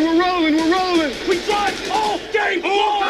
Hey, 0.00 0.06
we're 0.06 0.24
rolling, 0.24 0.56
we're 0.56 0.72
rolling. 0.72 1.12
We 1.28 1.44
drive 1.44 1.90
all 1.92 2.16
game 2.32 2.62
long. 2.62 3.02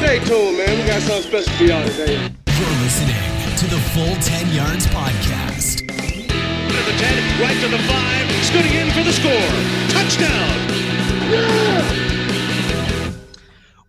Stay 0.00 0.18
tuned, 0.24 0.56
man. 0.56 0.78
We 0.78 0.86
got 0.86 1.02
something 1.02 1.30
special 1.30 1.52
for 1.58 1.64
y'all 1.64 1.86
today. 1.86 2.14
You're 2.56 2.76
listening 2.80 3.20
to 3.58 3.66
the 3.66 3.76
Full 3.92 4.16
10 4.22 4.54
Yards 4.54 4.86
Podcast. 4.86 5.80
To 5.80 5.92
the 5.92 6.96
10, 6.96 7.38
right 7.38 7.60
to 7.60 7.68
the 7.68 7.76
5, 7.76 8.30
scooting 8.46 8.72
in 8.72 8.90
for 8.92 9.02
the 9.02 9.12
score. 9.12 9.50
Touchdown. 9.90 10.56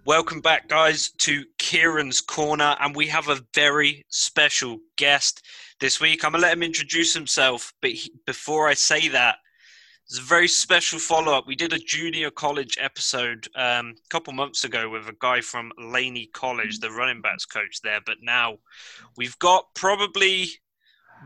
Welcome 0.03 0.41
back, 0.41 0.67
guys, 0.67 1.11
to 1.19 1.45
Kieran's 1.59 2.19
Corner, 2.19 2.75
and 2.81 2.93
we 2.93 3.07
have 3.07 3.29
a 3.29 3.39
very 3.53 4.03
special 4.09 4.79
guest 4.97 5.45
this 5.79 6.01
week. 6.01 6.25
I'm 6.25 6.33
going 6.33 6.41
to 6.41 6.47
let 6.47 6.57
him 6.57 6.63
introduce 6.63 7.13
himself, 7.13 7.71
but 7.81 7.91
he, 7.91 8.11
before 8.25 8.67
I 8.67 8.73
say 8.73 9.07
that, 9.07 9.37
there's 10.09 10.19
a 10.19 10.27
very 10.27 10.47
special 10.47 10.99
follow 10.99 11.33
up. 11.33 11.47
We 11.47 11.55
did 11.55 11.73
a 11.73 11.79
junior 11.79 12.29
college 12.29 12.77
episode 12.79 13.47
um, 13.55 13.95
a 13.97 14.09
couple 14.09 14.33
months 14.33 14.63
ago 14.63 14.89
with 14.89 15.07
a 15.07 15.15
guy 15.19 15.41
from 15.41 15.71
Laney 15.79 16.27
College, 16.27 16.79
the 16.79 16.91
running 16.91 17.21
backs 17.21 17.45
coach 17.45 17.81
there, 17.81 18.01
but 18.05 18.17
now 18.21 18.57
we've 19.17 19.37
got 19.39 19.65
probably 19.73 20.49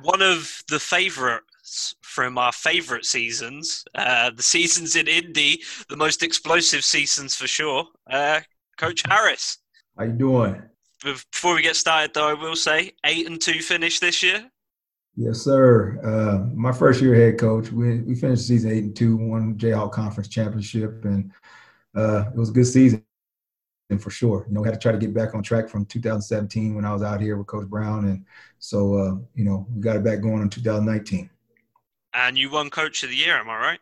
one 0.02 0.22
of 0.22 0.62
the 0.70 0.80
favorites 0.80 1.96
from 2.02 2.38
our 2.38 2.54
favorite 2.54 3.06
seasons, 3.06 3.84
uh, 3.96 4.32
the 4.32 4.44
seasons 4.44 4.96
in 4.96 5.08
Indy, 5.08 5.62
the 5.90 5.98
most 5.98 6.24
explosive 6.24 6.84
seasons 6.84 7.36
for 7.36 7.48
sure. 7.48 7.86
Uh, 8.10 8.40
Coach 8.78 9.04
Harris. 9.10 9.58
How 9.98 10.06
you 10.06 10.14
doing? 10.14 10.62
Before 11.04 11.56
we 11.56 11.62
get 11.62 11.76
started, 11.76 12.14
though, 12.14 12.30
I 12.30 12.34
will 12.34 12.56
say 12.56 12.94
eight 13.06 13.28
and 13.28 13.42
two 13.42 13.62
finish 13.62 14.00
this 14.00 14.24
year. 14.24 14.50
Yes, 15.22 15.40
sir. 15.40 16.00
Uh, 16.02 16.48
my 16.56 16.72
first 16.72 17.02
year 17.02 17.14
head 17.14 17.38
coach, 17.38 17.74
we 17.74 18.00
we 18.00 18.16
finished 18.16 18.48
season 18.48 18.72
eight 18.72 18.86
and 18.86 18.96
two, 18.96 19.18
won 19.18 19.56
Jayhawk 19.56 19.92
Conference 19.92 20.30
championship, 20.30 21.04
and 21.04 21.34
uh, 21.94 22.28
it 22.34 22.38
was 22.38 22.52
a 22.52 22.54
good 22.54 22.66
season 22.66 23.04
and 23.90 24.02
for 24.02 24.12
sure. 24.12 24.46
You 24.48 24.54
know, 24.54 24.62
we 24.62 24.70
had 24.70 24.76
to 24.76 24.80
try 24.80 24.94
to 24.94 24.98
get 24.98 25.14
back 25.14 25.36
on 25.36 25.44
track 25.44 25.68
from 25.68 25.86
2017 25.88 26.74
when 26.74 26.86
I 26.86 26.94
was 26.94 27.04
out 27.04 27.20
here 27.20 27.36
with 27.36 27.48
Coach 27.48 27.68
Brown, 27.68 28.06
and 28.06 28.26
so 28.60 28.94
uh, 28.94 29.16
you 29.36 29.44
know 29.44 29.68
we 29.76 29.82
got 29.82 29.98
it 29.98 30.06
back 30.06 30.22
going 30.22 30.42
in 30.42 30.50
2019. 30.50 31.30
And 32.14 32.38
you 32.38 32.50
won 32.50 32.70
Coach 32.70 33.04
of 33.04 33.10
the 33.10 33.18
Year, 33.18 33.36
am 33.36 33.50
I 33.50 33.58
right? 33.58 33.80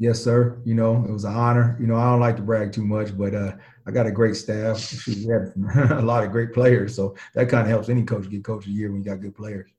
Yes, 0.00 0.20
sir. 0.20 0.60
You 0.64 0.74
know, 0.74 1.04
it 1.08 1.12
was 1.12 1.22
an 1.22 1.36
honor. 1.36 1.76
You 1.80 1.86
know, 1.86 1.94
I 1.94 2.10
don't 2.10 2.20
like 2.20 2.34
to 2.34 2.42
brag 2.42 2.72
too 2.72 2.84
much, 2.84 3.16
but 3.16 3.32
uh, 3.32 3.52
I 3.86 3.92
got 3.92 4.06
a 4.06 4.10
great 4.10 4.34
staff. 4.34 5.06
We 5.06 5.26
have 5.26 5.52
a 5.92 6.02
lot 6.02 6.24
of 6.24 6.32
great 6.32 6.52
players, 6.52 6.96
so 6.96 7.14
that 7.34 7.48
kind 7.48 7.62
of 7.62 7.68
helps 7.68 7.88
any 7.88 8.02
coach 8.02 8.28
get 8.28 8.42
Coach 8.42 8.66
of 8.66 8.72
the 8.72 8.72
Year 8.72 8.90
when 8.90 9.04
you 9.04 9.08
got 9.08 9.20
good 9.20 9.36
players. 9.36 9.70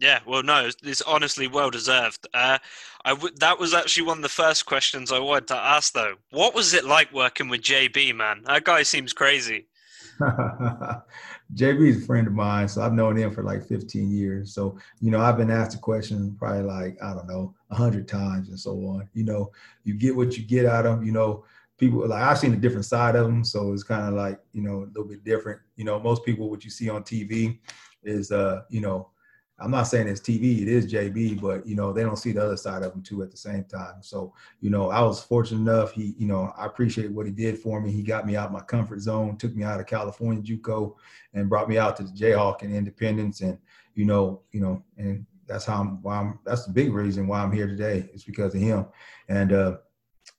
Yeah, 0.00 0.20
well, 0.26 0.42
no, 0.44 0.70
it's 0.84 1.02
honestly 1.02 1.48
well 1.48 1.70
deserved. 1.70 2.26
Uh, 2.32 2.58
I 3.04 3.10
w- 3.10 3.34
that 3.38 3.58
was 3.58 3.74
actually 3.74 4.06
one 4.06 4.18
of 4.18 4.22
the 4.22 4.28
first 4.28 4.64
questions 4.64 5.10
I 5.10 5.18
wanted 5.18 5.48
to 5.48 5.56
ask, 5.56 5.92
though. 5.92 6.14
What 6.30 6.54
was 6.54 6.72
it 6.72 6.84
like 6.84 7.12
working 7.12 7.48
with 7.48 7.62
JB, 7.62 8.14
man? 8.14 8.42
That 8.44 8.64
guy 8.64 8.84
seems 8.84 9.12
crazy. 9.12 9.66
JB 10.20 11.88
is 11.88 12.02
a 12.02 12.06
friend 12.06 12.26
of 12.26 12.32
mine, 12.32 12.68
so 12.68 12.82
I've 12.82 12.92
known 12.92 13.16
him 13.16 13.32
for 13.32 13.42
like 13.42 13.66
15 13.66 14.10
years. 14.10 14.54
So, 14.54 14.78
you 15.00 15.10
know, 15.10 15.20
I've 15.20 15.36
been 15.36 15.50
asked 15.50 15.76
a 15.76 15.78
question 15.78 16.36
probably 16.38 16.62
like, 16.62 16.96
I 17.02 17.14
don't 17.14 17.28
know, 17.28 17.54
100 17.68 18.06
times 18.06 18.50
and 18.50 18.58
so 18.58 18.72
on. 18.86 19.08
You 19.14 19.24
know, 19.24 19.50
you 19.84 19.94
get 19.94 20.14
what 20.14 20.36
you 20.36 20.44
get 20.44 20.66
out 20.66 20.86
of 20.86 20.98
them. 20.98 21.06
You 21.06 21.12
know, 21.12 21.44
people 21.78 22.06
like 22.06 22.22
I've 22.22 22.38
seen 22.38 22.52
a 22.52 22.56
different 22.56 22.84
side 22.84 23.16
of 23.16 23.26
them. 23.26 23.44
So 23.44 23.72
it's 23.72 23.82
kind 23.82 24.06
of 24.06 24.14
like, 24.14 24.38
you 24.52 24.62
know, 24.62 24.84
a 24.84 24.86
little 24.86 25.04
bit 25.08 25.24
different. 25.24 25.60
You 25.76 25.84
know, 25.84 25.98
most 25.98 26.24
people, 26.24 26.50
what 26.50 26.64
you 26.64 26.70
see 26.70 26.88
on 26.88 27.02
TV 27.02 27.58
is, 28.02 28.30
uh, 28.30 28.62
you 28.68 28.80
know, 28.80 29.10
I'm 29.60 29.70
not 29.70 29.84
saying 29.84 30.06
it's 30.06 30.20
TV, 30.20 30.62
it 30.62 30.68
is 30.68 30.92
JB, 30.92 31.40
but 31.40 31.66
you 31.66 31.74
know, 31.74 31.92
they 31.92 32.02
don't 32.02 32.16
see 32.16 32.32
the 32.32 32.44
other 32.44 32.56
side 32.56 32.82
of 32.82 32.94
him 32.94 33.02
too 33.02 33.22
at 33.22 33.30
the 33.30 33.36
same 33.36 33.64
time. 33.64 33.96
So, 34.02 34.32
you 34.60 34.70
know, 34.70 34.90
I 34.90 35.00
was 35.02 35.22
fortunate 35.22 35.60
enough. 35.60 35.92
He, 35.92 36.14
you 36.16 36.26
know, 36.26 36.52
I 36.56 36.66
appreciate 36.66 37.10
what 37.10 37.26
he 37.26 37.32
did 37.32 37.58
for 37.58 37.80
me. 37.80 37.90
He 37.90 38.02
got 38.02 38.26
me 38.26 38.36
out 38.36 38.46
of 38.46 38.52
my 38.52 38.60
comfort 38.60 39.00
zone, 39.00 39.36
took 39.36 39.54
me 39.56 39.64
out 39.64 39.80
of 39.80 39.86
California 39.86 40.42
JUCO 40.42 40.94
and 41.34 41.48
brought 41.48 41.68
me 41.68 41.76
out 41.76 41.96
to 41.96 42.04
the 42.04 42.10
Jayhawk 42.10 42.62
and 42.62 42.74
Independence. 42.74 43.40
And, 43.40 43.58
you 43.94 44.04
know, 44.04 44.42
you 44.52 44.60
know, 44.60 44.82
and 44.96 45.26
that's 45.46 45.64
how 45.64 45.80
I'm 45.80 46.02
why 46.02 46.18
I'm 46.18 46.38
that's 46.44 46.66
the 46.66 46.72
big 46.72 46.92
reason 46.92 47.26
why 47.26 47.40
I'm 47.40 47.52
here 47.52 47.66
today. 47.66 48.08
It's 48.12 48.24
because 48.24 48.54
of 48.54 48.60
him. 48.60 48.86
And 49.28 49.52
uh 49.52 49.76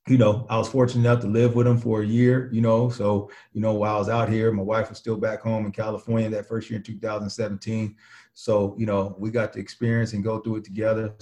you 0.07 0.18
know, 0.18 0.47
I 0.50 0.57
was 0.57 0.68
fortunate 0.68 1.07
enough 1.07 1.22
to 1.22 1.28
live 1.28 1.56
with 1.56 1.68
him 1.68 1.78
for 1.78 2.01
a 2.01 2.06
year, 2.06 2.50
you 2.51 2.62
know. 2.62 2.90
So, 2.90 3.30
you 3.53 3.62
know, 3.62 3.74
while 3.74 3.96
I 3.96 4.00
was 4.00 4.09
out 4.09 4.30
here, 4.30 4.51
my 4.51 4.63
wife 4.63 4.90
was 4.90 4.97
still 4.97 5.18
back 5.18 5.41
home 5.41 5.66
in 5.66 5.72
California 5.72 6.30
that 6.30 6.47
first 6.47 6.69
year 6.69 6.78
in 6.78 6.84
2017. 6.84 7.96
So, 8.39 8.73
you 8.77 8.85
know, 8.85 9.17
we 9.19 9.31
got 9.31 9.51
to 9.51 9.59
experience 9.59 10.13
and 10.13 10.23
go 10.23 10.39
through 10.39 10.55
it 10.57 10.63
together. 10.63 11.13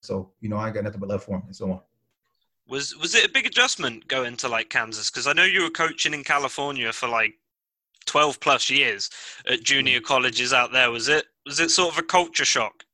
So, 0.00 0.32
you 0.40 0.48
know, 0.48 0.56
I 0.56 0.70
got 0.70 0.84
nothing 0.84 1.00
but 1.00 1.10
love 1.10 1.22
for 1.22 1.36
him 1.36 1.42
and 1.44 1.54
so 1.54 1.70
on. 1.70 1.80
Was 2.66 2.96
was 2.96 3.14
it 3.14 3.26
a 3.26 3.30
big 3.30 3.44
adjustment 3.44 4.08
going 4.08 4.38
to 4.38 4.48
like 4.48 4.70
Kansas? 4.70 5.10
Because 5.10 5.26
I 5.26 5.34
know 5.34 5.44
you 5.44 5.64
were 5.64 5.68
coaching 5.68 6.14
in 6.14 6.24
California 6.24 6.90
for 6.90 7.08
like 7.10 7.34
12 8.06 8.40
plus 8.40 8.70
years 8.70 9.10
at 9.46 9.62
junior 9.62 10.00
mm. 10.00 10.04
colleges 10.04 10.54
out 10.54 10.72
there. 10.72 10.90
Was 10.90 11.08
it 11.08 11.26
was 11.44 11.60
it 11.60 11.70
sort 11.70 11.92
of 11.92 11.98
a 11.98 12.02
culture 12.02 12.46
shock? 12.46 12.86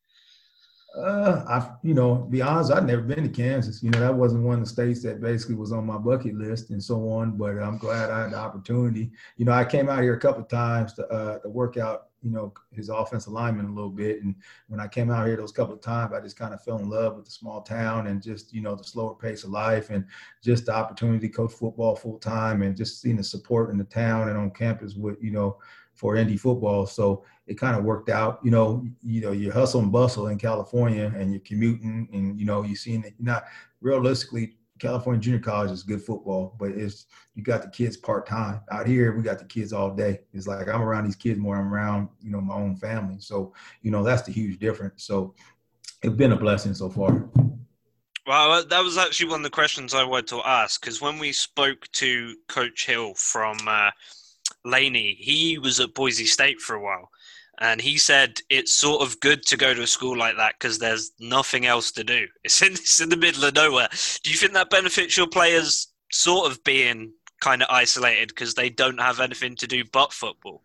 Uh, 0.98 1.44
I, 1.48 1.70
you 1.82 1.94
know, 1.94 2.14
be 2.14 2.42
honest, 2.42 2.72
I've 2.72 2.86
never 2.86 3.02
been 3.02 3.22
to 3.22 3.28
Kansas. 3.28 3.82
You 3.82 3.90
know, 3.90 4.00
that 4.00 4.14
wasn't 4.14 4.42
one 4.42 4.54
of 4.54 4.60
the 4.60 4.70
states 4.70 5.02
that 5.04 5.20
basically 5.20 5.54
was 5.54 5.72
on 5.72 5.86
my 5.86 5.96
bucket 5.96 6.34
list 6.34 6.70
and 6.70 6.82
so 6.82 7.08
on. 7.10 7.36
But 7.36 7.58
I'm 7.58 7.78
glad 7.78 8.10
I 8.10 8.22
had 8.22 8.32
the 8.32 8.38
opportunity. 8.38 9.10
You 9.36 9.44
know, 9.44 9.52
I 9.52 9.64
came 9.64 9.88
out 9.88 10.02
here 10.02 10.14
a 10.14 10.20
couple 10.20 10.42
of 10.42 10.48
times 10.48 10.94
to 10.94 11.06
uh, 11.08 11.38
to 11.38 11.48
work 11.48 11.76
out. 11.76 12.06
You 12.20 12.30
know, 12.32 12.52
his 12.72 12.88
offensive 12.88 13.32
lineman 13.32 13.66
a 13.66 13.72
little 13.72 13.90
bit. 13.90 14.24
And 14.24 14.34
when 14.66 14.80
I 14.80 14.88
came 14.88 15.08
out 15.08 15.28
here 15.28 15.36
those 15.36 15.52
couple 15.52 15.74
of 15.74 15.80
times, 15.80 16.12
I 16.12 16.20
just 16.20 16.36
kind 16.36 16.52
of 16.52 16.60
fell 16.64 16.78
in 16.78 16.90
love 16.90 17.14
with 17.14 17.26
the 17.26 17.30
small 17.30 17.62
town 17.62 18.08
and 18.08 18.20
just 18.20 18.52
you 18.52 18.60
know 18.60 18.74
the 18.74 18.82
slower 18.82 19.14
pace 19.14 19.44
of 19.44 19.50
life 19.50 19.90
and 19.90 20.04
just 20.42 20.66
the 20.66 20.74
opportunity 20.74 21.28
to 21.28 21.32
coach 21.32 21.52
football 21.52 21.94
full 21.94 22.18
time 22.18 22.62
and 22.62 22.76
just 22.76 23.00
seeing 23.00 23.16
the 23.16 23.22
support 23.22 23.70
in 23.70 23.78
the 23.78 23.84
town 23.84 24.28
and 24.28 24.36
on 24.36 24.50
campus 24.50 24.94
with 24.94 25.16
you 25.22 25.30
know 25.30 25.58
for 25.98 26.14
indie 26.14 26.38
football. 26.38 26.86
So 26.86 27.24
it 27.46 27.58
kind 27.58 27.76
of 27.76 27.84
worked 27.84 28.08
out. 28.08 28.38
You 28.44 28.52
know, 28.52 28.86
you 29.02 29.20
know, 29.20 29.32
you 29.32 29.50
hustle 29.50 29.80
and 29.80 29.90
bustle 29.90 30.28
in 30.28 30.38
California, 30.38 31.12
and 31.16 31.32
you're 31.32 31.40
commuting, 31.40 32.08
and 32.12 32.38
you 32.38 32.46
know, 32.46 32.62
you're 32.62 32.76
seeing 32.76 33.04
it. 33.04 33.14
Not 33.18 33.44
realistically, 33.80 34.54
California 34.78 35.20
junior 35.20 35.40
college 35.40 35.72
is 35.72 35.82
good 35.82 36.00
football, 36.00 36.54
but 36.58 36.70
it's 36.70 37.06
you 37.34 37.42
got 37.42 37.62
the 37.62 37.68
kids 37.68 37.96
part 37.96 38.26
time. 38.26 38.60
Out 38.70 38.86
here, 38.86 39.16
we 39.16 39.22
got 39.22 39.40
the 39.40 39.44
kids 39.44 39.72
all 39.72 39.90
day. 39.90 40.20
It's 40.32 40.46
like 40.46 40.68
I'm 40.68 40.82
around 40.82 41.04
these 41.04 41.16
kids 41.16 41.38
more. 41.38 41.56
I'm 41.56 41.72
around 41.72 42.08
you 42.20 42.30
know 42.30 42.40
my 42.40 42.54
own 42.54 42.76
family. 42.76 43.16
So 43.18 43.52
you 43.82 43.90
know 43.90 44.04
that's 44.04 44.22
the 44.22 44.32
huge 44.32 44.58
difference. 44.60 45.04
So 45.04 45.34
it's 46.02 46.14
been 46.14 46.32
a 46.32 46.36
blessing 46.36 46.74
so 46.74 46.88
far. 46.88 47.28
Well, 48.24 48.62
that 48.62 48.84
was 48.84 48.98
actually 48.98 49.30
one 49.30 49.40
of 49.40 49.44
the 49.44 49.50
questions 49.50 49.94
I 49.94 50.04
wanted 50.04 50.28
to 50.28 50.42
ask 50.46 50.80
because 50.80 51.00
when 51.00 51.18
we 51.18 51.32
spoke 51.32 51.90
to 51.92 52.36
Coach 52.46 52.86
Hill 52.86 53.14
from 53.14 53.56
uh, 53.66 53.90
Laney, 54.64 55.16
he 55.18 55.58
was 55.58 55.80
at 55.80 55.94
Boise 55.94 56.26
State 56.26 56.60
for 56.60 56.76
a 56.76 56.82
while, 56.82 57.10
and 57.60 57.80
he 57.80 57.98
said 57.98 58.40
it's 58.48 58.74
sort 58.74 59.02
of 59.02 59.20
good 59.20 59.44
to 59.46 59.56
go 59.56 59.74
to 59.74 59.82
a 59.82 59.86
school 59.86 60.16
like 60.16 60.36
that 60.36 60.54
because 60.58 60.78
there's 60.78 61.12
nothing 61.18 61.66
else 61.66 61.92
to 61.92 62.04
do. 62.04 62.26
It's 62.44 62.62
in, 62.62 62.72
it's 62.72 63.00
in 63.00 63.08
the 63.08 63.16
middle 63.16 63.44
of 63.44 63.54
nowhere. 63.54 63.88
Do 64.22 64.30
you 64.30 64.36
think 64.36 64.52
that 64.52 64.70
benefits 64.70 65.16
your 65.16 65.28
players 65.28 65.88
sort 66.10 66.50
of 66.50 66.62
being 66.64 67.12
kind 67.40 67.62
of 67.62 67.68
isolated 67.70 68.28
because 68.28 68.54
they 68.54 68.70
don't 68.70 69.00
have 69.00 69.20
anything 69.20 69.56
to 69.56 69.66
do 69.66 69.84
but 69.92 70.12
football? 70.12 70.62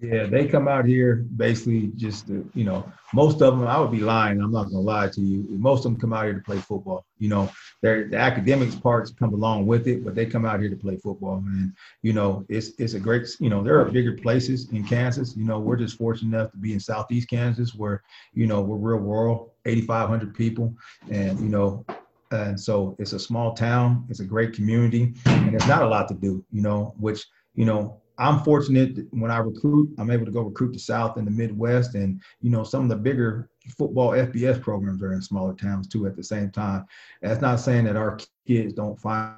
Yeah, 0.00 0.26
they 0.26 0.46
come 0.46 0.68
out 0.68 0.84
here 0.84 1.26
basically 1.36 1.88
just 1.96 2.28
to, 2.28 2.48
you 2.54 2.64
know, 2.64 2.90
most 3.12 3.42
of 3.42 3.58
them, 3.58 3.66
I 3.66 3.80
would 3.80 3.90
be 3.90 4.00
lying. 4.00 4.40
I'm 4.40 4.52
not 4.52 4.68
to 4.68 4.78
lie 4.78 5.08
to 5.08 5.20
you. 5.20 5.46
Most 5.50 5.84
of 5.84 5.92
them 5.92 6.00
come 6.00 6.12
out 6.12 6.24
here 6.24 6.34
to 6.34 6.40
play 6.40 6.58
football. 6.58 7.04
You 7.18 7.30
know, 7.30 7.50
the 7.82 8.08
academics 8.14 8.76
parts 8.76 9.10
come 9.10 9.34
along 9.34 9.66
with 9.66 9.88
it, 9.88 10.04
but 10.04 10.14
they 10.14 10.26
come 10.26 10.44
out 10.44 10.60
here 10.60 10.68
to 10.70 10.76
play 10.76 10.96
football. 10.96 11.38
And, 11.38 11.72
you 12.02 12.12
know, 12.12 12.44
it's, 12.48 12.70
it's 12.78 12.94
a 12.94 13.00
great, 13.00 13.26
you 13.40 13.50
know, 13.50 13.62
there 13.62 13.80
are 13.80 13.86
bigger 13.86 14.12
places 14.12 14.70
in 14.70 14.84
Kansas. 14.84 15.36
You 15.36 15.44
know, 15.44 15.58
we're 15.58 15.76
just 15.76 15.98
fortunate 15.98 16.36
enough 16.36 16.52
to 16.52 16.58
be 16.58 16.74
in 16.74 16.80
Southeast 16.80 17.28
Kansas 17.28 17.74
where, 17.74 18.02
you 18.34 18.46
know, 18.46 18.60
we're 18.60 18.76
real 18.76 19.02
rural, 19.02 19.54
8,500 19.64 20.34
people. 20.34 20.74
And, 21.10 21.40
you 21.40 21.48
know, 21.48 21.84
and 22.30 22.60
so 22.60 22.94
it's 22.98 23.14
a 23.14 23.18
small 23.18 23.54
town, 23.54 24.04
it's 24.08 24.20
a 24.20 24.24
great 24.24 24.52
community, 24.52 25.14
and 25.24 25.52
there's 25.52 25.66
not 25.66 25.82
a 25.82 25.88
lot 25.88 26.08
to 26.08 26.14
do, 26.14 26.44
you 26.52 26.60
know, 26.60 26.94
which, 26.98 27.24
you 27.54 27.64
know, 27.64 28.00
I'm 28.18 28.42
fortunate 28.42 29.06
when 29.10 29.30
I 29.30 29.38
recruit, 29.38 29.94
I'm 29.96 30.10
able 30.10 30.26
to 30.26 30.32
go 30.32 30.42
recruit 30.42 30.72
the 30.72 30.78
South 30.78 31.16
and 31.16 31.26
the 31.26 31.30
Midwest, 31.30 31.94
and 31.94 32.20
you 32.40 32.50
know 32.50 32.64
some 32.64 32.82
of 32.82 32.88
the 32.88 32.96
bigger 32.96 33.48
football 33.76 34.10
FBS 34.10 34.60
programs 34.60 35.02
are 35.02 35.12
in 35.12 35.22
smaller 35.22 35.54
towns 35.54 35.86
too. 35.86 36.06
At 36.06 36.16
the 36.16 36.24
same 36.24 36.50
time, 36.50 36.84
that's 37.22 37.40
not 37.40 37.60
saying 37.60 37.84
that 37.84 37.96
our 37.96 38.18
kids 38.46 38.74
don't 38.74 38.98
find 38.98 39.36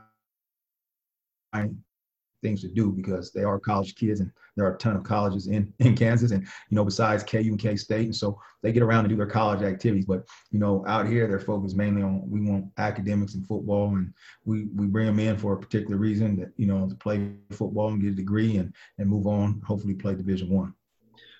things 2.42 2.60
to 2.62 2.69
do 2.69 2.90
because 2.90 3.32
they 3.32 3.42
are 3.42 3.58
college 3.58 3.94
kids 3.94 4.20
and 4.20 4.31
there 4.56 4.66
are 4.66 4.75
a 4.75 4.78
ton 4.78 4.96
of 4.96 5.04
colleges 5.04 5.46
in, 5.46 5.72
in 5.78 5.96
Kansas 5.96 6.32
and, 6.32 6.42
you 6.42 6.75
know, 6.76 6.84
besides 6.84 7.22
KU 7.22 7.38
and 7.38 7.58
K 7.58 7.76
State. 7.76 8.06
And 8.06 8.16
so 8.16 8.40
they 8.62 8.72
get 8.72 8.82
around 8.82 9.04
to 9.04 9.08
do 9.08 9.16
their 9.16 9.26
college 9.26 9.62
activities. 9.62 10.06
But, 10.06 10.25
you 10.50 10.58
know, 10.58 10.84
out 10.87 11.06
here, 11.06 11.26
they're 11.26 11.40
focused 11.40 11.76
mainly 11.76 12.02
on, 12.02 12.28
we 12.28 12.40
want 12.42 12.66
academics 12.78 13.34
and 13.34 13.46
football. 13.46 13.88
And 13.88 14.12
we, 14.44 14.64
we 14.75 14.87
bring 14.87 15.06
them 15.06 15.19
in 15.19 15.37
for 15.37 15.54
a 15.54 15.58
particular 15.58 15.96
reason 15.96 16.38
that, 16.40 16.52
you 16.56 16.66
know, 16.66 16.88
to 16.88 16.94
play 16.94 17.31
football 17.50 17.88
and 17.88 18.02
get 18.02 18.12
a 18.12 18.16
degree 18.16 18.56
and, 18.56 18.72
and 18.98 19.08
move 19.08 19.26
on, 19.26 19.60
hopefully 19.64 19.94
play 19.94 20.14
Division 20.14 20.50
One. 20.50 20.75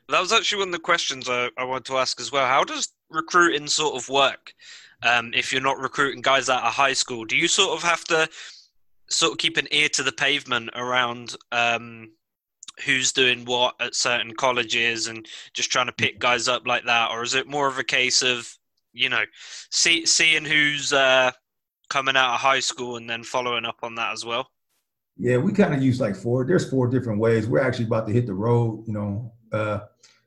That 0.09 0.21
was 0.21 0.33
actually 0.33 0.59
one 0.59 0.69
of 0.69 0.73
the 0.73 0.81
questions 0.81 1.29
I, 1.29 1.51
I 1.57 1.65
wanted 1.65 1.85
to 1.85 1.99
ask 1.99 2.21
as 2.21 2.33
well. 2.33 2.47
How 2.47 2.65
does 2.65 2.93
recruiting 3.11 3.69
sort 3.69 3.95
of 3.95 4.09
work 4.09 4.53
um, 5.03 5.33
if 5.35 5.53
you're 5.53 5.63
not 5.63 5.79
recruiting 5.79 6.21
guys 6.21 6.49
out 6.49 6.65
of 6.65 6.73
high 6.73 6.95
school? 6.95 7.25
Do 7.25 7.37
you 7.37 7.47
sort 7.47 7.77
of 7.77 7.83
have 7.85 8.05
to 8.05 8.29
sort 9.11 9.33
of 9.33 9.39
keep 9.39 9.57
an 9.57 9.69
ear 9.73 9.89
to 9.91 10.03
the 10.03 10.13
pavement 10.13 10.71
around 10.75 11.37
um, 11.53 12.11
who's 12.85 13.13
doing 13.13 13.45
what 13.45 13.75
at 13.81 13.95
certain 13.95 14.35
colleges 14.35 15.07
and 15.07 15.27
just 15.53 15.71
trying 15.71 15.87
to 15.87 15.93
pick 15.93 16.15
mm-hmm. 16.15 16.21
guys 16.21 16.49
up 16.49 16.67
like 16.67 16.85
that, 16.87 17.11
or 17.11 17.23
is 17.23 17.35
it 17.35 17.49
more 17.49 17.69
of 17.69 17.79
a 17.79 17.85
case 17.85 18.23
of 18.23 18.53
you 18.93 19.09
know 19.09 19.25
see, 19.71 20.07
seeing 20.07 20.45
who's 20.45 20.93
uh, 20.93 21.31
coming 21.89 22.17
out 22.17 22.35
of 22.35 22.41
high 22.41 22.61
school 22.61 22.97
and 22.97 23.09
then 23.09 23.23
following 23.23 23.65
up 23.65 23.79
on 23.83 23.95
that 23.97 24.13
as 24.13 24.25
well? 24.25 24.49
Yeah, 25.19 25.37
we 25.37 25.53
kind 25.53 25.75
of 25.75 25.83
use 25.83 26.01
like 26.01 26.17
four. 26.17 26.47
There's 26.47 26.71
four 26.71 26.87
different 26.87 27.21
ways. 27.21 27.47
We're 27.47 27.61
actually 27.61 27.85
about 27.85 28.07
to 28.07 28.13
hit 28.13 28.27
the 28.27 28.33
road, 28.33 28.85
you 28.87 28.95
know, 28.95 29.33
uh, 29.53 29.81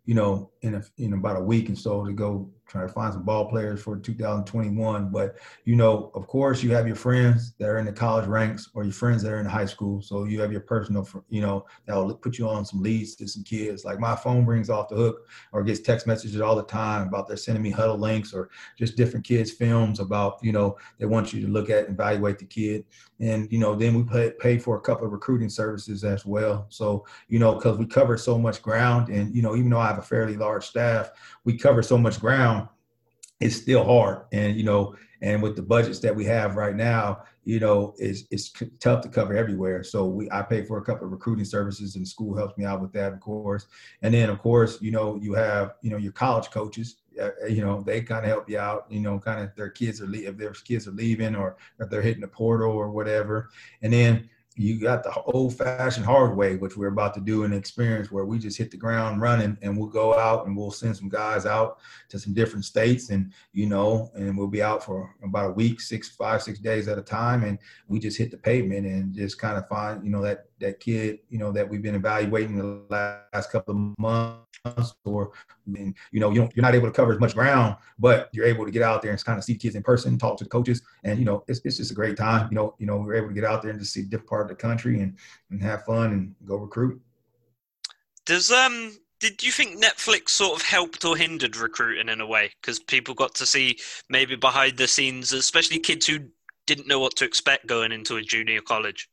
you 0.06 0.14
know, 0.14 0.52
in 0.62 0.76
a, 0.76 0.84
in 0.98 1.14
about 1.14 1.38
a 1.38 1.42
week 1.42 1.70
and 1.70 1.78
so 1.78 2.06
to 2.06 2.14
go 2.14 2.52
trying 2.74 2.88
to 2.88 2.94
find 2.94 3.14
some 3.14 3.22
ball 3.22 3.48
players 3.48 3.82
for 3.82 3.98
2021. 3.98 5.10
But 5.10 5.38
you 5.64 5.76
know, 5.76 6.12
of 6.16 6.26
course, 6.26 6.64
you 6.64 6.72
have 6.72 6.88
your 6.88 6.96
friends 6.96 7.54
that 7.60 7.70
are 7.70 7.78
in 7.78 7.86
the 7.86 7.94
college 7.94 8.26
ranks 8.26 8.70
or 8.74 8.84
your 8.84 8.94
friends 8.94 9.22
that 9.22 9.32
are 9.32 9.40
in 9.40 9.46
high 9.46 9.68
school. 9.68 10.02
So 10.02 10.24
you 10.24 10.42
have 10.42 10.52
your 10.52 10.62
personal, 10.62 11.08
you 11.30 11.42
know, 11.42 11.68
that 11.86 11.96
will 11.96 12.16
put 12.16 12.40
you 12.40 12.50
on 12.50 12.66
some 12.66 12.82
leads 12.82 13.16
to 13.18 13.28
some 13.28 13.44
kids. 13.44 13.86
Like 13.86 14.00
my 14.00 14.16
phone 14.16 14.44
rings 14.44 14.72
off 14.72 14.90
the 14.90 14.96
hook 14.96 15.28
or 15.52 15.64
gets 15.64 15.82
text 15.82 16.08
messages 16.08 16.42
all 16.42 16.56
the 16.56 16.64
time 16.64 17.08
about 17.08 17.28
they're 17.28 17.38
sending 17.38 17.62
me 17.62 17.72
Hudl 17.72 18.00
links 18.00 18.34
or 18.34 18.50
just 18.76 18.98
different 18.98 19.24
kids' 19.24 19.52
films 19.52 20.00
about, 20.00 20.40
you 20.42 20.52
know, 20.52 20.76
they 20.98 21.06
want 21.06 21.32
you 21.32 21.46
to 21.46 21.52
look 21.52 21.70
at 21.70 21.86
and 21.86 21.94
evaluate 21.94 22.40
the 22.40 22.46
kid. 22.46 22.86
And 23.20 23.50
you 23.52 23.60
know, 23.60 23.76
then 23.76 23.94
we 23.94 24.04
pay, 24.04 24.32
pay 24.40 24.58
for 24.58 24.78
a 24.78 24.82
couple 24.82 25.06
of 25.06 25.14
recruiting 25.14 25.50
services 25.50 26.04
as 26.04 26.26
well. 26.26 26.66
So 26.70 27.06
you 27.28 27.38
know, 27.38 27.54
because 27.54 27.78
we 27.78 27.86
cover 27.86 28.18
so 28.18 28.40
much 28.40 28.64
ground, 28.64 29.10
and 29.10 29.34
you 29.36 29.44
know, 29.44 29.56
even 29.56 29.70
though 29.70 29.80
I 29.80 29.88
have 29.88 30.00
a 30.00 30.02
fairly 30.02 30.36
large 30.36 30.66
staff, 30.66 31.12
we 31.46 31.58
cover 31.58 31.84
so 31.84 31.98
much 31.98 32.20
ground 32.20 32.63
it's 33.44 33.56
still 33.56 33.84
hard. 33.84 34.26
And, 34.32 34.56
you 34.56 34.64
know, 34.64 34.96
and 35.22 35.42
with 35.42 35.56
the 35.56 35.62
budgets 35.62 36.00
that 36.00 36.16
we 36.16 36.26
have 36.26 36.56
right 36.56 36.76
now, 36.76 37.24
you 37.46 37.60
know, 37.60 37.94
it's, 37.98 38.24
it's 38.32 38.54
tough 38.80 39.02
to 39.02 39.10
cover 39.10 39.36
everywhere. 39.36 39.84
So 39.84 40.06
we, 40.06 40.30
I 40.32 40.42
pay 40.42 40.64
for 40.64 40.78
a 40.78 40.82
couple 40.84 41.06
of 41.06 41.12
recruiting 41.12 41.46
services 41.46 41.96
and 41.96 42.08
school 42.08 42.36
helps 42.38 42.58
me 42.58 42.66
out 42.66 42.82
with 42.82 42.94
that, 42.94 43.14
of 43.14 43.20
course. 43.20 43.68
And 44.02 44.14
then 44.14 44.30
of 44.30 44.40
course, 44.40 44.82
you 44.82 44.92
know, 44.92 45.20
you 45.22 45.34
have, 45.34 45.76
you 45.82 45.92
know, 45.92 45.98
your 45.98 46.12
college 46.14 46.50
coaches, 46.52 46.98
uh, 47.22 47.46
you 47.48 47.64
know, 47.64 47.82
they 47.82 48.02
kind 48.02 48.26
of 48.26 48.32
help 48.32 48.50
you 48.50 48.60
out, 48.60 48.86
you 48.90 49.02
know, 49.02 49.20
kind 49.20 49.42
of 49.44 49.56
their 49.56 49.70
kids 49.70 50.02
are, 50.02 50.14
if 50.14 50.38
their 50.38 50.52
kids 50.52 50.88
are 50.88 50.92
leaving 50.92 51.36
or 51.36 51.58
if 51.80 51.90
they're 51.90 52.02
hitting 52.02 52.22
the 52.22 52.28
portal 52.28 52.72
or 52.72 52.90
whatever. 52.90 53.50
And 53.82 53.94
then, 53.94 54.30
you 54.56 54.80
got 54.80 55.04
the 55.04 55.14
old 55.24 55.58
fashioned 55.58 56.06
hard 56.06 56.38
way, 56.38 56.56
which 56.56 56.78
we're 56.78 56.88
about 56.88 57.14
to 57.16 57.20
do 57.20 57.44
an 57.44 57.54
experience 57.54 58.12
where 58.12 58.26
we 58.26 58.38
just 58.38 58.58
hit 58.58 58.70
the 58.70 58.78
ground 58.78 59.22
running 59.22 59.58
and 59.62 59.78
we'll 59.78 59.88
go 59.88 60.18
out 60.18 60.46
and 60.46 60.56
we'll 60.56 60.72
send 60.72 60.96
some 60.96 61.10
guys 61.10 61.46
out 61.46 61.80
to 62.10 62.20
some 62.20 62.34
different 62.34 62.64
states 62.64 63.10
and, 63.10 63.34
you 63.52 63.66
know, 63.66 64.12
and 64.14 64.38
we'll 64.38 64.48
be 64.48 64.62
out 64.62 64.84
for 64.84 65.16
about 65.24 65.50
a 65.50 65.54
week, 65.54 65.82
six, 65.82 66.10
five, 66.10 66.42
six 66.42 66.60
days 66.60 66.88
at 66.88 67.00
a 67.00 67.02
time. 67.02 67.44
And 67.44 67.58
we 67.88 68.00
just 68.00 68.18
hit 68.18 68.32
the 68.32 68.38
pavement 68.38 68.86
and 68.86 69.14
just 69.14 69.40
kind 69.40 69.58
of 69.58 69.68
find, 69.68 70.04
you 70.04 70.12
know, 70.12 70.22
that, 70.22 70.46
that 70.64 70.80
kid, 70.80 71.20
you 71.30 71.38
know, 71.38 71.52
that 71.52 71.68
we've 71.70 71.82
been 71.82 71.96
evaluating 71.96 72.56
the 72.56 72.82
last 72.90 73.52
couple 73.52 73.76
of 73.76 74.00
months 74.00 74.96
or, 75.06 75.32
and, 75.76 75.94
you 76.12 76.20
know, 76.20 76.32
you 76.32 76.40
don't, 76.40 76.56
you're 76.56 76.64
not 76.64 76.74
able 76.74 76.88
to 76.88 76.94
cover 76.94 77.14
as 77.14 77.20
much 77.20 77.36
ground, 77.36 77.76
but 78.00 78.30
you're 78.32 78.46
able 78.46 78.66
to 78.66 78.72
get 78.72 78.82
out 78.82 79.02
there 79.02 79.12
and 79.12 79.24
kind 79.24 79.38
of 79.38 79.44
see 79.44 79.56
kids 79.56 79.76
in 79.76 79.84
person, 79.84 80.18
talk 80.18 80.38
to 80.38 80.46
the 80.46 80.50
coaches. 80.50 80.82
And, 81.04 81.20
you 81.20 81.26
know, 81.26 81.44
it's, 81.48 81.62
it's 81.66 81.78
just 81.78 81.92
a 81.92 81.94
great 81.94 82.18
time. 82.18 82.48
You 82.50 82.56
know, 82.56 82.76
you 82.80 82.88
know, 82.88 82.98
we're 82.98 83.16
able 83.16 83.28
to 83.28 83.34
get 83.34 83.44
out 83.44 83.62
there 83.62 83.72
and 83.72 83.80
just 83.80 83.94
see 83.94 84.04
different 84.04 84.30
part 84.30 84.44
of 84.44 84.48
the 84.48 84.56
country 84.56 85.02
and, 85.02 85.18
and 85.52 85.62
have 85.62 85.84
fun 85.84 86.12
and 86.14 86.36
go 86.46 86.56
recruit. 86.56 87.00
Does, 88.26 88.52
um, 88.52 88.98
did 89.20 89.44
you 89.44 89.52
think 89.52 89.84
Netflix 89.84 90.30
sort 90.30 90.60
of 90.60 90.66
helped 90.66 91.04
or 91.06 91.18
hindered 91.18 91.58
recruiting 91.58 92.10
in 92.10 92.22
a 92.22 92.26
way? 92.26 92.52
Because 92.62 92.80
people 92.80 93.14
got 93.14 93.36
to 93.36 93.46
see 93.46 93.78
maybe 94.10 94.36
behind 94.36 94.78
the 94.78 94.88
scenes, 94.88 95.34
especially 95.34 95.80
kids 95.80 96.08
who 96.08 96.20
didn't 96.66 96.88
know 96.88 97.00
what 97.00 97.18
to 97.18 97.26
expect 97.26 97.68
going 97.68 97.92
into 97.92 98.16
a 98.16 98.22
junior 98.22 98.62
college 98.62 99.10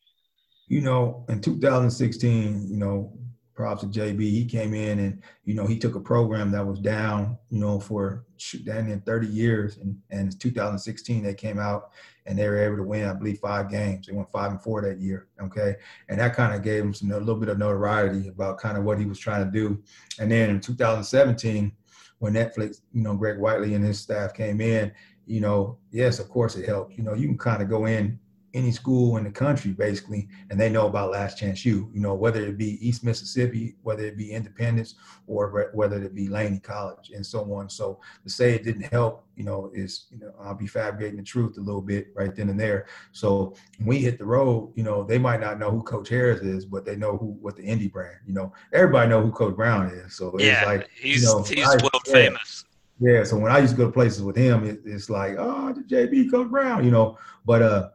you 0.70 0.80
know, 0.80 1.24
in 1.28 1.40
2016, 1.40 2.68
you 2.70 2.76
know, 2.76 3.12
props 3.54 3.80
to 3.80 3.88
JB, 3.88 4.20
he 4.20 4.44
came 4.46 4.72
in 4.72 5.00
and, 5.00 5.20
you 5.44 5.52
know, 5.52 5.66
he 5.66 5.76
took 5.76 5.96
a 5.96 6.00
program 6.00 6.52
that 6.52 6.64
was 6.64 6.78
down, 6.78 7.36
you 7.50 7.58
know, 7.58 7.80
for 7.80 8.24
down 8.64 8.88
in 8.88 9.00
30 9.00 9.26
years. 9.26 9.78
And, 9.78 9.98
and 10.10 10.32
in 10.32 10.38
2016, 10.38 11.24
they 11.24 11.34
came 11.34 11.58
out 11.58 11.90
and 12.24 12.38
they 12.38 12.48
were 12.48 12.56
able 12.56 12.76
to 12.76 12.84
win, 12.84 13.08
I 13.08 13.14
believe, 13.14 13.40
five 13.40 13.68
games. 13.68 14.06
They 14.06 14.12
went 14.12 14.30
five 14.30 14.52
and 14.52 14.62
four 14.62 14.80
that 14.82 15.00
year. 15.00 15.26
Okay. 15.42 15.74
And 16.08 16.20
that 16.20 16.36
kind 16.36 16.54
of 16.54 16.62
gave 16.62 16.84
him 16.84 16.94
some, 16.94 17.10
a 17.10 17.18
little 17.18 17.34
bit 17.34 17.48
of 17.48 17.58
notoriety 17.58 18.28
about 18.28 18.58
kind 18.58 18.78
of 18.78 18.84
what 18.84 19.00
he 19.00 19.06
was 19.06 19.18
trying 19.18 19.44
to 19.44 19.50
do. 19.50 19.82
And 20.20 20.30
then 20.30 20.50
in 20.50 20.60
2017, 20.60 21.72
when 22.20 22.34
Netflix, 22.34 22.82
you 22.92 23.02
know, 23.02 23.16
Greg 23.16 23.38
Whiteley 23.38 23.74
and 23.74 23.84
his 23.84 23.98
staff 23.98 24.34
came 24.34 24.60
in, 24.60 24.92
you 25.26 25.40
know, 25.40 25.78
yes, 25.90 26.20
of 26.20 26.28
course 26.28 26.54
it 26.54 26.68
helped. 26.68 26.96
You 26.96 27.02
know, 27.02 27.14
you 27.14 27.26
can 27.26 27.38
kind 27.38 27.60
of 27.60 27.68
go 27.68 27.86
in 27.86 28.20
any 28.54 28.72
school 28.72 29.16
in 29.16 29.24
the 29.24 29.30
country 29.30 29.70
basically 29.70 30.28
and 30.50 30.60
they 30.60 30.68
know 30.68 30.86
about 30.86 31.10
last 31.10 31.38
chance 31.38 31.64
u. 31.64 31.88
You 31.92 32.00
know 32.00 32.14
whether 32.14 32.44
it 32.44 32.58
be 32.58 32.86
east 32.86 33.04
mississippi 33.04 33.76
whether 33.82 34.04
it 34.04 34.16
be 34.16 34.32
independence 34.32 34.96
or 35.26 35.70
whether 35.72 36.02
it 36.02 36.14
be 36.14 36.28
laney 36.28 36.58
college 36.58 37.10
and 37.14 37.24
so 37.24 37.52
on. 37.54 37.68
So 37.68 38.00
to 38.24 38.30
say 38.30 38.54
it 38.54 38.64
didn't 38.64 38.92
help 38.92 39.24
you 39.36 39.44
know 39.44 39.70
is 39.72 40.06
you 40.10 40.18
know 40.18 40.32
i'll 40.42 40.54
be 40.54 40.66
fabricating 40.66 41.16
the 41.16 41.22
truth 41.22 41.56
a 41.58 41.60
little 41.60 41.80
bit 41.80 42.08
right 42.14 42.34
then 42.34 42.48
and 42.48 42.58
there. 42.58 42.86
So 43.12 43.54
when 43.78 43.86
we 43.86 43.98
hit 43.98 44.18
the 44.18 44.24
road 44.24 44.72
you 44.74 44.82
know 44.82 45.04
they 45.04 45.18
might 45.18 45.40
not 45.40 45.58
know 45.58 45.70
who 45.70 45.82
coach 45.82 46.08
harris 46.08 46.40
is 46.40 46.64
but 46.64 46.84
they 46.84 46.96
know 46.96 47.16
who 47.16 47.36
what 47.40 47.56
the 47.56 47.62
indie 47.62 47.90
brand 47.90 48.18
you 48.26 48.34
know. 48.34 48.52
Everybody 48.72 49.10
know 49.10 49.22
who 49.22 49.30
coach 49.30 49.54
brown 49.54 49.86
is 49.86 50.14
so 50.16 50.34
it's 50.34 50.44
yeah, 50.44 50.64
like 50.64 50.88
he's, 50.94 51.22
you 51.22 51.28
know, 51.28 51.42
he's 51.42 51.68
I, 51.68 51.76
world 51.76 52.02
yeah, 52.06 52.12
famous. 52.12 52.64
Yeah 52.98 53.24
so 53.24 53.38
when 53.38 53.52
i 53.52 53.58
used 53.58 53.72
to 53.74 53.78
go 53.78 53.86
to 53.86 53.92
places 53.92 54.22
with 54.22 54.36
him 54.36 54.64
it, 54.64 54.80
it's 54.84 55.08
like 55.08 55.36
oh 55.38 55.72
the 55.72 55.82
jb 55.82 56.30
coach 56.30 56.48
brown 56.50 56.84
you 56.84 56.90
know. 56.90 57.16
But 57.46 57.62
uh 57.62 57.88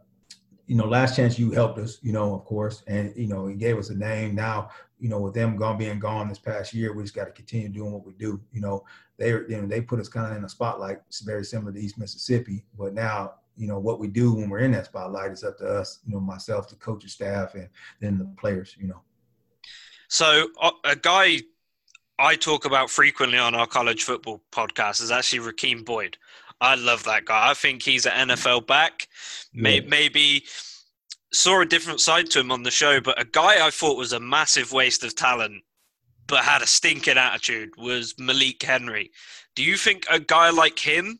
you 0.68 0.76
know, 0.76 0.86
last 0.86 1.16
chance 1.16 1.38
U 1.38 1.52
helped 1.52 1.78
us, 1.78 2.00
you 2.02 2.12
know, 2.12 2.34
of 2.34 2.44
course, 2.46 2.84
and 2.88 3.14
you 3.16 3.28
know, 3.28 3.48
he 3.48 3.56
gave 3.56 3.78
us 3.78 3.90
a 3.90 3.96
name. 3.96 4.36
Now, 4.36 4.70
you 5.00 5.10
know, 5.10 5.20
with 5.20 5.34
them 5.34 5.56
gone 5.56 5.78
being 5.78 6.00
gone 6.00 6.28
this 6.28 6.40
past 6.40 6.74
year, 6.74 6.94
we 6.94 7.04
just 7.04 7.16
got 7.16 7.26
to 7.26 7.32
continue 7.32 7.70
doing 7.70 7.92
what 7.92 8.06
we 8.06 8.14
do. 8.14 8.42
You 8.52 8.62
know, 8.62 8.84
they 9.18 9.30
you 9.30 9.62
know 9.62 9.68
they 9.68 9.82
put 9.82 10.00
us 10.00 10.10
kind 10.10 10.32
of 10.32 10.38
in 10.38 10.44
a 10.44 10.50
spotlight. 10.50 11.00
It's 11.08 11.22
very 11.22 11.46
similar 11.46 11.72
to 11.72 11.80
East 11.80 11.98
Mississippi, 11.98 12.66
but 12.78 12.94
now 12.94 13.36
you 13.56 13.68
know 13.68 13.80
what 13.80 14.00
we 14.00 14.08
do 14.08 14.34
when 14.34 14.50
we're 14.50 14.60
in 14.60 14.72
that 14.72 14.86
spotlight 14.86 15.32
is 15.32 15.44
up 15.44 15.58
to 15.60 15.66
us. 15.66 16.00
You 16.06 16.14
know, 16.14 16.20
myself, 16.20 16.70
the 16.70 16.76
coaching 16.76 17.10
staff, 17.10 17.54
and 17.54 17.70
then 18.00 18.18
the 18.18 18.26
players. 18.40 18.76
You 18.80 18.88
know. 18.88 19.02
So 20.08 20.48
uh, 20.62 20.72
a 20.84 20.96
guy 20.96 21.42
I 22.18 22.36
talk 22.36 22.66
about 22.66 22.90
frequently 22.90 23.38
on 23.38 23.54
our 23.56 23.68
college 23.68 24.04
football 24.04 24.42
podcast 24.52 25.02
is 25.02 25.12
actually 25.12 25.52
Rakeem 25.52 25.84
Boyd. 25.84 26.18
I 26.62 26.76
love 26.76 27.04
that 27.04 27.26
guy. 27.26 27.50
I 27.50 27.54
think 27.54 27.84
he's 27.84 28.06
an 28.06 28.30
NFL 28.30 28.68
back. 28.68 29.08
Yeah. 29.54 29.82
Maybe 29.88 30.46
saw 31.34 31.62
a 31.62 31.66
different 31.66 32.00
side 32.00 32.30
to 32.32 32.40
him 32.40 32.52
on 32.52 32.64
the 32.64 32.72
show, 32.72 33.02
but 33.02 33.20
a 33.20 33.26
guy 33.26 33.66
I 33.66 33.70
thought 33.70 33.98
was 33.98 34.14
a 34.14 34.20
massive 34.20 34.72
waste 34.72 35.04
of 35.04 35.16
talent, 35.16 35.64
but 36.28 36.44
had 36.44 36.62
a 36.62 36.68
stinking 36.68 37.18
attitude 37.18 37.72
was 37.78 38.16
Malik 38.18 38.64
Henry. 38.64 39.12
Do 39.56 39.64
you 39.64 39.78
think 39.78 40.06
a 40.10 40.20
guy 40.20 40.50
like 40.50 40.80
him? 40.80 41.20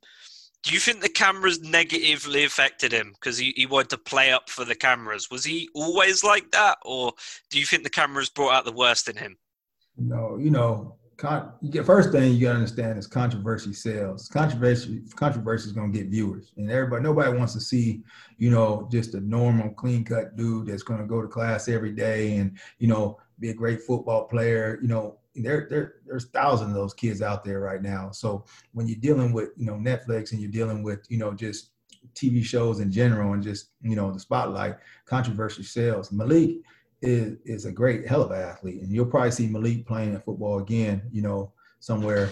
Do 0.64 0.74
you 0.74 0.80
think 0.80 1.02
the 1.02 1.10
cameras 1.10 1.62
negatively 1.62 2.44
affected 2.44 2.92
him 2.92 3.14
because 3.14 3.38
he, 3.38 3.54
he 3.56 3.68
wanted 3.68 3.92
to 3.92 3.98
play 4.00 4.32
up 4.32 4.50
for 4.50 4.66
the 4.66 4.74
cameras? 4.74 5.30
Was 5.30 5.44
he 5.44 5.70
always 5.76 6.24
like 6.24 6.52
that, 6.52 6.80
or 6.84 7.14
do 7.52 7.60
you 7.60 7.66
think 7.66 7.84
the 7.84 7.90
cameras 7.90 8.30
brought 8.30 8.54
out 8.54 8.66
the 8.66 8.72
worst 8.72 9.08
in 9.08 9.16
him? 9.16 9.38
No, 9.98 10.38
you 10.38 10.50
know, 10.50 10.96
con- 11.18 11.54
first 11.84 12.12
thing 12.12 12.34
you 12.34 12.42
gotta 12.42 12.56
understand 12.56 12.98
is 12.98 13.08
controversy 13.08 13.74
sells. 13.74 14.28
Controversy 14.28 15.02
controversy 15.16 15.68
is 15.68 15.74
gonna 15.74 15.92
get 15.92 16.08
viewers, 16.08 16.52
and 16.58 16.70
everybody 16.70 17.04
nobody 17.04 17.38
wants 17.38 17.54
to 17.54 17.62
see 17.62 18.04
you 18.38 18.50
know 18.50 18.88
just 18.92 19.14
a 19.14 19.20
normal 19.22 19.70
clean 19.72 20.04
cut 20.04 20.36
dude 20.36 20.68
that's 20.68 20.84
gonna 20.84 21.06
go 21.06 21.22
to 21.22 21.28
class 21.28 21.68
every 21.68 21.92
day 21.92 22.38
and 22.38 22.58
you 22.80 22.88
know 22.88 23.18
be 23.40 23.50
a 23.50 23.54
great 23.54 23.82
football 23.82 24.26
player. 24.26 24.80
You 24.82 24.88
know 24.88 25.18
there, 25.36 25.68
there 25.70 25.96
there's 26.06 26.26
thousands 26.26 26.70
of 26.70 26.76
those 26.76 26.94
kids 26.94 27.22
out 27.22 27.44
there 27.44 27.60
right 27.60 27.82
now. 27.82 28.12
So 28.12 28.46
when 28.74 28.88
you're 28.88 29.00
dealing 29.00 29.34
with 29.34 29.50
you 29.58 29.66
know 29.66 29.76
Netflix 29.76 30.32
and 30.32 30.42
you're 30.42 30.52
dealing 30.52 30.84
with 30.84 31.06
you 31.10 31.18
know 31.18 31.34
just 31.34 31.72
TV 32.14 32.44
shows 32.44 32.80
in 32.80 32.92
general 32.92 33.34
and 33.34 33.44
just 33.44 33.70
you 33.82 33.96
know 33.96 34.12
the 34.12 34.20
spotlight, 34.20 34.78
controversy 35.06 35.64
sells. 35.64 36.12
Malik 36.12 36.58
is 37.06 37.38
is 37.46 37.66
a 37.66 37.72
great 37.72 38.08
hell 38.08 38.24
of 38.24 38.32
an 38.32 38.42
athlete, 38.42 38.82
and 38.82 38.92
you'll 38.92 39.06
probably 39.06 39.32
see 39.32 39.48
Malik 39.48 39.86
playing 39.86 40.20
football 40.20 40.60
again, 40.60 41.02
you 41.12 41.22
know, 41.22 41.52
somewhere. 41.80 42.30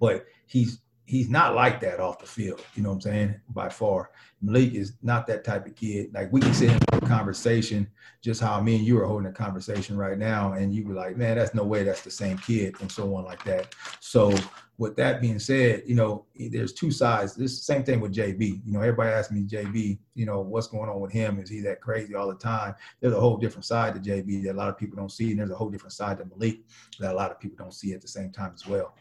But 0.00 0.26
he's 0.46 0.80
he's 1.04 1.30
not 1.30 1.54
like 1.54 1.80
that 1.80 2.00
off 2.00 2.18
the 2.18 2.26
field. 2.26 2.62
You 2.74 2.82
know 2.82 2.90
what 2.90 2.96
I'm 2.96 3.00
saying? 3.00 3.40
By 3.48 3.68
far, 3.68 4.10
Malik 4.42 4.74
is 4.74 4.94
not 5.02 5.26
that 5.26 5.42
type 5.42 5.66
of 5.66 5.74
kid. 5.74 6.12
Like 6.12 6.32
we 6.32 6.40
can 6.40 6.52
sit 6.54 6.70
in 6.70 6.78
a 6.92 7.00
conversation, 7.00 7.88
just 8.22 8.40
how 8.40 8.60
me 8.60 8.76
and 8.76 8.84
you 8.84 9.00
are 9.00 9.06
holding 9.06 9.28
a 9.28 9.32
conversation 9.32 9.96
right 9.96 10.18
now, 10.18 10.52
and 10.52 10.72
you 10.72 10.84
be 10.84 10.92
like, 10.92 11.16
"Man, 11.16 11.38
that's 11.38 11.54
no 11.54 11.64
way. 11.64 11.82
That's 11.82 12.02
the 12.02 12.10
same 12.10 12.38
kid," 12.38 12.76
and 12.80 12.90
so 12.90 13.14
on 13.16 13.24
like 13.24 13.42
that. 13.44 13.74
So 14.00 14.34
with 14.78 14.94
that 14.94 15.20
being 15.20 15.40
said, 15.40 15.82
you 15.86 15.96
know, 15.96 16.24
there's 16.36 16.72
two 16.72 16.92
sides. 16.92 17.34
This 17.34 17.62
same 17.64 17.82
thing 17.82 17.98
with 18.00 18.14
JB. 18.14 18.62
You 18.64 18.72
know, 18.72 18.80
everybody 18.80 19.10
asks 19.10 19.32
me, 19.32 19.42
JB, 19.42 19.98
you 20.14 20.24
know, 20.24 20.40
what's 20.40 20.68
going 20.68 20.88
on 20.88 21.00
with 21.00 21.10
him? 21.10 21.40
Is 21.40 21.50
he 21.50 21.60
that 21.62 21.80
crazy 21.80 22.14
all 22.14 22.28
the 22.28 22.36
time? 22.36 22.76
There's 23.00 23.12
a 23.12 23.20
whole 23.20 23.36
different 23.36 23.64
side 23.64 23.94
to 23.94 24.00
JB 24.00 24.44
that 24.44 24.52
a 24.52 24.56
lot 24.56 24.68
of 24.68 24.78
people 24.78 24.96
don't 24.96 25.10
see, 25.10 25.30
and 25.32 25.40
there's 25.40 25.50
a 25.50 25.56
whole 25.56 25.68
different 25.68 25.94
side 25.94 26.18
to 26.18 26.24
Malik 26.24 26.60
that 27.00 27.12
a 27.12 27.16
lot 27.16 27.32
of 27.32 27.40
people 27.40 27.56
don't 27.58 27.74
see 27.74 27.92
at 27.92 28.00
the 28.00 28.08
same 28.08 28.30
time 28.30 28.52
as 28.54 28.66
well. 28.66 28.94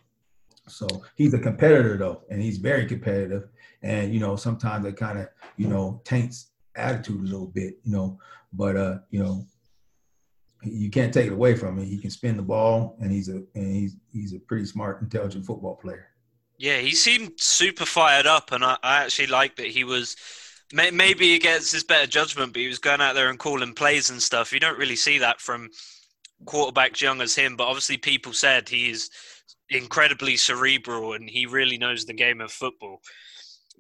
So 0.68 0.88
he's 1.16 1.34
a 1.36 1.40
competitor 1.40 1.96
though, 1.96 2.24
and 2.30 2.42
he's 2.42 2.58
very 2.58 2.88
competitive. 2.88 3.48
And 3.84 4.12
you 4.12 4.20
know, 4.20 4.36
sometimes 4.36 4.86
it 4.86 4.98
kind 4.98 5.20
of, 5.20 5.30
you 5.58 5.68
know, 5.68 6.02
taints 6.04 6.52
attitude 6.76 7.22
a 7.22 7.24
little 7.24 7.48
bit, 7.48 7.78
you 7.84 7.92
know. 7.92 8.20
But 8.52 8.76
uh, 8.76 8.98
you 9.12 9.24
know, 9.24 9.46
you 10.72 10.90
can't 10.90 11.14
take 11.14 11.28
it 11.28 11.34
away 11.34 11.56
from 11.56 11.78
him. 11.78 11.86
He 11.86 11.98
can 11.98 12.12
spin 12.12 12.38
the 12.38 12.44
ball, 12.44 12.98
and 13.02 13.12
he's 13.12 13.30
a 13.30 13.44
and 13.56 13.76
he's 13.76 13.96
he's 14.12 14.34
a 14.34 14.40
pretty 14.40 14.66
smart, 14.66 15.02
intelligent 15.02 15.46
football 15.46 15.76
player. 15.76 16.10
Yeah, 16.58 16.80
he 16.80 16.92
seemed 16.92 17.40
super 17.40 17.86
fired 17.86 18.26
up, 18.26 18.52
and 18.52 18.64
I, 18.64 18.78
I 18.84 19.04
actually 19.04 19.28
like 19.28 19.56
that 19.58 19.68
he 19.68 19.84
was. 19.84 20.16
Maybe 20.74 21.36
against 21.36 21.72
his 21.72 21.86
better 21.86 22.08
judgment, 22.08 22.52
but 22.52 22.62
he 22.62 22.68
was 22.68 22.78
going 22.78 23.00
out 23.00 23.16
there 23.16 23.30
and 23.30 23.40
calling 23.40 23.74
plays 23.74 24.10
and 24.10 24.22
stuff. 24.22 24.52
You 24.52 24.60
don't 24.60 24.78
really 24.78 24.98
see 24.98 25.18
that 25.20 25.40
from 25.40 25.70
quarterbacks 26.44 27.00
young 27.00 27.22
as 27.22 27.36
him, 27.36 27.56
but 27.56 27.68
obviously 27.68 27.96
people 27.96 28.34
said 28.34 28.68
he 28.68 28.90
is 28.90 29.10
incredibly 29.70 30.38
cerebral 30.38 31.14
and 31.14 31.30
he 31.30 31.46
really 31.46 31.78
knows 31.78 32.06
the 32.06 32.14
game 32.14 32.42
of 32.42 32.52
football. 32.52 33.02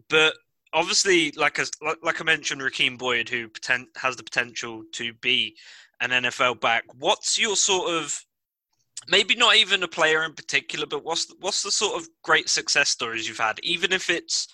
But 0.10 0.34
obviously, 0.74 1.32
like 1.32 1.60
as 1.60 1.72
like 2.04 2.22
I 2.22 2.24
mentioned, 2.24 2.62
Rakeem 2.62 2.98
Boyd, 2.98 3.30
who 3.30 3.50
has 3.96 4.16
the 4.16 4.24
potential 4.24 4.84
to 4.94 5.14
be 5.14 5.56
an 6.02 6.12
NFL 6.12 6.62
back. 6.62 6.84
What's 6.98 7.38
your 7.38 7.56
sort 7.56 7.90
of 7.90 8.20
maybe 9.08 9.36
not 9.36 9.56
even 9.56 9.84
a 9.84 9.88
player 9.88 10.24
in 10.24 10.34
particular, 10.34 10.86
but 10.86 11.04
what's 11.04 11.26
the, 11.26 11.36
what's 11.40 11.64
the 11.64 11.72
sort 11.72 12.02
of 12.02 12.08
great 12.24 12.50
success 12.50 12.90
stories 12.90 13.28
you've 13.28 13.38
had, 13.38 13.60
even 13.64 13.92
if 13.94 14.10
it's 14.10 14.48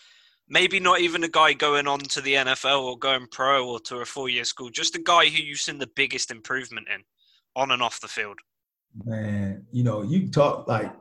maybe 0.50 0.79
not 0.79 1.00
even 1.00 1.23
a 1.23 1.29
guy 1.29 1.53
going 1.53 1.88
on 1.88 2.00
to 2.00 2.21
the 2.21 2.33
NFL 2.33 2.83
or 2.83 2.97
going 2.97 3.27
pro 3.31 3.67
or 3.67 3.79
to 3.81 3.97
a 3.97 4.05
four 4.05 4.29
year 4.29 4.43
school, 4.43 4.69
just 4.69 4.95
a 4.95 5.01
guy 5.01 5.27
who 5.27 5.41
you've 5.41 5.59
seen 5.59 5.79
the 5.79 5.89
biggest 5.95 6.31
improvement 6.31 6.88
in 6.93 7.01
on 7.55 7.71
and 7.71 7.81
off 7.81 8.01
the 8.01 8.07
field. 8.07 8.39
Man, 9.05 9.65
you 9.71 9.83
know, 9.83 10.03
you 10.03 10.27
talk 10.27 10.67
like 10.67 10.93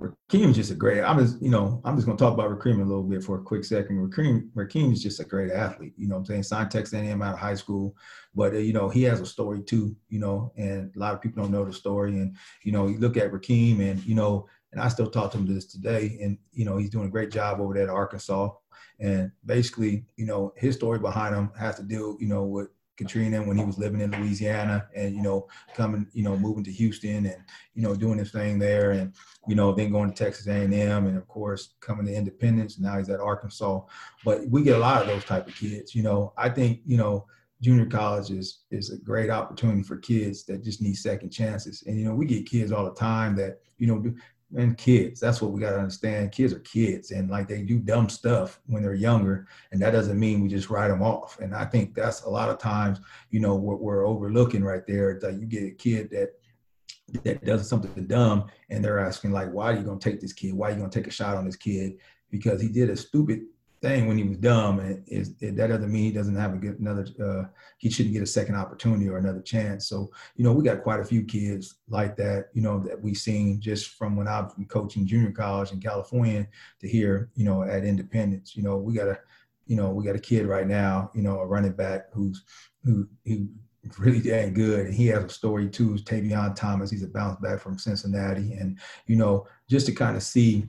Rakeem's 0.00 0.56
just 0.56 0.70
a 0.70 0.74
great. 0.74 1.02
I'm 1.02 1.18
just, 1.18 1.40
you 1.40 1.50
know, 1.50 1.80
I'm 1.84 1.96
just 1.96 2.06
gonna 2.06 2.18
talk 2.18 2.34
about 2.34 2.50
Rakeem 2.50 2.80
a 2.80 2.84
little 2.84 3.02
bit 3.02 3.22
for 3.22 3.38
a 3.38 3.42
quick 3.42 3.64
second. 3.64 3.96
Rakeem, 3.98 4.50
Rakeem 4.54 4.92
is 4.92 5.02
just 5.02 5.20
a 5.20 5.24
great 5.24 5.52
athlete. 5.52 5.94
You 5.96 6.08
know, 6.08 6.16
I'm 6.16 6.24
saying 6.24 6.42
signed 6.42 6.70
Texas 6.70 6.94
A&M 6.94 7.22
out 7.22 7.34
of 7.34 7.38
high 7.38 7.54
school, 7.54 7.96
but 8.34 8.54
uh, 8.54 8.58
you 8.58 8.72
know 8.72 8.88
he 8.88 9.02
has 9.04 9.20
a 9.20 9.26
story 9.26 9.62
too. 9.62 9.96
You 10.08 10.18
know, 10.18 10.52
and 10.56 10.94
a 10.94 10.98
lot 10.98 11.14
of 11.14 11.20
people 11.20 11.42
don't 11.42 11.52
know 11.52 11.64
the 11.64 11.72
story. 11.72 12.10
And 12.12 12.36
you 12.62 12.72
know, 12.72 12.88
you 12.88 12.98
look 12.98 13.16
at 13.16 13.30
Rakeem, 13.30 13.80
and 13.80 14.04
you 14.04 14.14
know, 14.14 14.48
and 14.72 14.80
I 14.80 14.88
still 14.88 15.10
talk 15.10 15.32
to 15.32 15.38
him 15.38 15.46
this 15.46 15.66
today, 15.66 16.18
and 16.20 16.38
you 16.52 16.64
know, 16.64 16.76
he's 16.76 16.90
doing 16.90 17.06
a 17.06 17.12
great 17.12 17.30
job 17.30 17.60
over 17.60 17.74
there 17.74 17.84
at 17.84 17.90
Arkansas. 17.90 18.50
And 19.00 19.32
basically, 19.44 20.04
you 20.16 20.26
know, 20.26 20.52
his 20.56 20.76
story 20.76 20.98
behind 20.98 21.34
him 21.34 21.50
has 21.58 21.76
to 21.76 21.82
deal, 21.82 22.16
you 22.20 22.28
know, 22.28 22.44
with 22.44 22.68
Katrina 22.96 23.42
when 23.42 23.56
he 23.56 23.64
was 23.64 23.78
living 23.78 24.00
in 24.00 24.10
Louisiana 24.12 24.86
and, 24.94 25.14
you 25.14 25.22
know, 25.22 25.48
coming, 25.74 26.06
you 26.12 26.22
know, 26.22 26.36
moving 26.36 26.64
to 26.64 26.72
Houston 26.72 27.26
and, 27.26 27.42
you 27.74 27.82
know, 27.82 27.94
doing 27.94 28.18
his 28.18 28.30
thing 28.30 28.58
there 28.58 28.92
and, 28.92 29.12
you 29.48 29.54
know, 29.54 29.72
then 29.72 29.90
going 29.90 30.12
to 30.12 30.24
Texas 30.24 30.46
A&M 30.46 30.72
and 31.06 31.16
of 31.16 31.26
course 31.26 31.74
coming 31.80 32.06
to 32.06 32.14
Independence. 32.14 32.78
Now 32.78 32.98
he's 32.98 33.08
at 33.08 33.20
Arkansas. 33.20 33.80
But 34.24 34.48
we 34.48 34.62
get 34.62 34.76
a 34.76 34.80
lot 34.80 35.02
of 35.02 35.08
those 35.08 35.24
type 35.24 35.48
of 35.48 35.54
kids, 35.54 35.94
you 35.94 36.02
know, 36.02 36.32
I 36.36 36.48
think, 36.48 36.80
you 36.86 36.96
know, 36.96 37.26
junior 37.60 37.86
college 37.86 38.30
is, 38.30 38.60
is 38.70 38.90
a 38.90 38.98
great 38.98 39.30
opportunity 39.30 39.82
for 39.82 39.96
kids 39.96 40.44
that 40.44 40.62
just 40.62 40.82
need 40.82 40.94
second 40.94 41.30
chances. 41.30 41.82
And, 41.86 41.98
you 41.98 42.04
know, 42.04 42.14
we 42.14 42.26
get 42.26 42.46
kids 42.46 42.72
all 42.72 42.84
the 42.84 42.94
time 42.94 43.34
that, 43.36 43.60
you 43.78 43.86
know, 43.86 44.14
and 44.56 44.78
kids. 44.78 45.20
That's 45.20 45.42
what 45.42 45.52
we 45.52 45.60
got 45.60 45.70
to 45.70 45.78
understand. 45.78 46.32
Kids 46.32 46.52
are 46.52 46.60
kids 46.60 47.10
and 47.10 47.28
like 47.30 47.48
they 47.48 47.62
do 47.62 47.78
dumb 47.78 48.08
stuff 48.08 48.60
when 48.66 48.82
they're 48.82 48.94
younger 48.94 49.46
and 49.72 49.80
that 49.82 49.90
doesn't 49.90 50.18
mean 50.18 50.40
we 50.40 50.48
just 50.48 50.70
write 50.70 50.88
them 50.88 51.02
off. 51.02 51.38
And 51.40 51.54
i 51.54 51.64
think 51.64 51.94
that's 51.94 52.22
a 52.22 52.30
lot 52.30 52.48
of 52.48 52.58
times 52.58 52.98
you 53.30 53.40
know 53.40 53.54
what 53.54 53.80
we're 53.80 54.06
overlooking 54.06 54.62
right 54.62 54.86
there 54.86 55.10
it's 55.10 55.24
like 55.24 55.38
you 55.38 55.46
get 55.46 55.64
a 55.64 55.70
kid 55.70 56.10
that 56.10 56.34
that 57.22 57.44
does 57.44 57.68
something 57.68 58.06
dumb 58.06 58.46
and 58.70 58.84
they're 58.84 58.98
asking 58.98 59.30
like 59.32 59.50
why 59.50 59.72
are 59.72 59.76
you 59.76 59.82
going 59.82 59.98
to 59.98 60.10
take 60.10 60.20
this 60.20 60.32
kid? 60.32 60.54
Why 60.54 60.68
are 60.68 60.70
you 60.72 60.78
going 60.78 60.90
to 60.90 60.98
take 60.98 61.06
a 61.06 61.12
shot 61.12 61.36
on 61.36 61.44
this 61.44 61.56
kid? 61.56 61.98
Because 62.30 62.60
he 62.60 62.68
did 62.68 62.90
a 62.90 62.96
stupid 62.96 63.42
thing 63.84 64.06
when 64.06 64.16
he 64.16 64.24
was 64.24 64.38
dumb, 64.38 64.78
and 64.78 65.04
it, 65.06 65.28
it, 65.40 65.56
that 65.56 65.66
doesn't 65.68 65.92
mean 65.92 66.04
he 66.04 66.12
doesn't 66.12 66.36
have 66.36 66.54
a 66.54 66.56
good 66.56 66.80
another. 66.80 67.06
Uh, 67.22 67.44
he 67.78 67.90
shouldn't 67.90 68.14
get 68.14 68.22
a 68.22 68.26
second 68.26 68.56
opportunity 68.56 69.08
or 69.08 69.18
another 69.18 69.42
chance. 69.42 69.86
So 69.88 70.10
you 70.36 70.44
know, 70.44 70.52
we 70.52 70.64
got 70.64 70.82
quite 70.82 71.00
a 71.00 71.04
few 71.04 71.22
kids 71.24 71.76
like 71.88 72.16
that. 72.16 72.48
You 72.54 72.62
know, 72.62 72.78
that 72.80 73.00
we've 73.00 73.16
seen 73.16 73.60
just 73.60 73.90
from 73.90 74.16
when 74.16 74.28
I've 74.28 74.56
been 74.56 74.66
coaching 74.66 75.06
junior 75.06 75.32
college 75.32 75.72
in 75.72 75.80
California 75.80 76.46
to 76.80 76.88
here. 76.88 77.30
You 77.34 77.44
know, 77.44 77.62
at 77.62 77.84
Independence. 77.84 78.56
You 78.56 78.62
know, 78.62 78.76
we 78.76 78.94
got 78.94 79.08
a, 79.08 79.18
you 79.66 79.76
know, 79.76 79.90
we 79.90 80.04
got 80.04 80.16
a 80.16 80.20
kid 80.30 80.46
right 80.46 80.66
now. 80.66 81.10
You 81.14 81.22
know, 81.22 81.38
a 81.40 81.46
running 81.46 81.72
back 81.72 82.06
who's 82.12 82.42
who 82.84 83.06
who 83.26 83.48
really 83.98 84.20
dang 84.20 84.54
good. 84.54 84.86
And 84.86 84.94
he 84.94 85.06
has 85.08 85.24
a 85.24 85.28
story 85.28 85.68
too. 85.68 85.94
Tavion 85.96 86.56
Thomas. 86.56 86.90
He's 86.90 87.02
a 87.02 87.08
bounce 87.08 87.40
back 87.40 87.60
from 87.60 87.78
Cincinnati. 87.78 88.54
And, 88.54 88.78
you 89.06 89.16
know, 89.16 89.46
just 89.68 89.86
to 89.86 89.92
kind 89.92 90.16
of 90.16 90.22
see 90.22 90.66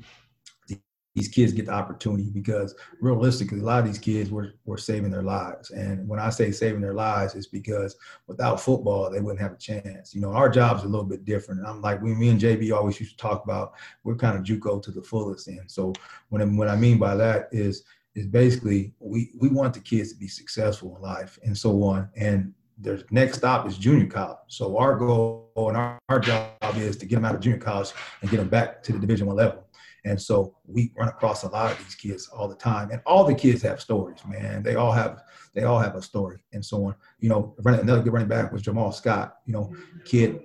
these 1.15 1.29
kids 1.29 1.53
get 1.53 1.65
the 1.65 1.71
opportunity 1.71 2.29
because 2.29 2.75
realistically, 2.99 3.61
a 3.61 3.63
lot 3.63 3.79
of 3.79 3.85
these 3.85 3.97
kids 3.97 4.29
were, 4.29 4.53
were 4.65 4.77
saving 4.77 5.11
their 5.11 5.23
lives. 5.23 5.71
And 5.71 6.05
when 6.07 6.19
I 6.19 6.29
say 6.29 6.51
saving 6.51 6.81
their 6.81 6.93
lives, 6.93 7.35
it's 7.35 7.47
because 7.47 7.95
without 8.27 8.59
football, 8.59 9.09
they 9.09 9.21
wouldn't 9.21 9.41
have 9.41 9.53
a 9.53 9.57
chance. 9.57 10.13
You 10.13 10.19
know, 10.19 10.33
our 10.33 10.49
job's 10.49 10.83
a 10.83 10.87
little 10.87 11.05
bit 11.05 11.23
different. 11.23 11.61
And 11.61 11.69
I'm 11.69 11.81
like, 11.81 12.01
we, 12.01 12.13
me 12.13 12.29
and 12.29 12.39
JB 12.39 12.75
always 12.75 12.99
used 12.99 13.17
to 13.17 13.17
talk 13.17 13.45
about, 13.45 13.73
we're 14.03 14.17
kind 14.17 14.37
of 14.37 14.43
JUCO 14.43 14.83
to 14.83 14.91
the 14.91 15.01
fullest. 15.01 15.47
And 15.47 15.71
so 15.71 15.93
what 16.29 16.41
I, 16.41 16.45
what 16.45 16.67
I 16.67 16.75
mean 16.75 16.99
by 16.99 17.15
that 17.15 17.47
is, 17.53 17.83
is 18.13 18.27
basically 18.27 18.93
we, 18.99 19.31
we 19.39 19.47
want 19.47 19.73
the 19.73 19.79
kids 19.79 20.11
to 20.11 20.19
be 20.19 20.27
successful 20.27 20.97
in 20.97 21.01
life 21.01 21.39
and 21.43 21.57
so 21.57 21.81
on. 21.83 22.09
And 22.17 22.53
their 22.77 22.99
next 23.09 23.37
stop 23.37 23.65
is 23.67 23.77
junior 23.77 24.07
college. 24.07 24.37
So 24.47 24.77
our 24.77 24.97
goal 24.97 25.49
and 25.55 25.77
our, 25.77 25.97
our 26.09 26.19
job 26.19 26.49
is 26.75 26.97
to 26.97 27.05
get 27.05 27.15
them 27.15 27.25
out 27.25 27.35
of 27.35 27.41
junior 27.41 27.57
college 27.59 27.91
and 28.21 28.29
get 28.29 28.37
them 28.37 28.49
back 28.49 28.83
to 28.83 28.91
the 28.91 28.99
division 28.99 29.27
one 29.27 29.37
level. 29.37 29.64
And 30.05 30.21
so 30.21 30.55
we 30.65 30.91
run 30.95 31.09
across 31.09 31.43
a 31.43 31.49
lot 31.49 31.71
of 31.71 31.77
these 31.79 31.95
kids 31.95 32.29
all 32.29 32.47
the 32.47 32.55
time, 32.55 32.91
and 32.91 33.01
all 33.05 33.25
the 33.25 33.33
kids 33.33 33.61
have 33.63 33.81
stories, 33.81 34.19
man. 34.27 34.63
They 34.63 34.75
all 34.75 34.91
have 34.91 35.23
they 35.53 35.63
all 35.63 35.79
have 35.79 35.95
a 35.95 36.01
story, 36.01 36.39
and 36.53 36.63
so 36.63 36.85
on. 36.85 36.95
You 37.19 37.29
know, 37.29 37.55
running, 37.63 37.81
another 37.81 38.01
good 38.01 38.13
running 38.13 38.29
back 38.29 38.51
was 38.53 38.61
Jamal 38.61 38.91
Scott. 38.91 39.37
You 39.45 39.53
know, 39.53 39.75
kid 40.05 40.39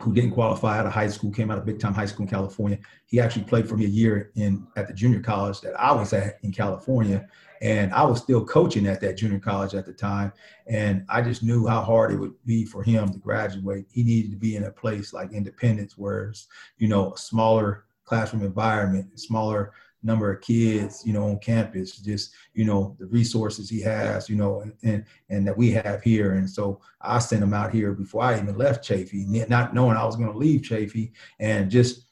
who 0.00 0.12
didn't 0.12 0.32
qualify 0.32 0.78
out 0.78 0.86
of 0.86 0.92
high 0.92 1.08
school, 1.08 1.30
came 1.30 1.50
out 1.50 1.58
of 1.58 1.64
big 1.64 1.80
time 1.80 1.94
high 1.94 2.06
school 2.06 2.24
in 2.24 2.30
California. 2.30 2.78
He 3.06 3.20
actually 3.20 3.44
played 3.44 3.68
for 3.68 3.76
me 3.76 3.84
a 3.84 3.88
year 3.88 4.30
in 4.36 4.66
at 4.76 4.88
the 4.88 4.94
junior 4.94 5.20
college 5.20 5.60
that 5.62 5.78
I 5.78 5.92
was 5.92 6.12
at 6.12 6.38
in 6.42 6.52
California. 6.52 7.28
And 7.60 7.92
I 7.92 8.02
was 8.02 8.20
still 8.20 8.44
coaching 8.44 8.88
at 8.88 9.00
that 9.02 9.16
junior 9.16 9.38
college 9.38 9.74
at 9.74 9.86
the 9.86 9.92
time. 9.92 10.32
And 10.66 11.04
I 11.08 11.22
just 11.22 11.44
knew 11.44 11.66
how 11.66 11.82
hard 11.82 12.10
it 12.10 12.16
would 12.16 12.34
be 12.44 12.64
for 12.64 12.82
him 12.82 13.08
to 13.10 13.18
graduate. 13.18 13.86
He 13.92 14.02
needed 14.02 14.32
to 14.32 14.36
be 14.36 14.56
in 14.56 14.64
a 14.64 14.70
place 14.70 15.12
like 15.12 15.32
Independence, 15.32 15.96
where 15.96 16.30
it's, 16.30 16.48
you 16.78 16.88
know, 16.88 17.12
a 17.12 17.18
smaller 17.18 17.84
classroom 18.04 18.42
environment, 18.42 19.18
smaller 19.18 19.72
number 20.02 20.32
of 20.32 20.40
kids, 20.40 21.02
you 21.06 21.12
know, 21.12 21.28
on 21.28 21.38
campus, 21.38 21.96
just, 21.98 22.32
you 22.54 22.64
know, 22.64 22.96
the 22.98 23.06
resources 23.06 23.70
he 23.70 23.80
has, 23.80 24.28
you 24.28 24.36
know, 24.36 24.60
and, 24.60 24.72
and, 24.82 25.04
and 25.30 25.46
that 25.46 25.56
we 25.56 25.70
have 25.70 26.02
here. 26.02 26.32
And 26.32 26.48
so 26.48 26.80
I 27.00 27.18
sent 27.20 27.42
him 27.42 27.54
out 27.54 27.72
here 27.72 27.92
before 27.92 28.22
I 28.22 28.38
even 28.38 28.58
left 28.58 28.84
Chaffey, 28.84 29.26
not 29.48 29.74
knowing 29.74 29.96
I 29.96 30.04
was 30.04 30.16
going 30.16 30.32
to 30.32 30.38
leave 30.38 30.62
Chaffey 30.62 31.12
and 31.38 31.70
just 31.70 32.08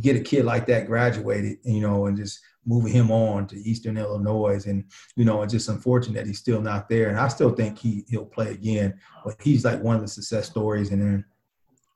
get 0.00 0.16
a 0.16 0.20
kid 0.20 0.44
like 0.44 0.66
that 0.66 0.86
graduated, 0.86 1.58
you 1.64 1.80
know, 1.80 2.06
and 2.06 2.16
just 2.16 2.40
moving 2.64 2.92
him 2.92 3.10
on 3.10 3.48
to 3.48 3.56
Eastern 3.56 3.96
Illinois. 3.96 4.64
And, 4.66 4.84
you 5.16 5.24
know, 5.24 5.42
it's 5.42 5.52
just 5.52 5.68
unfortunate 5.68 6.14
that 6.14 6.26
he's 6.28 6.38
still 6.38 6.60
not 6.60 6.88
there. 6.88 7.08
And 7.08 7.18
I 7.18 7.26
still 7.26 7.50
think 7.50 7.76
he, 7.76 8.04
he'll 8.08 8.24
play 8.24 8.52
again, 8.52 9.00
but 9.24 9.34
he's 9.42 9.64
like 9.64 9.82
one 9.82 9.96
of 9.96 10.02
the 10.02 10.08
success 10.08 10.46
stories. 10.48 10.92
And 10.92 11.02
then, 11.02 11.24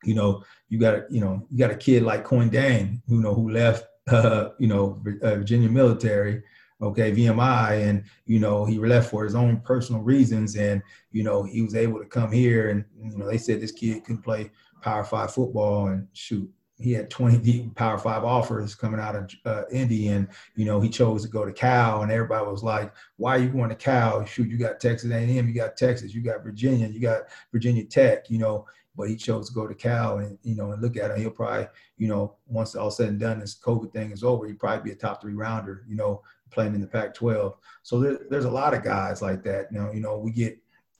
you 0.07 0.15
know, 0.15 0.45
you 0.69 0.79
got 0.79 1.11
you 1.11 1.21
know, 1.21 1.47
you 1.51 1.59
got 1.59 1.71
a 1.71 1.77
kid 1.77 2.03
like 2.03 2.25
Kuony 2.25 2.51
Deng, 2.51 3.01
you 3.07 3.21
know, 3.21 3.35
who 3.35 3.51
left, 3.51 3.87
uh, 4.09 4.51
you 4.59 4.69
know, 4.69 5.03
uh, 5.23 5.37
Virginia 5.37 5.69
military, 5.69 6.43
okay, 6.81 7.13
VMI, 7.13 7.89
and 7.89 8.05
you 8.27 8.39
know, 8.39 8.65
he 8.65 8.79
left 8.79 9.11
for 9.11 9.25
his 9.25 9.35
own 9.35 9.61
personal 9.61 10.03
reasons, 10.03 10.57
and 10.57 10.83
you 11.13 11.23
know, 11.23 11.43
he 11.43 11.63
was 11.63 11.75
able 11.75 11.99
to 11.99 12.07
come 12.07 12.33
here, 12.33 12.71
and 12.71 12.85
you 12.99 13.19
know, 13.19 13.27
they 13.27 13.39
said 13.39 13.61
this 13.61 13.73
kid 13.73 14.05
could 14.05 14.23
play 14.23 14.51
Power 14.83 15.05
Five 15.05 15.33
football, 15.33 15.89
and 15.89 16.07
shoot, 16.13 16.51
he 16.79 16.93
had 16.93 17.11
20 17.11 17.71
Power 17.75 17.99
Five 17.99 18.25
offers 18.25 18.75
coming 18.75 19.01
out 19.01 19.17
of 19.17 19.31
uh, 19.45 19.63
Indy, 19.73 20.09
and 20.09 20.29
you 20.55 20.65
know 20.65 20.81
he 20.81 20.89
chose 20.89 21.23
to 21.23 21.29
go 21.29 21.45
to 21.45 21.53
Cal, 21.53 22.03
and 22.03 22.13
everybody 22.13 22.47
was 22.47 22.63
like, 22.63 22.93
"Why 23.17 23.37
are 23.37 23.41
you 23.41 23.49
going 23.49 23.71
to 23.71 23.77
Cal? 23.77 24.25
Shoot, 24.25 24.49
you 24.49 24.59
got 24.59 24.81
Texas 24.81 25.11
A&M, 25.11 25.49
you 25.49 25.55
got 25.55 25.77
Texas, 25.77 26.15
you 26.15 26.23
got 26.23 26.43
Virginia, 26.43 26.89
you 26.89 27.01
got 27.01 27.23
Virginia 27.53 27.85
Tech, 27.85 28.31
you 28.31 28.39
know." 28.39 28.67
But 28.97 29.09
he 29.09 29.17
chose 29.17 29.49
to 29.49 29.55
go 29.55 29.67
to 29.67 29.75
Cal 29.75 30.19
and 30.19 30.39
you 30.43 30.55
know 30.55 30.73
and 30.73 30.83
look 30.83 30.97
at 30.97 31.11
him. 31.11 31.19
He'll 31.19 31.31
probably 31.31 31.67
you 31.99 32.09
know 32.09 32.37
once 32.47 32.75
all 32.75 32.91
said 32.91 33.09
and 33.09 33.21
done, 33.21 33.41
this 33.41 33.59
COVID 33.59 33.93
thing 33.93 34.11
is 34.11 34.25
over, 34.25 34.47
he'd 34.47 34.59
probably 34.59 34.91
be 34.91 34.93
a 34.93 34.99
top 34.99 35.21
three 35.21 35.35
rounder. 35.35 35.85
You 35.89 35.97
know, 35.97 36.23
playing 36.51 36.75
in 36.75 36.81
the 36.81 36.87
Pac-12. 36.87 37.55
So 37.83 38.01
there, 38.01 38.19
there's 38.31 38.45
a 38.45 38.51
lot 38.51 38.75
of 38.75 38.83
guys 38.83 39.23
like 39.23 39.43
that. 39.45 39.73
Now 39.73 39.93
you 39.93 40.01
know 40.01 40.19
we 40.19 40.31
get 40.31 40.59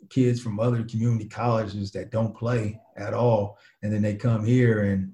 kids 0.09 0.41
from 0.41 0.61
other 0.61 0.85
community 0.85 1.27
colleges 1.27 1.91
that 1.93 2.11
don't 2.11 2.37
play 2.37 2.81
at 2.97 3.15
all, 3.15 3.59
and 3.83 3.93
then 3.93 4.03
they 4.03 4.15
come 4.15 4.45
here 4.45 4.85
and 4.85 5.13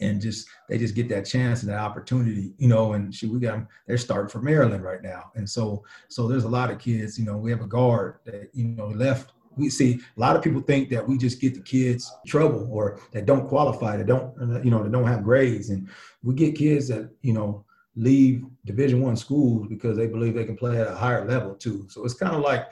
and 0.00 0.20
just 0.20 0.48
they 0.68 0.78
just 0.78 0.94
get 0.94 1.08
that 1.08 1.24
chance 1.24 1.62
and 1.62 1.70
that 1.70 1.80
opportunity, 1.80 2.52
you 2.58 2.68
know. 2.68 2.92
And 2.92 3.14
shoot, 3.14 3.32
we 3.32 3.40
got 3.40 3.52
them. 3.52 3.68
They're 3.86 3.98
starting 3.98 4.28
for 4.28 4.40
Maryland 4.40 4.84
right 4.84 5.02
now, 5.02 5.30
and 5.34 5.48
so 5.48 5.84
so 6.08 6.28
there's 6.28 6.44
a 6.44 6.48
lot 6.48 6.70
of 6.70 6.78
kids. 6.78 7.18
You 7.18 7.24
know, 7.24 7.36
we 7.36 7.50
have 7.50 7.62
a 7.62 7.66
guard 7.66 8.18
that 8.24 8.50
you 8.52 8.64
know 8.64 8.88
left 8.88 9.32
we 9.56 9.70
see 9.70 10.00
a 10.16 10.20
lot 10.20 10.36
of 10.36 10.42
people 10.42 10.60
think 10.60 10.88
that 10.90 11.06
we 11.06 11.16
just 11.16 11.40
get 11.40 11.54
the 11.54 11.60
kids 11.60 12.12
trouble 12.26 12.68
or 12.70 13.00
that 13.12 13.26
don't 13.26 13.48
qualify, 13.48 13.96
that 13.96 14.06
don't, 14.06 14.34
you 14.64 14.70
know, 14.70 14.82
that 14.82 14.92
don't 14.92 15.06
have 15.06 15.24
grades. 15.24 15.70
And 15.70 15.88
we 16.22 16.34
get 16.34 16.56
kids 16.56 16.88
that, 16.88 17.10
you 17.22 17.32
know, 17.32 17.64
leave 17.94 18.44
division 18.66 19.00
one 19.00 19.16
schools 19.16 19.66
because 19.68 19.96
they 19.96 20.06
believe 20.06 20.34
they 20.34 20.44
can 20.44 20.56
play 20.56 20.78
at 20.78 20.86
a 20.86 20.94
higher 20.94 21.26
level 21.26 21.54
too. 21.54 21.86
So 21.88 22.04
it's 22.04 22.14
kind 22.14 22.34
of 22.34 22.42
like, 22.42 22.66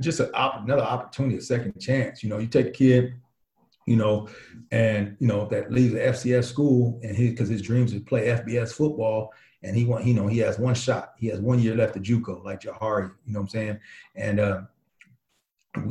just 0.00 0.20
another 0.20 0.82
opportunity, 0.82 1.36
a 1.36 1.40
second 1.42 1.78
chance. 1.78 2.22
You 2.22 2.30
know, 2.30 2.38
you 2.38 2.46
take 2.46 2.66
a 2.66 2.70
kid, 2.70 3.14
you 3.86 3.96
know, 3.96 4.28
and 4.70 5.16
you 5.20 5.26
know 5.26 5.46
that 5.46 5.70
leaves 5.70 5.92
the 5.92 6.00
FCS 6.00 6.44
school, 6.44 6.98
and 7.02 7.16
he 7.16 7.30
because 7.30 7.48
his 7.48 7.62
dreams 7.62 7.92
is 7.92 8.00
to 8.00 8.04
play 8.04 8.28
FBS 8.28 8.72
football, 8.72 9.32
and 9.62 9.76
he 9.76 9.84
want, 9.84 10.04
you 10.04 10.14
know, 10.14 10.26
he 10.26 10.38
has 10.38 10.58
one 10.58 10.74
shot, 10.74 11.12
he 11.18 11.26
has 11.28 11.40
one 11.40 11.58
year 11.58 11.74
left 11.74 11.96
at 11.96 12.02
JUCO, 12.02 12.44
like 12.44 12.62
Johari. 12.62 13.10
You 13.26 13.32
know 13.32 13.40
what 13.40 13.44
I'm 13.44 13.48
saying? 13.48 13.80
And 14.16 14.40
uh, 14.40 14.60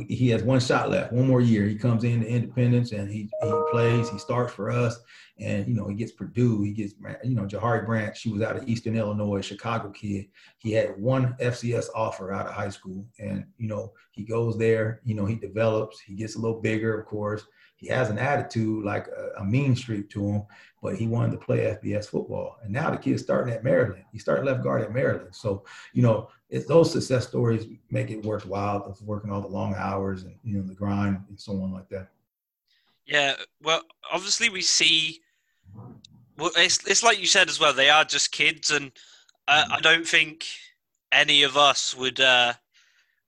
he 0.08 0.28
has 0.30 0.42
one 0.42 0.60
shot 0.60 0.90
left, 0.90 1.12
one 1.12 1.26
more 1.26 1.40
year. 1.40 1.66
He 1.66 1.76
comes 1.76 2.04
into 2.04 2.26
Independence 2.26 2.92
and 2.92 3.10
he 3.10 3.30
he 3.42 3.52
plays. 3.70 4.08
He 4.08 4.18
starts 4.18 4.52
for 4.52 4.70
us, 4.70 4.98
and 5.38 5.66
you 5.68 5.74
know 5.74 5.88
he 5.88 5.94
gets 5.94 6.12
Purdue. 6.12 6.62
He 6.62 6.72
gets 6.72 6.94
you 7.22 7.34
know 7.34 7.44
Johari 7.44 7.84
Branch. 7.84 8.16
She 8.16 8.30
was 8.30 8.42
out 8.42 8.56
of 8.56 8.66
Eastern 8.68 8.96
Illinois, 8.96 9.42
Chicago 9.42 9.90
kid. 9.90 10.26
He 10.58 10.72
had 10.72 10.98
one 10.98 11.34
FCS 11.40 11.88
offer 11.94 12.32
out 12.32 12.46
of 12.46 12.54
high 12.54 12.70
school, 12.70 13.06
and 13.18 13.44
you 13.58 13.68
know 13.68 13.92
he 14.12 14.24
goes 14.24 14.56
there. 14.58 15.00
You 15.04 15.14
know 15.14 15.26
he 15.26 15.36
develops. 15.36 16.00
He 16.00 16.14
gets 16.14 16.36
a 16.36 16.40
little 16.40 16.60
bigger, 16.60 16.98
of 16.98 17.06
course. 17.06 17.44
He 17.76 17.88
has 17.88 18.08
an 18.08 18.18
attitude 18.18 18.84
like 18.84 19.08
a, 19.08 19.40
a 19.40 19.44
mean 19.44 19.76
streak 19.76 20.08
to 20.10 20.26
him, 20.26 20.42
but 20.80 20.96
he 20.96 21.06
wanted 21.06 21.32
to 21.32 21.44
play 21.44 21.76
FBS 21.82 22.06
football. 22.06 22.56
And 22.62 22.72
now 22.72 22.90
the 22.90 22.96
kid's 22.96 23.22
starting 23.22 23.52
at 23.52 23.64
Maryland. 23.64 24.04
He 24.12 24.18
started 24.18 24.46
left 24.46 24.62
guard 24.62 24.82
at 24.82 24.94
Maryland. 24.94 25.34
So 25.34 25.64
you 25.92 26.02
know 26.02 26.30
it's 26.54 26.66
those 26.66 26.92
success 26.92 27.26
stories 27.26 27.66
make 27.90 28.10
it 28.10 28.24
worthwhile 28.24 28.84
of 28.84 29.02
working 29.02 29.28
all 29.32 29.40
the 29.40 29.48
long 29.48 29.74
hours 29.76 30.22
and 30.22 30.36
you 30.44 30.56
know 30.56 30.62
the 30.62 30.72
grind 30.72 31.18
and 31.28 31.38
so 31.38 31.52
on 31.60 31.72
like 31.72 31.88
that. 31.88 32.10
Yeah, 33.06 33.34
well, 33.60 33.82
obviously 34.12 34.48
we 34.48 34.62
see. 34.62 35.20
Well, 36.38 36.52
it's 36.56 36.78
it's 36.86 37.02
like 37.02 37.18
you 37.18 37.26
said 37.26 37.48
as 37.48 37.58
well. 37.58 37.72
They 37.72 37.90
are 37.90 38.04
just 38.04 38.30
kids, 38.30 38.70
and 38.70 38.92
uh, 39.48 39.64
I 39.68 39.80
don't 39.80 40.06
think 40.06 40.46
any 41.10 41.42
of 41.42 41.56
us 41.56 41.96
would 41.96 42.20
uh, 42.20 42.52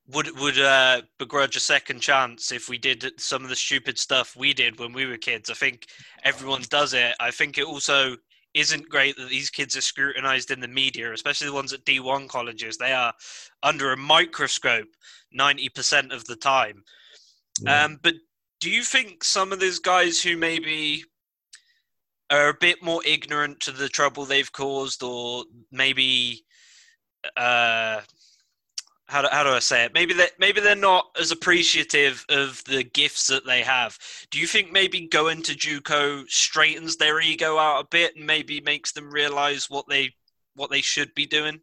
would 0.06 0.38
would 0.38 0.60
uh, 0.60 1.02
begrudge 1.18 1.56
a 1.56 1.60
second 1.60 2.00
chance 2.00 2.52
if 2.52 2.68
we 2.68 2.78
did 2.78 3.10
some 3.18 3.42
of 3.42 3.48
the 3.48 3.56
stupid 3.56 3.98
stuff 3.98 4.36
we 4.36 4.54
did 4.54 4.78
when 4.78 4.92
we 4.92 5.04
were 5.04 5.16
kids. 5.16 5.50
I 5.50 5.54
think 5.54 5.88
everyone 6.22 6.62
does 6.70 6.94
it. 6.94 7.16
I 7.18 7.32
think 7.32 7.58
it 7.58 7.64
also 7.64 8.16
isn't 8.56 8.88
great 8.88 9.16
that 9.16 9.28
these 9.28 9.50
kids 9.50 9.76
are 9.76 9.82
scrutinized 9.82 10.50
in 10.50 10.60
the 10.60 10.68
media, 10.68 11.12
especially 11.12 11.46
the 11.46 11.52
ones 11.52 11.74
at 11.74 11.84
D1 11.84 12.26
colleges. 12.28 12.78
They 12.78 12.92
are 12.92 13.12
under 13.62 13.92
a 13.92 13.96
microscope 13.96 14.88
90% 15.38 16.10
of 16.10 16.24
the 16.24 16.36
time. 16.36 16.82
Yeah. 17.60 17.84
Um, 17.84 18.00
but 18.02 18.14
do 18.60 18.70
you 18.70 18.82
think 18.82 19.22
some 19.22 19.52
of 19.52 19.60
these 19.60 19.78
guys 19.78 20.22
who 20.22 20.38
maybe 20.38 21.04
are 22.30 22.48
a 22.48 22.56
bit 22.58 22.82
more 22.82 23.02
ignorant 23.04 23.60
to 23.60 23.72
the 23.72 23.90
trouble 23.90 24.24
they've 24.24 24.52
caused, 24.52 25.02
or 25.02 25.44
maybe 25.70 26.44
uh, 27.36 28.00
how 29.06 29.22
do, 29.22 29.28
how 29.30 29.44
do 29.44 29.50
I 29.50 29.60
say 29.60 29.84
it? 29.84 29.94
Maybe 29.94 30.14
they 30.14 30.28
maybe 30.38 30.60
they're 30.60 30.74
not 30.74 31.10
as 31.18 31.30
appreciative 31.30 32.24
of 32.28 32.62
the 32.64 32.82
gifts 32.82 33.28
that 33.28 33.46
they 33.46 33.62
have. 33.62 33.98
Do 34.30 34.38
you 34.38 34.46
think 34.46 34.72
maybe 34.72 35.06
going 35.06 35.42
to 35.42 35.54
JUCO 35.54 36.28
straightens 36.28 36.96
their 36.96 37.20
ego 37.20 37.56
out 37.56 37.84
a 37.84 37.88
bit 37.88 38.16
and 38.16 38.26
maybe 38.26 38.60
makes 38.60 38.92
them 38.92 39.10
realize 39.10 39.70
what 39.70 39.86
they 39.88 40.14
what 40.54 40.70
they 40.70 40.80
should 40.80 41.14
be 41.14 41.26
doing? 41.26 41.60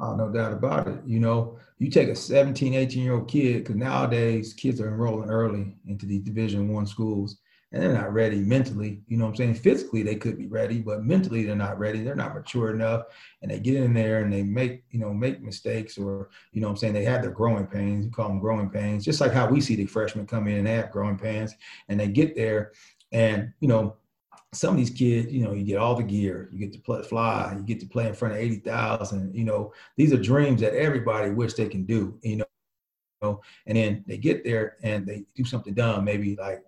Oh, 0.00 0.16
no 0.16 0.30
doubt 0.30 0.52
about 0.52 0.88
it. 0.88 0.98
You 1.06 1.20
know, 1.20 1.58
you 1.78 1.90
take 1.90 2.08
a 2.08 2.16
17, 2.16 2.74
18 2.74 3.02
year 3.02 3.14
old 3.14 3.28
kid, 3.28 3.58
because 3.58 3.76
nowadays 3.76 4.54
kids 4.54 4.80
are 4.80 4.88
enrolling 4.88 5.28
early 5.28 5.76
into 5.86 6.06
these 6.06 6.22
Division 6.22 6.72
One 6.72 6.86
schools 6.86 7.38
and 7.72 7.82
they're 7.82 7.92
not 7.92 8.12
ready 8.12 8.40
mentally. 8.40 9.00
You 9.06 9.16
know 9.16 9.24
what 9.24 9.30
I'm 9.30 9.36
saying? 9.36 9.54
Physically, 9.54 10.02
they 10.02 10.16
could 10.16 10.36
be 10.36 10.46
ready, 10.48 10.80
but 10.80 11.04
mentally, 11.04 11.44
they're 11.44 11.54
not 11.54 11.78
ready. 11.78 12.02
They're 12.02 12.14
not 12.16 12.34
mature 12.34 12.70
enough, 12.70 13.04
and 13.42 13.50
they 13.50 13.60
get 13.60 13.76
in 13.76 13.94
there 13.94 14.22
and 14.22 14.32
they 14.32 14.42
make 14.42 14.84
you 14.90 14.98
know 14.98 15.14
make 15.14 15.40
mistakes, 15.42 15.96
or 15.96 16.30
you 16.52 16.60
know 16.60 16.68
what 16.68 16.72
I'm 16.72 16.76
saying 16.78 16.94
they 16.94 17.04
have 17.04 17.22
their 17.22 17.30
growing 17.30 17.66
pains. 17.66 18.04
You 18.04 18.10
call 18.10 18.28
them 18.28 18.40
growing 18.40 18.70
pains, 18.70 19.04
just 19.04 19.20
like 19.20 19.32
how 19.32 19.48
we 19.48 19.60
see 19.60 19.76
the 19.76 19.86
freshmen 19.86 20.26
come 20.26 20.48
in 20.48 20.58
and 20.58 20.68
have 20.68 20.90
growing 20.90 21.18
pains, 21.18 21.54
and 21.88 21.98
they 21.98 22.08
get 22.08 22.34
there, 22.36 22.72
and 23.12 23.52
you 23.60 23.68
know. 23.68 23.96
Some 24.52 24.74
of 24.74 24.78
these 24.78 24.90
kids, 24.90 25.32
you 25.32 25.44
know, 25.44 25.52
you 25.52 25.64
get 25.64 25.78
all 25.78 25.94
the 25.94 26.02
gear, 26.02 26.48
you 26.50 26.58
get 26.58 26.72
to 26.72 26.80
play, 26.80 27.02
fly, 27.04 27.54
you 27.56 27.62
get 27.62 27.78
to 27.78 27.86
play 27.86 28.08
in 28.08 28.14
front 28.14 28.34
of 28.34 28.40
80,000. 28.40 29.32
You 29.32 29.44
know, 29.44 29.72
these 29.96 30.12
are 30.12 30.16
dreams 30.16 30.60
that 30.60 30.74
everybody 30.74 31.30
wish 31.30 31.54
they 31.54 31.68
can 31.68 31.84
do, 31.84 32.18
you 32.22 32.42
know, 33.22 33.40
and 33.66 33.76
then 33.76 34.02
they 34.08 34.18
get 34.18 34.42
there 34.42 34.76
and 34.82 35.06
they 35.06 35.24
do 35.36 35.44
something 35.44 35.72
dumb, 35.72 36.04
maybe 36.04 36.34
like 36.34 36.64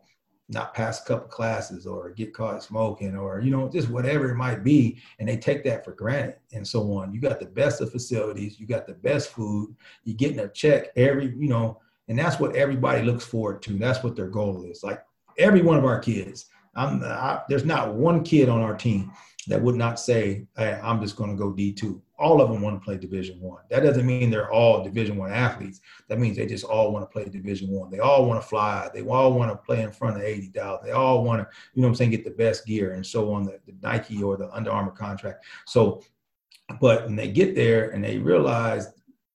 not 0.52 0.74
pass 0.74 1.02
a 1.02 1.04
couple 1.06 1.28
classes 1.28 1.86
or 1.86 2.10
get 2.10 2.34
caught 2.34 2.62
smoking 2.62 3.16
or 3.16 3.40
you 3.40 3.50
know 3.50 3.68
just 3.68 3.88
whatever 3.88 4.30
it 4.30 4.36
might 4.36 4.62
be 4.62 4.98
and 5.18 5.28
they 5.28 5.36
take 5.36 5.64
that 5.64 5.84
for 5.84 5.92
granted 5.92 6.36
and 6.52 6.66
so 6.66 6.92
on. 6.92 7.12
You 7.12 7.20
got 7.20 7.40
the 7.40 7.46
best 7.46 7.80
of 7.80 7.90
facilities 7.90 8.60
you 8.60 8.66
got 8.66 8.86
the 8.86 8.94
best 8.94 9.30
food 9.30 9.74
you're 10.04 10.16
getting 10.16 10.40
a 10.40 10.48
check 10.48 10.88
every 10.96 11.34
you 11.36 11.48
know 11.48 11.80
and 12.08 12.18
that's 12.18 12.38
what 12.38 12.56
everybody 12.56 13.02
looks 13.02 13.24
forward 13.24 13.62
to. 13.62 13.78
That's 13.78 14.02
what 14.02 14.16
their 14.16 14.28
goal 14.28 14.64
is. 14.64 14.82
Like 14.82 15.02
every 15.38 15.62
one 15.62 15.78
of 15.78 15.84
our 15.84 15.98
kids 15.98 16.46
i'm 16.74 17.02
I, 17.04 17.40
there's 17.48 17.64
not 17.64 17.94
one 17.94 18.24
kid 18.24 18.48
on 18.48 18.60
our 18.60 18.74
team 18.74 19.10
that 19.48 19.60
would 19.60 19.74
not 19.74 19.98
say 19.98 20.46
hey, 20.56 20.78
i'm 20.82 21.00
just 21.00 21.16
going 21.16 21.30
to 21.30 21.36
go 21.36 21.52
d2 21.52 22.00
all 22.22 22.40
of 22.40 22.50
them 22.50 22.62
want 22.62 22.80
to 22.80 22.84
play 22.84 22.96
Division 22.96 23.40
One. 23.40 23.62
That 23.68 23.80
doesn't 23.80 24.06
mean 24.06 24.30
they're 24.30 24.52
all 24.52 24.84
Division 24.84 25.16
One 25.16 25.32
athletes. 25.32 25.80
That 26.08 26.20
means 26.20 26.36
they 26.36 26.46
just 26.46 26.64
all 26.64 26.92
want 26.92 27.02
to 27.02 27.12
play 27.12 27.24
Division 27.24 27.68
One. 27.68 27.90
They 27.90 27.98
all 27.98 28.26
want 28.26 28.40
to 28.40 28.46
fly. 28.46 28.88
They 28.94 29.02
all 29.02 29.32
want 29.32 29.50
to 29.50 29.56
play 29.56 29.82
in 29.82 29.90
front 29.90 30.16
of 30.16 30.22
eighty 30.22 30.46
thousand. 30.46 30.86
They 30.86 30.92
all 30.92 31.24
want 31.24 31.42
to, 31.42 31.56
you 31.74 31.82
know, 31.82 31.88
I'm 31.88 31.96
saying, 31.96 32.12
get 32.12 32.24
the 32.24 32.30
best 32.30 32.64
gear 32.64 32.92
and 32.92 33.04
so 33.04 33.32
on 33.32 33.42
the, 33.42 33.58
the 33.66 33.74
Nike 33.82 34.22
or 34.22 34.36
the 34.36 34.48
Under 34.54 34.70
Armour 34.70 34.92
contract. 34.92 35.44
So, 35.66 36.04
but 36.80 37.06
when 37.06 37.16
they 37.16 37.28
get 37.28 37.56
there 37.56 37.90
and 37.90 38.04
they 38.04 38.18
realize 38.18 38.86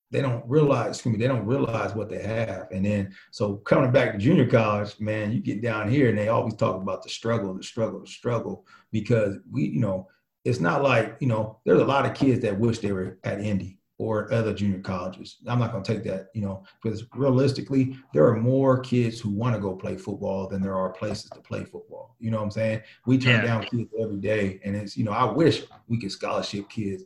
they 0.09 0.21
don't 0.21 0.43
realize, 0.47 0.95
excuse 0.95 1.13
me, 1.13 1.19
they 1.19 1.27
don't 1.27 1.45
realize 1.45 1.93
what 1.93 2.09
they 2.09 2.21
have. 2.21 2.67
And 2.71 2.85
then, 2.85 3.13
so 3.31 3.55
coming 3.57 3.91
back 3.91 4.13
to 4.13 4.17
junior 4.17 4.47
college, 4.47 4.99
man, 4.99 5.31
you 5.31 5.39
get 5.39 5.61
down 5.61 5.89
here 5.89 6.09
and 6.09 6.17
they 6.17 6.29
always 6.29 6.55
talk 6.55 6.81
about 6.81 7.03
the 7.03 7.09
struggle, 7.09 7.53
the 7.53 7.63
struggle, 7.63 7.99
the 7.99 8.07
struggle, 8.07 8.65
because 8.91 9.37
we, 9.51 9.65
you 9.65 9.79
know, 9.79 10.07
it's 10.47 10.59
not 10.61 10.81
like 10.81 11.17
you 11.19 11.27
know 11.27 11.59
there's 11.65 11.81
a 11.81 11.85
lot 11.85 12.05
of 12.05 12.13
kids 12.13 12.41
that 12.41 12.57
wish 12.57 12.79
they 12.79 12.93
were 12.93 13.17
at 13.25 13.41
Indy 13.41 13.79
or 13.99 14.31
other 14.31 14.53
junior 14.53 14.79
colleges. 14.79 15.37
I'm 15.47 15.59
not 15.59 15.71
going 15.71 15.83
to 15.83 15.93
take 15.93 16.03
that, 16.03 16.27
you 16.35 16.41
know, 16.41 16.63
because 16.81 17.03
realistically, 17.15 17.97
there 18.13 18.27
are 18.27 18.37
more 18.37 18.79
kids 18.79 19.19
who 19.19 19.31
want 19.31 19.55
to 19.55 19.61
go 19.61 19.75
play 19.75 19.97
football 19.97 20.47
than 20.47 20.61
there 20.61 20.75
are 20.75 20.91
places 20.91 21.31
to 21.31 21.39
play 21.41 21.65
football. 21.65 22.15
You 22.19 22.29
know 22.29 22.37
what 22.37 22.43
I'm 22.43 22.51
saying? 22.51 22.81
We 23.07 23.17
turn 23.17 23.43
yeah. 23.43 23.47
down 23.47 23.63
kids 23.63 23.89
every 23.99 24.17
day, 24.17 24.61
and 24.63 24.75
it's 24.75 24.95
you 24.95 25.03
know 25.03 25.11
I 25.11 25.25
wish 25.25 25.63
we 25.87 25.99
could 25.99 26.11
scholarship 26.11 26.69
kids 26.69 27.03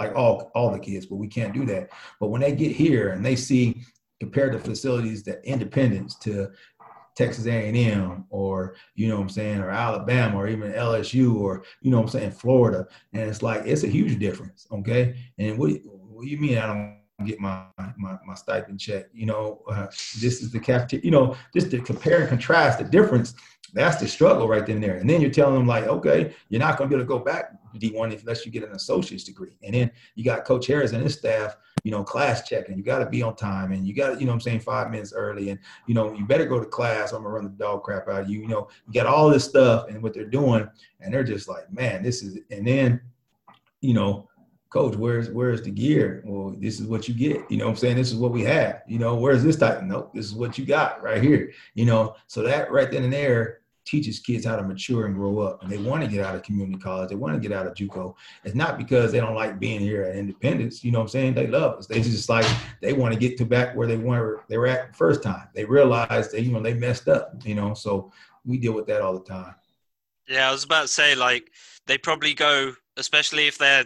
like 0.00 0.16
all 0.16 0.50
all 0.54 0.70
the 0.70 0.78
kids, 0.78 1.06
but 1.06 1.16
we 1.16 1.28
can't 1.28 1.52
do 1.52 1.66
that. 1.66 1.90
But 2.18 2.28
when 2.28 2.40
they 2.40 2.52
get 2.52 2.72
here 2.72 3.10
and 3.10 3.24
they 3.24 3.36
see 3.36 3.82
compared 4.18 4.52
to 4.52 4.58
facilities 4.58 5.22
that 5.24 5.44
independence 5.44 6.16
to 6.20 6.50
Texas 7.16 7.46
A&M 7.46 8.24
or, 8.30 8.76
you 8.94 9.08
know 9.08 9.16
what 9.16 9.22
I'm 9.22 9.28
saying, 9.28 9.60
or 9.60 9.70
Alabama 9.70 10.38
or 10.38 10.48
even 10.48 10.72
LSU 10.72 11.36
or, 11.36 11.64
you 11.82 11.90
know 11.90 11.98
what 11.98 12.14
I'm 12.14 12.20
saying, 12.20 12.30
Florida. 12.32 12.86
And 13.12 13.28
it's 13.28 13.42
like, 13.42 13.62
it's 13.66 13.82
a 13.82 13.88
huge 13.88 14.18
difference. 14.18 14.66
Okay. 14.72 15.16
And 15.38 15.58
what, 15.58 15.72
what 15.84 16.22
do 16.22 16.28
you 16.28 16.38
mean 16.38 16.58
I 16.58 16.66
don't 16.66 17.26
get 17.26 17.40
my, 17.40 17.64
my, 17.98 18.16
my 18.26 18.34
stipend 18.34 18.80
check? 18.80 19.06
You 19.12 19.26
know, 19.26 19.62
uh, 19.70 19.86
this 20.20 20.40
is 20.42 20.50
the 20.50 20.60
cafeteria, 20.60 21.04
you 21.04 21.10
know, 21.10 21.36
just 21.54 21.70
to 21.72 21.80
compare 21.80 22.20
and 22.20 22.28
contrast 22.28 22.78
the 22.78 22.84
difference. 22.84 23.34
That's 23.72 23.96
the 23.96 24.08
struggle 24.08 24.48
right 24.48 24.66
then 24.66 24.76
and 24.76 24.84
there. 24.84 24.96
And 24.96 25.08
then 25.08 25.20
you're 25.20 25.30
telling 25.30 25.54
them 25.54 25.66
like, 25.66 25.84
okay, 25.84 26.34
you're 26.48 26.60
not 26.60 26.76
going 26.76 26.90
to 26.90 26.96
be 26.96 27.00
able 27.00 27.12
to 27.12 27.18
go 27.18 27.24
back 27.24 27.52
to 27.72 27.78
D1 27.78 28.20
unless 28.20 28.44
you 28.44 28.52
get 28.52 28.64
an 28.64 28.72
associate's 28.72 29.24
degree. 29.24 29.56
And 29.62 29.74
then 29.74 29.90
you 30.14 30.24
got 30.24 30.44
Coach 30.44 30.66
Harris 30.66 30.92
and 30.92 31.02
his 31.02 31.14
staff 31.14 31.56
you 31.84 31.90
know, 31.90 32.04
class 32.04 32.46
checking. 32.46 32.76
You 32.76 32.82
got 32.82 32.98
to 32.98 33.06
be 33.06 33.22
on 33.22 33.36
time 33.36 33.72
and 33.72 33.86
you 33.86 33.94
got 33.94 34.14
to, 34.14 34.20
you 34.20 34.26
know 34.26 34.32
I'm 34.32 34.40
saying, 34.40 34.60
five 34.60 34.90
minutes 34.90 35.12
early. 35.12 35.50
And, 35.50 35.58
you 35.86 35.94
know, 35.94 36.12
you 36.12 36.26
better 36.26 36.46
go 36.46 36.60
to 36.60 36.66
class. 36.66 37.12
I'm 37.12 37.22
to 37.22 37.28
run 37.28 37.44
the 37.44 37.50
dog 37.50 37.82
crap 37.82 38.08
out 38.08 38.22
of 38.22 38.30
you. 38.30 38.40
You 38.40 38.48
know, 38.48 38.68
you 38.86 38.92
got 38.92 39.06
all 39.06 39.30
this 39.30 39.44
stuff 39.44 39.88
and 39.88 40.02
what 40.02 40.14
they're 40.14 40.24
doing. 40.24 40.68
And 41.00 41.12
they're 41.12 41.24
just 41.24 41.48
like, 41.48 41.72
man, 41.72 42.02
this 42.02 42.22
is, 42.22 42.38
and 42.50 42.66
then, 42.66 43.00
you 43.80 43.94
know, 43.94 44.28
coach, 44.68 44.94
where's, 44.94 45.30
where's 45.30 45.62
the 45.62 45.70
gear? 45.70 46.22
Well, 46.24 46.54
this 46.58 46.80
is 46.80 46.86
what 46.86 47.08
you 47.08 47.14
get. 47.14 47.50
You 47.50 47.56
know 47.56 47.68
I'm 47.68 47.76
saying? 47.76 47.96
This 47.96 48.12
is 48.12 48.16
what 48.16 48.30
we 48.30 48.42
have. 48.42 48.82
You 48.86 48.98
know, 48.98 49.16
where's 49.16 49.42
this 49.42 49.56
type? 49.56 49.82
Nope, 49.82 50.12
this 50.14 50.26
is 50.26 50.34
what 50.34 50.58
you 50.58 50.66
got 50.66 51.02
right 51.02 51.22
here. 51.22 51.52
You 51.74 51.86
know, 51.86 52.14
so 52.26 52.42
that 52.42 52.70
right 52.70 52.90
then 52.90 53.04
and 53.04 53.12
there, 53.12 53.59
teaches 53.84 54.20
kids 54.20 54.44
how 54.44 54.56
to 54.56 54.62
mature 54.62 55.06
and 55.06 55.14
grow 55.14 55.40
up. 55.40 55.62
And 55.62 55.70
they 55.70 55.78
want 55.78 56.02
to 56.02 56.08
get 56.08 56.24
out 56.24 56.34
of 56.34 56.42
community 56.42 56.78
college. 56.78 57.08
They 57.08 57.16
want 57.16 57.34
to 57.34 57.48
get 57.48 57.56
out 57.56 57.66
of 57.66 57.74
JUCO. 57.74 58.14
It's 58.44 58.54
not 58.54 58.78
because 58.78 59.12
they 59.12 59.20
don't 59.20 59.34
like 59.34 59.58
being 59.58 59.80
here 59.80 60.02
at 60.04 60.16
Independence. 60.16 60.84
You 60.84 60.92
know 60.92 60.98
what 60.98 61.04
I'm 61.04 61.08
saying? 61.08 61.34
They 61.34 61.46
love 61.46 61.78
us. 61.78 61.86
They 61.86 62.00
just 62.00 62.28
like 62.28 62.46
they 62.80 62.92
want 62.92 63.14
to 63.14 63.18
get 63.18 63.36
to 63.38 63.44
back 63.44 63.74
where 63.74 63.86
they 63.86 63.96
were 63.96 64.44
they 64.48 64.58
were 64.58 64.66
at 64.66 64.92
the 64.92 64.96
first 64.96 65.22
time. 65.22 65.48
They 65.54 65.64
realized 65.64 66.32
that 66.32 66.42
you 66.42 66.52
know 66.52 66.62
they 66.62 66.74
messed 66.74 67.08
up. 67.08 67.34
You 67.44 67.54
know, 67.54 67.74
so 67.74 68.12
we 68.44 68.58
deal 68.58 68.72
with 68.72 68.86
that 68.86 69.00
all 69.00 69.14
the 69.14 69.24
time. 69.24 69.54
Yeah, 70.28 70.48
I 70.48 70.52
was 70.52 70.64
about 70.64 70.82
to 70.82 70.88
say 70.88 71.14
like 71.14 71.50
they 71.86 71.98
probably 71.98 72.34
go, 72.34 72.72
especially 72.96 73.48
if 73.48 73.58
they're 73.58 73.84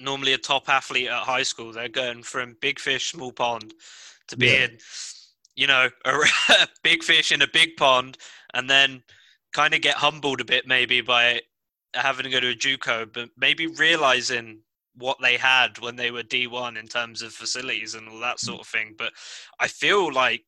normally 0.00 0.32
a 0.32 0.38
top 0.38 0.68
athlete 0.68 1.08
at 1.08 1.22
high 1.22 1.42
school. 1.42 1.72
They're 1.72 1.88
going 1.88 2.22
from 2.22 2.56
big 2.60 2.78
fish, 2.78 3.12
small 3.12 3.32
pond 3.32 3.74
to 4.28 4.36
being, 4.36 4.70
yeah. 4.70 4.76
you 5.56 5.66
know, 5.66 5.88
a 6.04 6.68
big 6.82 7.02
fish 7.02 7.32
in 7.32 7.42
a 7.42 7.48
big 7.48 7.76
pond, 7.76 8.18
and 8.54 8.68
then 8.68 9.02
kind 9.52 9.74
of 9.74 9.80
get 9.80 9.96
humbled 9.96 10.40
a 10.40 10.44
bit 10.44 10.66
maybe 10.66 11.00
by 11.00 11.40
having 11.94 12.24
to 12.24 12.30
go 12.30 12.40
to 12.40 12.50
a 12.50 12.54
JUCO, 12.54 13.12
but 13.12 13.28
maybe 13.36 13.66
realizing 13.66 14.60
what 14.96 15.18
they 15.22 15.36
had 15.36 15.78
when 15.78 15.96
they 15.96 16.10
were 16.10 16.22
D1 16.22 16.78
in 16.78 16.86
terms 16.86 17.22
of 17.22 17.32
facilities 17.32 17.94
and 17.94 18.08
all 18.08 18.20
that 18.20 18.40
sort 18.40 18.60
of 18.60 18.66
thing. 18.66 18.94
But 18.96 19.12
I 19.58 19.68
feel 19.68 20.12
like, 20.12 20.44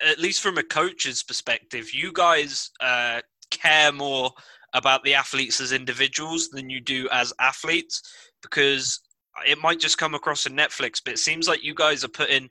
at 0.00 0.18
least 0.18 0.40
from 0.40 0.58
a 0.58 0.62
coach's 0.62 1.22
perspective, 1.22 1.92
you 1.94 2.12
guys 2.12 2.70
uh, 2.80 3.20
care 3.50 3.92
more 3.92 4.30
about 4.72 5.02
the 5.04 5.14
athletes 5.14 5.60
as 5.60 5.72
individuals 5.72 6.48
than 6.48 6.68
you 6.68 6.80
do 6.80 7.08
as 7.10 7.32
athletes 7.40 8.02
because 8.42 9.00
it 9.46 9.60
might 9.60 9.80
just 9.80 9.98
come 9.98 10.14
across 10.14 10.46
in 10.46 10.52
Netflix, 10.54 11.00
but 11.04 11.14
it 11.14 11.18
seems 11.18 11.48
like 11.48 11.64
you 11.64 11.74
guys 11.74 12.04
are 12.04 12.08
putting 12.08 12.48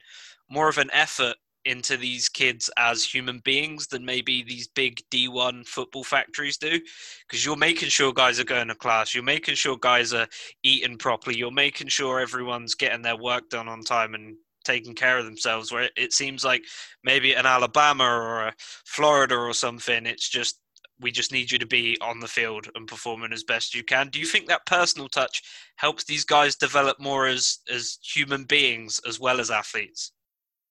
more 0.50 0.68
of 0.68 0.78
an 0.78 0.90
effort 0.92 1.36
into 1.66 1.96
these 1.96 2.28
kids 2.28 2.70
as 2.78 3.04
human 3.04 3.40
beings 3.40 3.88
than 3.88 4.04
maybe 4.04 4.42
these 4.42 4.68
big 4.68 5.02
D1 5.10 5.66
football 5.66 6.04
factories 6.04 6.56
do. 6.56 6.80
Because 7.28 7.44
you're 7.44 7.56
making 7.56 7.88
sure 7.88 8.12
guys 8.12 8.40
are 8.40 8.44
going 8.44 8.68
to 8.68 8.74
class, 8.74 9.14
you're 9.14 9.24
making 9.24 9.56
sure 9.56 9.76
guys 9.76 10.14
are 10.14 10.28
eating 10.62 10.96
properly, 10.96 11.36
you're 11.36 11.50
making 11.50 11.88
sure 11.88 12.20
everyone's 12.20 12.74
getting 12.74 13.02
their 13.02 13.16
work 13.16 13.50
done 13.50 13.68
on 13.68 13.82
time 13.82 14.14
and 14.14 14.36
taking 14.64 14.94
care 14.94 15.18
of 15.18 15.24
themselves. 15.24 15.72
Where 15.72 15.90
it 15.96 16.12
seems 16.12 16.44
like 16.44 16.62
maybe 17.04 17.34
an 17.34 17.46
Alabama 17.46 18.04
or 18.04 18.48
a 18.48 18.54
Florida 18.84 19.36
or 19.36 19.52
something, 19.52 20.06
it's 20.06 20.28
just 20.28 20.60
we 21.00 21.10
just 21.10 21.32
need 21.32 21.50
you 21.50 21.58
to 21.58 21.66
be 21.66 21.98
on 22.00 22.20
the 22.20 22.28
field 22.28 22.68
and 22.74 22.88
performing 22.88 23.32
as 23.32 23.44
best 23.44 23.74
you 23.74 23.84
can. 23.84 24.08
Do 24.08 24.18
you 24.18 24.24
think 24.26 24.46
that 24.46 24.64
personal 24.66 25.08
touch 25.08 25.42
helps 25.76 26.04
these 26.04 26.24
guys 26.24 26.56
develop 26.56 26.98
more 26.98 27.26
as 27.26 27.58
as 27.72 27.98
human 28.02 28.44
beings 28.44 29.00
as 29.06 29.20
well 29.20 29.40
as 29.40 29.50
athletes? 29.50 30.12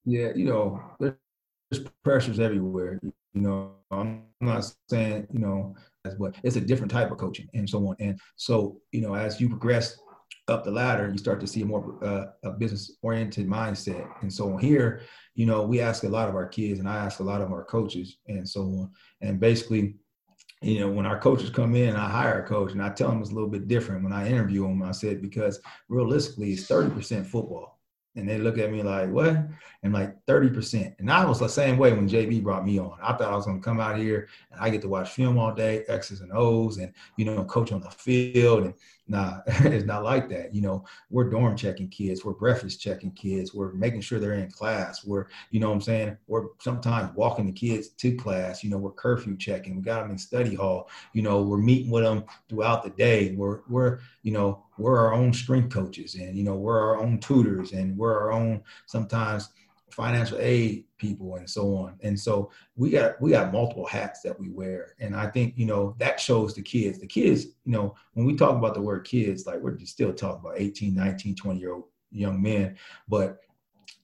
Yeah, 0.05 0.29
you 0.35 0.45
know, 0.45 0.81
there's 0.99 1.83
pressures 2.03 2.39
everywhere. 2.39 2.99
You 3.03 3.41
know, 3.41 3.71
I'm 3.91 4.23
not 4.39 4.71
saying, 4.89 5.27
you 5.31 5.39
know, 5.39 5.75
but 6.19 6.35
it's 6.43 6.55
a 6.55 6.61
different 6.61 6.91
type 6.91 7.11
of 7.11 7.17
coaching 7.17 7.47
and 7.53 7.67
so 7.69 7.87
on. 7.87 7.95
And 7.99 8.19
so, 8.35 8.79
you 8.91 9.01
know, 9.01 9.15
as 9.15 9.41
you 9.41 9.49
progress 9.49 9.97
up 10.47 10.63
the 10.63 10.71
ladder, 10.71 11.09
you 11.11 11.17
start 11.17 11.39
to 11.39 11.47
see 11.47 11.63
a 11.63 11.65
more 11.65 11.97
uh, 12.03 12.25
a 12.43 12.51
business 12.51 12.97
oriented 13.01 13.47
mindset. 13.47 14.07
And 14.21 14.31
so 14.31 14.53
on 14.53 14.59
here, 14.59 15.01
you 15.33 15.47
know, 15.47 15.63
we 15.63 15.81
ask 15.81 16.03
a 16.03 16.09
lot 16.09 16.29
of 16.29 16.35
our 16.35 16.47
kids, 16.47 16.79
and 16.79 16.87
I 16.87 16.97
ask 16.97 17.19
a 17.19 17.23
lot 17.23 17.41
of 17.41 17.51
our 17.51 17.63
coaches, 17.63 18.17
and 18.27 18.47
so 18.47 18.61
on. 18.61 18.91
And 19.21 19.39
basically, 19.39 19.95
you 20.61 20.79
know, 20.79 20.89
when 20.89 21.07
our 21.07 21.19
coaches 21.19 21.49
come 21.49 21.75
in, 21.75 21.95
I 21.95 22.07
hire 22.09 22.43
a 22.43 22.47
coach, 22.47 22.73
and 22.73 22.81
I 22.81 22.89
tell 22.89 23.09
them 23.09 23.21
it's 23.21 23.31
a 23.31 23.33
little 23.33 23.49
bit 23.49 23.67
different 23.67 24.03
when 24.03 24.13
I 24.13 24.29
interview 24.29 24.63
them. 24.67 24.83
I 24.83 24.91
said 24.91 25.21
because 25.21 25.59
realistically, 25.89 26.51
it's 26.51 26.67
thirty 26.67 26.91
percent 26.91 27.25
football 27.25 27.74
and 28.15 28.27
they 28.27 28.37
look 28.37 28.57
at 28.57 28.71
me 28.71 28.81
like, 28.81 29.09
what? 29.09 29.35
And 29.83 29.93
like 29.93 30.25
30%. 30.25 30.95
And 30.99 31.11
I 31.11 31.25
was 31.25 31.39
the 31.39 31.47
same 31.47 31.77
way 31.77 31.91
when 31.91 32.09
JB 32.09 32.43
brought 32.43 32.65
me 32.65 32.79
on. 32.79 32.97
I 33.01 33.13
thought 33.13 33.31
I 33.31 33.35
was 33.35 33.45
going 33.45 33.59
to 33.59 33.63
come 33.63 33.79
out 33.79 33.97
here 33.97 34.27
and 34.51 34.59
I 34.59 34.69
get 34.69 34.81
to 34.81 34.87
watch 34.87 35.11
film 35.11 35.37
all 35.37 35.53
day, 35.53 35.83
X's 35.87 36.21
and 36.21 36.31
O's, 36.33 36.77
and, 36.77 36.93
you 37.17 37.25
know, 37.25 37.43
coach 37.43 37.71
on 37.71 37.81
the 37.81 37.91
field 37.91 38.63
and 38.63 38.73
Nah, 39.07 39.41
it's 39.47 39.85
not 39.85 40.03
like 40.03 40.29
that. 40.29 40.53
You 40.53 40.61
know, 40.61 40.85
we're 41.09 41.29
dorm 41.29 41.55
checking 41.55 41.89
kids, 41.89 42.25
we're 42.25 42.33
breakfast 42.33 42.81
checking 42.81 43.11
kids, 43.11 43.53
we're 43.53 43.73
making 43.73 44.01
sure 44.01 44.19
they're 44.19 44.33
in 44.33 44.49
class. 44.49 45.05
We're, 45.05 45.27
you 45.51 45.59
know 45.59 45.67
what 45.67 45.75
I'm 45.75 45.81
saying? 45.81 46.17
We're 46.27 46.47
sometimes 46.59 47.15
walking 47.15 47.45
the 47.45 47.51
kids 47.51 47.89
to 47.89 48.15
class, 48.15 48.63
you 48.63 48.69
know, 48.69 48.77
we're 48.77 48.91
curfew 48.91 49.37
checking, 49.37 49.75
we 49.75 49.83
got 49.83 50.01
them 50.01 50.11
in 50.11 50.17
study 50.17 50.55
hall, 50.55 50.89
you 51.13 51.21
know, 51.21 51.43
we're 51.43 51.57
meeting 51.57 51.91
with 51.91 52.03
them 52.03 52.23
throughout 52.49 52.83
the 52.83 52.89
day. 52.91 53.33
We're 53.33 53.59
we're, 53.69 53.99
you 54.23 54.31
know, 54.31 54.63
we're 54.77 54.97
our 54.97 55.13
own 55.13 55.33
strength 55.33 55.71
coaches 55.71 56.15
and 56.15 56.35
you 56.35 56.43
know, 56.43 56.55
we're 56.55 56.79
our 56.79 56.97
own 56.97 57.19
tutors 57.19 57.73
and 57.73 57.95
we're 57.97 58.17
our 58.17 58.31
own 58.31 58.63
sometimes 58.87 59.49
financial 59.91 60.37
aid 60.39 60.84
people 61.05 61.35
and 61.35 61.49
so 61.49 61.75
on. 61.75 61.97
And 62.01 62.19
so 62.19 62.51
we 62.75 62.89
got 62.89 63.21
we 63.21 63.31
got 63.31 63.51
multiple 63.51 63.85
hats 63.85 64.21
that 64.21 64.39
we 64.39 64.49
wear. 64.49 64.95
And 64.99 65.15
I 65.15 65.27
think, 65.27 65.57
you 65.57 65.65
know, 65.65 65.95
that 65.99 66.19
shows 66.19 66.53
the 66.53 66.61
kids. 66.61 66.99
The 66.99 67.07
kids, 67.07 67.45
you 67.65 67.71
know, 67.71 67.95
when 68.13 68.25
we 68.25 68.35
talk 68.35 68.55
about 68.55 68.73
the 68.73 68.81
word 68.81 69.05
kids, 69.05 69.45
like 69.45 69.59
we're 69.59 69.77
still 69.79 70.13
talking 70.13 70.41
about 70.41 70.59
18, 70.59 70.93
19, 70.93 71.35
20 71.35 71.59
year 71.59 71.73
old 71.73 71.85
young 72.11 72.41
men, 72.41 72.75
but 73.07 73.39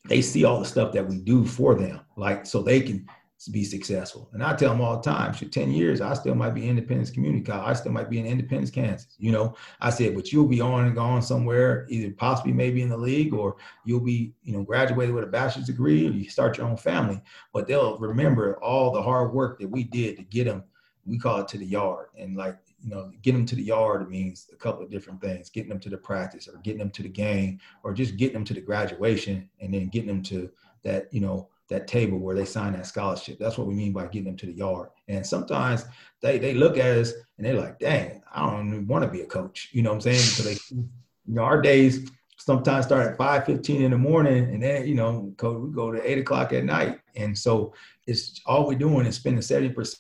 they 0.08 0.22
see 0.22 0.44
all 0.44 0.60
the 0.60 0.66
stuff 0.66 0.92
that 0.94 1.08
we 1.08 1.20
do 1.20 1.46
for 1.46 1.76
them. 1.76 2.02
Like 2.18 2.46
so 2.46 2.62
they 2.62 2.82
can 2.82 3.08
be 3.49 3.63
successful. 3.63 4.30
And 4.34 4.43
I 4.43 4.56
tell 4.56 4.69
them 4.69 4.82
all 4.82 4.97
the 4.97 5.10
time, 5.10 5.34
for 5.34 5.45
10 5.45 5.71
years, 5.71 5.99
I 5.99 6.13
still 6.13 6.36
might 6.36 6.54
be 6.54 6.69
Independence 6.69 7.10
Community 7.10 7.43
College. 7.43 7.69
I 7.69 7.73
still 7.73 7.91
might 7.91 8.10
be 8.10 8.19
in 8.19 8.25
Independence, 8.25 8.69
Kansas. 8.69 9.15
You 9.17 9.32
know, 9.32 9.56
I 9.80 9.89
said, 9.89 10.13
but 10.13 10.32
you'll 10.32 10.47
be 10.47 10.62
on 10.62 10.86
and 10.86 10.95
gone 10.95 11.21
somewhere, 11.21 11.88
either 11.89 12.12
possibly 12.12 12.54
maybe 12.54 12.82
in 12.82 12.89
the 12.89 12.97
league 12.97 13.34
or 13.34 13.56
you'll 13.86 14.01
be, 14.01 14.34
you 14.43 14.54
know, 14.54 14.63
graduated 14.63 15.15
with 15.15 15.23
a 15.23 15.27
bachelor's 15.27 15.65
degree 15.65 16.08
or 16.08 16.12
you 16.12 16.30
start 16.30 16.58
your 16.58 16.67
own 16.67 16.77
family. 16.77 17.21
But 17.51 17.67
they'll 17.67 17.97
remember 17.97 18.62
all 18.62 18.91
the 18.91 19.01
hard 19.01 19.34
work 19.34 19.60
that 19.60 19.69
we 19.69 19.86
did 19.86 20.17
to 20.17 20.23
get 20.23 20.45
them, 20.45 20.63
we 21.06 21.17
call 21.17 21.39
it 21.41 21.47
to 21.49 21.58
the 21.58 21.65
yard. 21.65 22.08
And 22.19 22.36
like, 22.38 22.58
you 22.84 22.89
know, 22.89 23.12
get 23.21 23.34
them 23.34 23.45
to 23.45 23.56
the 23.56 23.63
yard 23.63 24.10
means 24.10 24.49
a 24.51 24.56
couple 24.56 24.84
of 24.84 24.91
different 24.91 25.21
things, 25.21 25.49
getting 25.49 25.69
them 25.69 25.80
to 25.80 25.89
the 25.89 25.97
practice 25.97 26.47
or 26.47 26.58
getting 26.60 26.80
them 26.80 26.91
to 26.91 27.04
the 27.04 27.10
game 27.10 27.60
or 27.84 27.93
just 27.93 28.17
getting 28.17 28.34
them 28.34 28.45
to 28.45 28.54
the 28.54 28.62
graduation 28.62 29.49
and 29.60 29.73
then 29.73 29.88
getting 29.88 30.08
them 30.08 30.23
to 30.23 30.49
that, 30.84 31.12
you 31.13 31.21
know, 31.21 31.47
that 31.72 31.88
table 31.88 32.20
where 32.20 32.36
they 32.36 32.46
sign 32.46 32.74
that 32.74 32.86
scholarship. 32.86 33.40
That's 33.40 33.58
what 33.58 33.66
we 33.66 33.74
mean 33.74 33.94
by 33.94 34.06
getting 34.06 34.26
them 34.26 34.38
to 34.38 34.46
the 34.46 34.52
yard. 34.52 34.90
And 35.08 35.26
sometimes 35.26 35.86
they 36.22 36.38
they 36.38 36.54
look 36.54 36.78
at 36.78 36.98
us 36.98 37.14
and 37.38 37.46
they're 37.48 37.60
like, 37.60 37.80
dang, 37.80 38.22
I 38.32 38.46
don't 38.46 38.88
want 38.88 39.04
to 39.04 39.10
be 39.10 39.22
a 39.22 39.26
coach. 39.26 39.70
You 39.72 39.82
know 39.82 39.90
what 39.90 39.96
I'm 39.96 40.02
saying? 40.02 40.20
So 40.20 40.44
they, 40.44 40.58
you 40.70 40.90
know, 41.26 41.44
our 41.44 41.62
days 41.62 42.12
sometimes 42.38 42.86
start 42.86 43.08
at 43.08 43.18
5 43.18 43.46
15 43.46 43.82
in 43.82 43.92
the 43.92 43.98
morning 43.98 44.44
and 44.54 44.62
then, 44.62 44.88
you 44.88 44.96
know, 44.96 45.34
coach, 45.38 45.62
we 45.62 45.72
go 45.72 45.92
to 45.92 46.10
eight 46.10 46.20
o'clock 46.20 46.54
at 46.54 46.66
night. 46.66 47.00
And 47.16 47.38
so 47.38 47.74
it's 48.06 48.42
all 48.46 48.68
we're 48.68 48.78
doing 48.78 49.06
is 49.06 49.16
spending 49.16 49.42
70% 49.42 49.96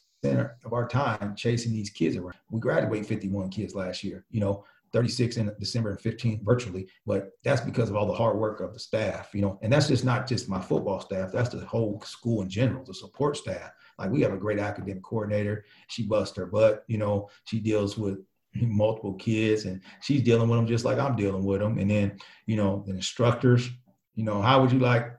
of 0.65 0.73
our 0.73 0.87
time 0.87 1.35
chasing 1.35 1.71
these 1.71 1.89
kids 1.89 2.17
around. 2.17 2.35
We 2.51 2.59
graduated 2.59 3.07
51 3.07 3.49
kids 3.49 3.75
last 3.75 4.03
year, 4.03 4.25
you 4.29 4.41
know, 4.41 4.65
36 4.93 5.37
in 5.37 5.51
December 5.59 5.91
and 5.91 6.01
15 6.01 6.41
virtually, 6.43 6.87
but 7.05 7.31
that's 7.43 7.61
because 7.61 7.89
of 7.89 7.95
all 7.95 8.05
the 8.05 8.13
hard 8.13 8.37
work 8.37 8.59
of 8.59 8.73
the 8.73 8.79
staff, 8.79 9.29
you 9.33 9.41
know, 9.41 9.57
and 9.61 9.71
that's 9.71 9.87
just 9.87 10.03
not 10.03 10.27
just 10.27 10.49
my 10.49 10.59
football 10.59 10.99
staff, 10.99 11.31
that's 11.31 11.49
the 11.49 11.65
whole 11.65 12.01
school 12.01 12.41
in 12.41 12.49
general, 12.49 12.83
the 12.83 12.93
support 12.93 13.37
staff. 13.37 13.71
Like 13.97 14.11
we 14.11 14.21
have 14.21 14.33
a 14.33 14.37
great 14.37 14.59
academic 14.59 15.03
coordinator. 15.03 15.65
She 15.87 16.03
busts 16.03 16.37
her 16.37 16.45
butt, 16.45 16.83
you 16.87 16.97
know, 16.97 17.29
she 17.45 17.59
deals 17.59 17.97
with 17.97 18.19
multiple 18.55 19.13
kids 19.13 19.65
and 19.65 19.81
she's 20.01 20.23
dealing 20.23 20.49
with 20.49 20.59
them 20.59 20.67
just 20.67 20.85
like 20.85 20.99
I'm 20.99 21.15
dealing 21.15 21.45
with 21.45 21.61
them. 21.61 21.77
And 21.77 21.89
then, 21.89 22.17
you 22.45 22.57
know, 22.57 22.83
the 22.85 22.93
instructors, 22.93 23.69
you 24.15 24.25
know, 24.25 24.41
how 24.41 24.61
would 24.61 24.71
you 24.71 24.79
like 24.79 25.17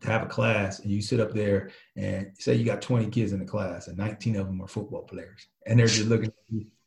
to 0.00 0.08
have 0.08 0.22
a 0.22 0.26
class 0.26 0.80
and 0.80 0.90
you 0.90 1.02
sit 1.02 1.20
up 1.20 1.32
there 1.32 1.70
and 1.96 2.30
say 2.38 2.54
you 2.54 2.64
got 2.64 2.80
20 2.80 3.10
kids 3.10 3.32
in 3.32 3.38
the 3.38 3.44
class 3.44 3.88
and 3.88 3.98
19 3.98 4.36
of 4.36 4.46
them 4.46 4.62
are 4.62 4.68
football 4.68 5.02
players 5.02 5.48
and 5.66 5.78
they're 5.78 5.86
just 5.86 6.08
looking 6.08 6.32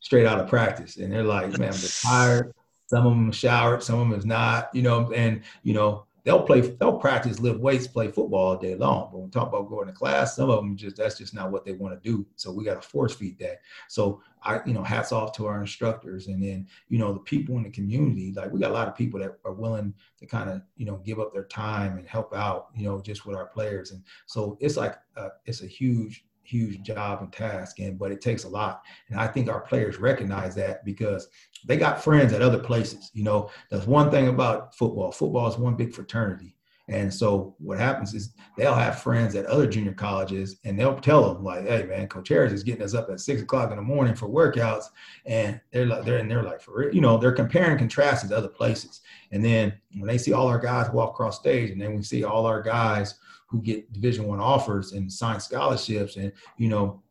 straight 0.04 0.28
out 0.28 0.40
of 0.40 0.48
practice. 0.48 0.98
And 0.98 1.12
they're 1.12 1.24
like, 1.24 1.58
man, 1.58 1.74
I'm 1.74 1.80
tired. 2.04 2.54
Some 2.88 3.08
of 3.08 3.14
them 3.14 3.32
showered, 3.32 3.82
some 3.82 4.00
of 4.00 4.10
them 4.10 4.20
is 4.20 4.26
not, 4.26 4.70
you 4.76 4.84
know, 4.84 5.12
and, 5.14 5.42
you 5.64 5.74
know, 5.74 6.06
they'll 6.26 6.44
play, 6.44 6.60
they'll 6.62 6.98
practice, 6.98 7.40
lift 7.40 7.60
weights, 7.60 7.88
play 7.88 8.10
football 8.10 8.50
all 8.50 8.58
day 8.58 8.76
long. 8.76 9.10
But 9.10 9.18
when 9.18 9.26
we 9.26 9.32
talk 9.32 9.48
about 9.48 9.70
going 9.70 9.88
to 9.88 9.94
class, 9.94 10.36
some 10.36 10.50
of 10.50 10.58
them 10.58 10.76
just, 10.76 10.98
that's 10.98 11.18
just 11.18 11.34
not 11.34 11.52
what 11.52 11.66
they 11.66 11.72
want 11.72 11.96
to 11.96 12.10
do. 12.10 12.26
So 12.36 12.52
we 12.52 12.66
got 12.66 12.80
to 12.80 12.88
force 12.88 13.16
feed 13.16 13.40
that. 13.40 13.62
So 13.88 14.22
I, 14.44 14.60
you 14.66 14.74
know, 14.74 14.84
hats 14.84 15.12
off 15.12 15.32
to 15.38 15.48
our 15.48 15.60
instructors. 15.62 16.28
And 16.28 16.44
then, 16.44 16.68
you 16.90 17.00
know, 17.00 17.14
the 17.14 17.20
people 17.20 17.56
in 17.56 17.64
the 17.64 17.70
community, 17.70 18.34
like 18.36 18.52
we 18.52 18.60
got 18.60 18.72
a 18.72 18.74
lot 18.74 18.90
of 18.90 18.96
people 18.96 19.20
that 19.22 19.40
are 19.46 19.54
willing 19.54 19.94
to 20.20 20.26
kind 20.26 20.50
of, 20.50 20.62
you 20.76 20.86
know, 20.86 20.98
give 20.98 21.20
up 21.20 21.34
their 21.34 21.46
time 21.46 21.98
and 21.98 22.08
help 22.08 22.36
out, 22.36 22.68
you 22.76 22.86
know, 22.86 23.02
just 23.02 23.26
with 23.26 23.38
our 23.38 23.48
players. 23.48 23.92
And 23.92 24.04
so 24.28 24.58
it's 24.60 24.78
like, 24.78 24.98
uh, 25.16 25.30
it's 25.46 25.64
a 25.64 25.68
huge, 25.68 26.26
huge 26.44 26.82
job 26.82 27.22
and 27.22 27.32
task 27.32 27.80
and 27.80 27.98
but 27.98 28.12
it 28.12 28.22
takes 28.22 28.44
a 28.44 28.50
lot. 28.50 28.82
And 29.10 29.20
i 29.20 29.28
think 29.28 29.50
our 29.50 29.62
players 29.62 29.98
recognize 29.98 30.56
that 30.56 30.84
because 30.86 31.28
they 31.66 31.78
got 31.78 32.04
friends 32.04 32.34
at 32.34 32.42
other 32.42 32.60
places 32.60 33.12
you 33.14 33.24
know? 33.24 33.50
That's 33.70 33.88
one 33.88 34.12
thing 34.12 34.28
about 34.28 34.76
football. 34.76 35.12
Football 35.12 35.48
is 35.48 35.58
one 35.58 35.76
big 35.76 35.94
fraternity. 35.94 36.56
And 36.90 37.14
so 37.14 37.56
what 37.60 37.80
happens 37.80 38.14
is 38.14 38.34
they'll 38.58 38.76
have 38.76 39.02
friends 39.02 39.36
at 39.36 39.46
other 39.46 39.66
junior 39.68 39.94
colleges 39.94 40.58
and 40.66 40.78
they'll 40.78 41.00
tell 41.00 41.34
them 41.34 41.44
like, 41.44 41.66
hey 41.66 41.84
man, 41.84 42.08
Coach 42.08 42.28
Harris 42.28 42.52
is 42.52 42.64
getting 42.64 42.84
us 42.84 42.94
up 42.94 43.10
at 43.10 43.22
six 43.22 43.42
o'clock 43.42 43.72
in 43.72 43.78
the 43.78 43.82
morning 43.82 44.16
for 44.16 44.28
workouts. 44.28 44.86
And 45.26 45.62
they're 45.72 45.86
like, 45.86 46.04
they're 46.04 46.18
and 46.18 46.30
they're 46.30 46.44
like, 46.44 46.60
for 46.62 46.76
real, 46.76 46.94
you 46.94 47.00
know, 47.00 47.18
they're 47.18 47.32
comparing 47.32 47.78
contrasting 47.78 48.30
to 48.32 48.38
other 48.38 48.50
places. 48.50 49.00
And 49.32 49.44
then 49.44 49.74
when 49.98 50.10
they 50.10 50.18
see 50.18 50.34
all 50.34 50.48
our 50.48 50.60
guys 50.60 50.92
walk 50.92 51.12
across 51.12 51.40
stage 51.40 51.70
and 51.70 51.82
then 51.82 51.96
we 51.96 52.04
see 52.04 52.26
all 52.26 52.46
our 52.46 52.62
guys 52.62 53.16
who 53.54 53.62
get 53.62 53.94
division 53.94 54.26
one 54.26 54.40
offers 54.40 54.94
and 54.94 55.14
sign 55.14 55.40
scholarships 55.40 56.16
and 56.16 56.32
you 56.58 56.68
know 56.68 57.04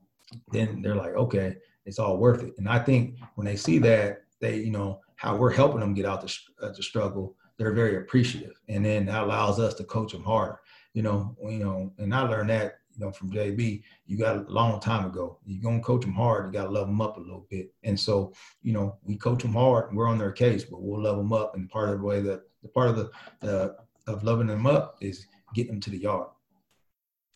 then 0.50 0.82
they're 0.82 0.96
like 0.96 1.14
okay 1.14 1.54
it's 1.86 2.00
all 2.00 2.16
worth 2.16 2.42
it. 2.42 2.52
And 2.58 2.68
i 2.68 2.80
think 2.80 3.16
when 3.36 3.46
they 3.46 3.54
see 3.54 3.78
that 3.78 4.22
they 4.40 4.56
you 4.56 4.72
know 4.72 5.00
how 5.14 5.36
we're 5.36 5.52
helping 5.52 5.78
them 5.78 5.94
get 5.94 6.04
out 6.04 6.20
the, 6.20 6.36
uh, 6.60 6.72
the 6.72 6.82
struggle 6.82 7.36
they're 7.58 7.74
very 7.74 7.98
appreciative. 7.98 8.54
And 8.68 8.84
then 8.84 9.06
that 9.06 9.22
allows 9.22 9.60
us 9.60 9.74
to 9.74 9.84
coach 9.84 10.12
them 10.12 10.24
harder 10.24 10.58
you 10.94 11.02
know 11.02 11.36
you 11.44 11.60
know 11.60 11.92
and 11.98 12.12
i 12.12 12.22
learned 12.22 12.50
that 12.50 12.78
you 12.92 13.04
know 13.04 13.12
from 13.12 13.30
jb 13.30 13.82
you 14.06 14.18
got 14.18 14.36
a 14.36 14.52
long 14.52 14.80
time 14.80 15.06
ago. 15.06 15.38
You're 15.46 15.62
going 15.62 15.78
to 15.78 15.86
coach 15.86 16.02
them 16.02 16.12
hard 16.12 16.46
you 16.46 16.60
got 16.60 16.66
to 16.66 16.70
love 16.70 16.88
them 16.88 17.00
up 17.00 17.18
a 17.18 17.20
little 17.20 17.46
bit. 17.48 17.72
And 17.84 17.98
so 17.98 18.32
you 18.62 18.72
know 18.72 18.96
we 19.04 19.16
coach 19.16 19.42
them 19.42 19.52
hard 19.52 19.94
we're 19.94 20.08
on 20.08 20.18
their 20.18 20.32
case 20.32 20.64
but 20.64 20.82
we'll 20.82 21.04
love 21.04 21.18
them 21.18 21.32
up. 21.32 21.54
And 21.54 21.70
part 21.70 21.90
of 21.90 22.00
the 22.00 22.04
way 22.04 22.20
that 22.20 22.42
the 22.62 22.68
part 22.68 22.90
of 22.90 22.96
the, 22.96 23.10
the 23.40 23.76
of 24.06 24.24
loving 24.24 24.48
them 24.48 24.66
up 24.66 24.96
is 25.00 25.26
get 25.54 25.68
them 25.68 25.80
to 25.80 25.90
the 25.90 25.98
yard. 25.98 26.28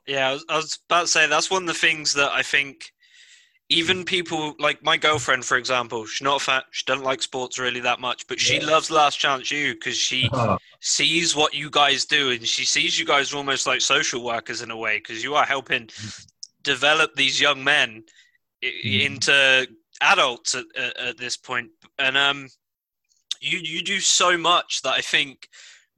Yeah, 0.07 0.29
I 0.29 0.33
was, 0.33 0.45
I 0.49 0.57
was 0.57 0.79
about 0.89 1.03
to 1.03 1.07
say 1.09 1.27
that's 1.27 1.51
one 1.51 1.65
of 1.65 1.69
the 1.69 1.75
things 1.75 2.13
that 2.15 2.31
I 2.31 2.43
think 2.43 2.93
even 3.69 4.05
people 4.05 4.55
like 4.61 4.83
my 4.83 4.97
girlfriend, 4.97 5.45
for 5.45 5.57
example, 5.57 6.07
she's 6.07 6.25
not 6.25 6.41
a 6.41 6.45
fan. 6.45 6.63
She 6.71 6.85
doesn't 6.85 7.05
like 7.05 7.21
sports 7.21 7.59
really 7.59 7.81
that 7.81 8.01
much, 8.01 8.27
but 8.29 8.39
she 8.39 8.59
yeah. 8.59 8.67
loves 8.67 8.91
Last 8.91 9.17
Chance 9.17 9.51
U 9.51 9.75
because 9.75 9.97
she 9.97 10.29
uh-huh. 10.33 10.59
sees 10.81 11.35
what 11.35 11.55
you 11.55 11.69
guys 11.71 12.05
do, 12.05 12.31
and 12.31 12.47
she 12.47 12.65
sees 12.65 12.99
you 12.99 13.05
guys 13.05 13.35
almost 13.35 13.67
like 13.67 13.81
social 13.81 14.25
workers 14.25 14.63
in 14.63 14.71
a 14.71 14.77
way 14.77 14.99
because 14.99 15.25
you 15.25 15.35
are 15.35 15.45
helping 15.45 15.89
develop 16.63 17.15
these 17.17 17.41
young 17.41 17.65
men 17.65 18.05
mm-hmm. 18.63 19.13
into 19.13 19.67
adults 20.01 20.55
at, 20.55 20.65
at, 20.77 20.97
at, 20.99 21.19
this 21.19 21.37
point. 21.37 21.71
And 21.99 22.17
um, 22.17 22.49
you 23.41 23.59
you 23.59 23.83
do 23.83 23.99
so 23.99 24.39
much 24.39 24.83
that 24.83 24.93
I 24.93 25.01
think 25.01 25.49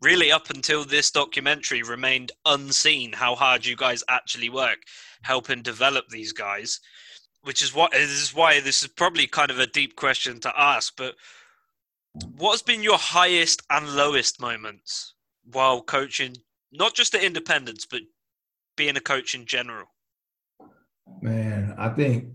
really 0.00 0.30
up 0.30 0.50
until 0.50 0.84
this 0.84 1.10
documentary 1.10 1.82
remained 1.82 2.32
unseen 2.46 3.12
how 3.12 3.34
hard 3.34 3.66
you 3.66 3.76
guys 3.76 4.04
actually 4.08 4.48
work 4.48 4.78
helping 5.22 5.62
develop 5.62 6.08
these 6.08 6.32
guys 6.32 6.80
which 7.42 7.62
is 7.62 7.74
what 7.74 7.94
is 7.94 8.34
why 8.34 8.60
this 8.60 8.82
is 8.82 8.88
probably 8.88 9.26
kind 9.26 9.50
of 9.50 9.58
a 9.58 9.66
deep 9.66 9.96
question 9.96 10.40
to 10.40 10.52
ask. 10.54 10.94
But 10.96 11.14
what's 12.36 12.62
been 12.62 12.82
your 12.82 12.98
highest 12.98 13.62
and 13.70 13.96
lowest 13.96 14.40
moments 14.40 15.14
while 15.44 15.82
coaching, 15.82 16.36
not 16.72 16.94
just 16.94 17.14
at 17.14 17.22
Independence, 17.22 17.86
but 17.90 18.02
being 18.76 18.96
a 18.96 19.00
coach 19.00 19.34
in 19.34 19.46
general? 19.46 19.86
Man, 21.22 21.74
I 21.78 21.88
think 21.88 22.26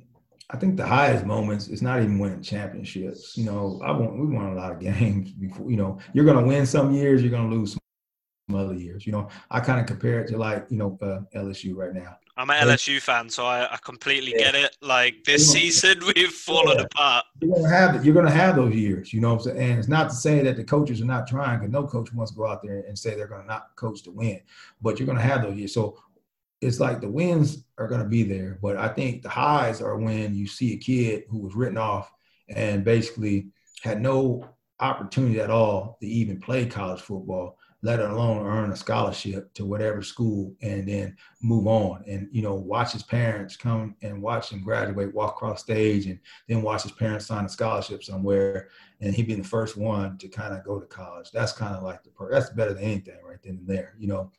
I 0.49 0.57
think 0.57 0.77
the 0.77 0.85
highest 0.85 1.25
moments 1.25 1.67
is 1.67 1.81
not 1.81 2.01
even 2.01 2.19
winning 2.19 2.41
championships. 2.41 3.37
You 3.37 3.45
know, 3.45 3.79
I 3.83 3.91
won 3.91 4.19
we 4.19 4.35
won 4.35 4.53
a 4.53 4.55
lot 4.55 4.71
of 4.71 4.79
games 4.99 5.31
before. 5.31 5.69
You 5.69 5.77
know, 5.77 5.99
you're 6.13 6.25
gonna 6.25 6.45
win 6.45 6.65
some 6.65 6.93
years, 6.93 7.21
you're 7.21 7.31
gonna 7.31 7.53
lose 7.53 7.73
some 7.73 8.55
other 8.55 8.75
years. 8.75 9.05
You 9.05 9.13
know, 9.13 9.29
I 9.49 9.59
kind 9.59 9.79
of 9.79 9.85
compare 9.85 10.21
it 10.21 10.27
to 10.29 10.37
like 10.37 10.65
you 10.69 10.77
know 10.77 10.97
uh, 11.01 11.21
LSU 11.37 11.75
right 11.75 11.93
now. 11.93 12.17
I'm 12.35 12.49
an 12.49 12.67
LSU 12.67 12.99
fan, 12.99 13.29
so 13.29 13.45
I, 13.45 13.71
I 13.71 13.77
completely 13.77 14.31
yeah. 14.31 14.51
get 14.51 14.55
it. 14.55 14.77
Like 14.81 15.23
this 15.23 15.51
season, 15.51 15.99
we've 16.15 16.31
fallen 16.31 16.79
yeah. 16.79 16.85
apart. 16.85 17.25
You're 17.39 17.55
gonna 17.55 17.69
have 17.69 17.95
it. 17.95 18.03
You're 18.03 18.15
gonna 18.15 18.31
have 18.31 18.55
those 18.55 18.73
years, 18.73 19.13
you 19.13 19.21
know. 19.21 19.35
What 19.35 19.45
I'm 19.47 19.55
saying? 19.55 19.69
And 19.71 19.79
it's 19.79 19.87
not 19.87 20.09
to 20.09 20.15
say 20.15 20.41
that 20.41 20.57
the 20.57 20.63
coaches 20.63 20.99
are 20.99 21.05
not 21.05 21.27
trying, 21.27 21.59
because 21.59 21.71
no 21.71 21.85
coach 21.85 22.11
wants 22.11 22.31
to 22.31 22.37
go 22.37 22.47
out 22.47 22.63
there 22.63 22.83
and 22.87 22.97
say 22.97 23.15
they're 23.15 23.27
gonna 23.27 23.45
not 23.45 23.75
coach 23.75 24.01
to 24.03 24.11
win. 24.11 24.41
But 24.81 24.99
you're 24.99 25.07
gonna 25.07 25.21
have 25.21 25.43
those 25.43 25.55
years. 25.55 25.73
So 25.73 25.99
it's 26.63 26.79
like 26.79 27.01
the 27.01 27.09
wins 27.09 27.65
are 27.77 27.87
gonna 27.87 28.07
be 28.07 28.23
there, 28.23 28.59
but 28.61 28.77
I 28.77 28.87
think 28.87 29.21
the 29.21 29.29
highs 29.29 29.81
are 29.81 29.97
when 29.97 30.35
you 30.35 30.47
see 30.47 30.73
a 30.73 30.77
kid 30.77 31.23
who 31.29 31.39
was 31.39 31.55
written 31.55 31.77
off 31.77 32.11
and 32.49 32.83
basically 32.83 33.49
had 33.81 34.01
no 34.01 34.47
opportunity 34.79 35.39
at 35.39 35.49
all 35.49 35.97
to 36.01 36.07
even 36.07 36.39
play 36.39 36.65
college 36.65 37.01
football 37.01 37.57
let 37.83 37.99
alone 37.99 38.45
earn 38.45 38.71
a 38.71 38.75
scholarship 38.77 39.53
to 39.53 39.65
whatever 39.65 40.01
school 40.01 40.55
and 40.61 40.87
then 40.87 41.15
move 41.41 41.67
on. 41.67 42.01
And 42.07 42.29
you 42.31 42.41
know 42.41 42.55
watch 42.55 42.93
his 42.93 43.03
parents 43.03 43.57
come 43.57 43.95
and 44.01 44.21
watch 44.21 44.51
him 44.51 44.63
graduate 44.63 45.13
walk 45.13 45.35
across 45.35 45.61
stage 45.61 46.05
and 46.05 46.17
then 46.47 46.61
watch 46.61 46.83
his 46.83 46.93
parents 46.93 47.27
sign 47.27 47.45
a 47.45 47.49
scholarship 47.49 48.01
somewhere 48.03 48.69
and 49.01 49.13
he'd 49.13 49.27
be 49.27 49.35
the 49.35 49.43
first 49.43 49.75
one 49.75 50.17
to 50.19 50.29
kind 50.29 50.53
of 50.53 50.63
go 50.63 50.79
to 50.79 50.85
college. 50.87 51.29
That's 51.31 51.51
kind 51.51 51.75
of 51.75 51.83
like 51.83 52.03
the 52.03 52.11
that's 52.31 52.49
better 52.51 52.73
than 52.73 52.83
anything 52.83 53.19
right 53.21 53.39
then 53.43 53.57
and 53.57 53.67
there 53.67 53.95
you 53.99 54.07
know 54.07 54.31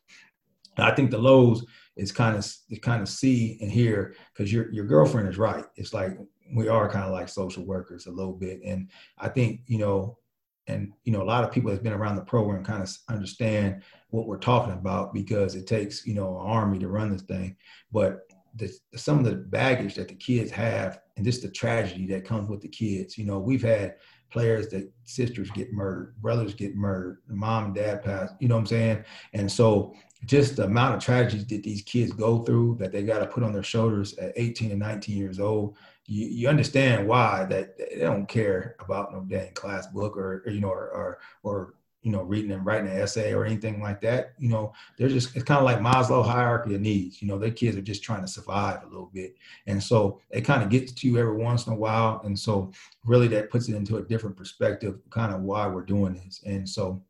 i 0.79 0.91
think 0.91 1.11
the 1.11 1.19
lows 1.19 1.65
is 1.97 2.13
kind 2.13 2.37
of 2.37 2.81
kind 2.83 3.03
of 3.03 3.09
see 3.09 3.59
and 3.61 3.71
hear 3.71 4.15
because 4.33 4.53
your 4.53 4.71
your 4.73 4.85
girlfriend 4.85 5.29
is 5.29 5.39
right. 5.39 5.65
It's 5.77 5.95
like 5.95 6.19
we 6.55 6.69
are 6.69 6.89
kind 6.89 7.05
of 7.05 7.13
like 7.13 7.29
social 7.29 7.65
workers 7.65 8.07
a 8.07 8.11
little 8.11 8.33
bit. 8.33 8.61
And 8.65 8.91
i 9.19 9.29
think 9.29 9.61
you 9.67 9.79
know 9.79 10.19
and 10.67 10.93
you 11.05 11.13
know 11.13 11.23
a 11.23 11.25
lot 11.25 11.45
of 11.45 11.53
people 11.53 11.71
that's 11.71 11.83
been 11.83 11.93
around 11.93 12.17
the 12.17 12.23
program 12.23 12.65
kind 12.65 12.83
of 12.83 12.91
understand 13.09 13.83
what 14.09 14.27
we're 14.27 14.39
talking 14.39 14.73
about 14.73 15.13
because 15.13 15.55
it 15.55 15.67
takes 15.67 16.07
you 16.07 16.15
know 16.15 16.39
an 16.39 16.47
army 16.47 16.79
to 16.79 16.89
run 16.89 17.13
this 17.13 17.23
thing. 17.23 17.57
But 17.93 18.21
the, 18.57 18.73
some 18.95 19.19
of 19.19 19.25
the 19.25 19.35
baggage 19.35 19.97
that 19.97 20.09
the 20.09 20.15
kids 20.15 20.51
have 20.53 21.01
and 21.17 21.25
just 21.25 21.43
the 21.43 21.51
tragedy 21.51 22.07
that 22.07 22.25
comes 22.25 22.49
with 22.49 22.61
the 22.61 22.69
kids 22.69 23.19
you 23.19 23.25
know 23.25 23.41
we've 23.41 23.63
had 23.63 23.97
players 24.31 24.69
that 24.69 24.89
sisters 25.03 25.51
get 25.51 25.73
murdered 25.73 26.15
brothers 26.23 26.55
get 26.55 26.77
murdered 26.77 27.19
mom 27.27 27.65
and 27.65 27.75
dad 27.75 28.05
pass 28.05 28.31
you 28.39 28.47
know 28.47 28.55
what 28.55 28.61
i'm 28.61 28.67
saying? 28.67 29.05
And 29.33 29.51
so 29.51 29.93
just 30.27 30.57
the 30.57 30.65
amount 30.65 30.95
of 30.95 31.03
tragedies 31.03 31.47
that 31.47 31.63
these 31.63 31.83
kids 31.83 32.13
go 32.13 32.43
through 32.43 32.77
that 32.79 32.93
they 32.93 33.03
got 33.03 33.19
to 33.19 33.27
put 33.27 33.43
on 33.43 33.53
their 33.53 33.63
shoulders 33.63 34.17
at 34.19 34.33
18 34.37 34.71
and 34.71 34.81
19 34.81 35.17
years 35.17 35.41
old 35.41 35.77
you, 36.07 36.27
you 36.27 36.49
understand 36.49 37.07
why 37.07 37.45
that 37.49 37.77
they 37.79 38.01
don't 38.01 38.29
care 38.29 38.77
about 38.81 39.13
no 39.13 39.21
dang 39.21 39.53
class 39.55 39.87
book 39.89 40.17
or, 40.17 40.43
or 40.47 40.53
you 40.53 40.61
know 40.61 40.69
or, 40.69 40.91
or, 40.91 41.19
or 41.43 41.75
you 42.03 42.13
know 42.13 42.23
reading 42.23 42.53
and 42.53 42.65
writing 42.67 42.91
an 42.91 42.99
essay 42.99 43.33
or 43.33 43.47
anything 43.47 43.81
like 43.81 44.01
that 44.01 44.35
you 44.39 44.51
know 44.51 44.73
they're 44.99 45.09
just 45.09 45.35
it's 45.35 45.45
kind 45.45 45.59
of 45.59 45.65
like 45.65 45.79
maslow 45.79 46.25
hierarchy 46.25 46.75
of 46.75 46.81
needs 46.81 47.23
you 47.23 47.27
know 47.27 47.39
their 47.39 47.51
kids 47.51 47.77
are 47.77 47.83
just 47.83 48.03
trying 48.03 48.21
to 48.21 48.29
survive 48.29 48.83
a 48.83 48.87
little 48.87 49.11
bit. 49.13 49.35
And 49.67 49.83
so 49.83 50.21
it 50.31 50.43
kind 50.43 50.63
of 50.63 50.69
gets 50.69 50.93
to 50.93 51.07
you 51.09 51.17
every 51.17 51.37
once 51.37 51.67
in 51.67 51.73
a 51.73 51.77
while 51.77 52.21
and 52.25 52.39
so 52.39 52.71
really 53.05 53.29
that 53.29 53.51
puts 53.51 53.69
it 53.69 53.75
into 53.75 53.97
a 53.97 54.03
different 54.03 54.37
perspective 54.37 54.99
kind 55.09 55.33
of 55.33 55.41
why 55.41 55.67
we're 55.67 55.83
doing 55.83 56.15
this. 56.15 56.43
And 56.45 56.69
so 56.69 57.03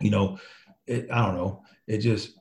you 0.00 0.10
know 0.10 0.38
it, 0.86 1.08
i 1.12 1.24
don't 1.24 1.36
know 1.36 1.62
it 1.86 1.98
just 1.98 2.38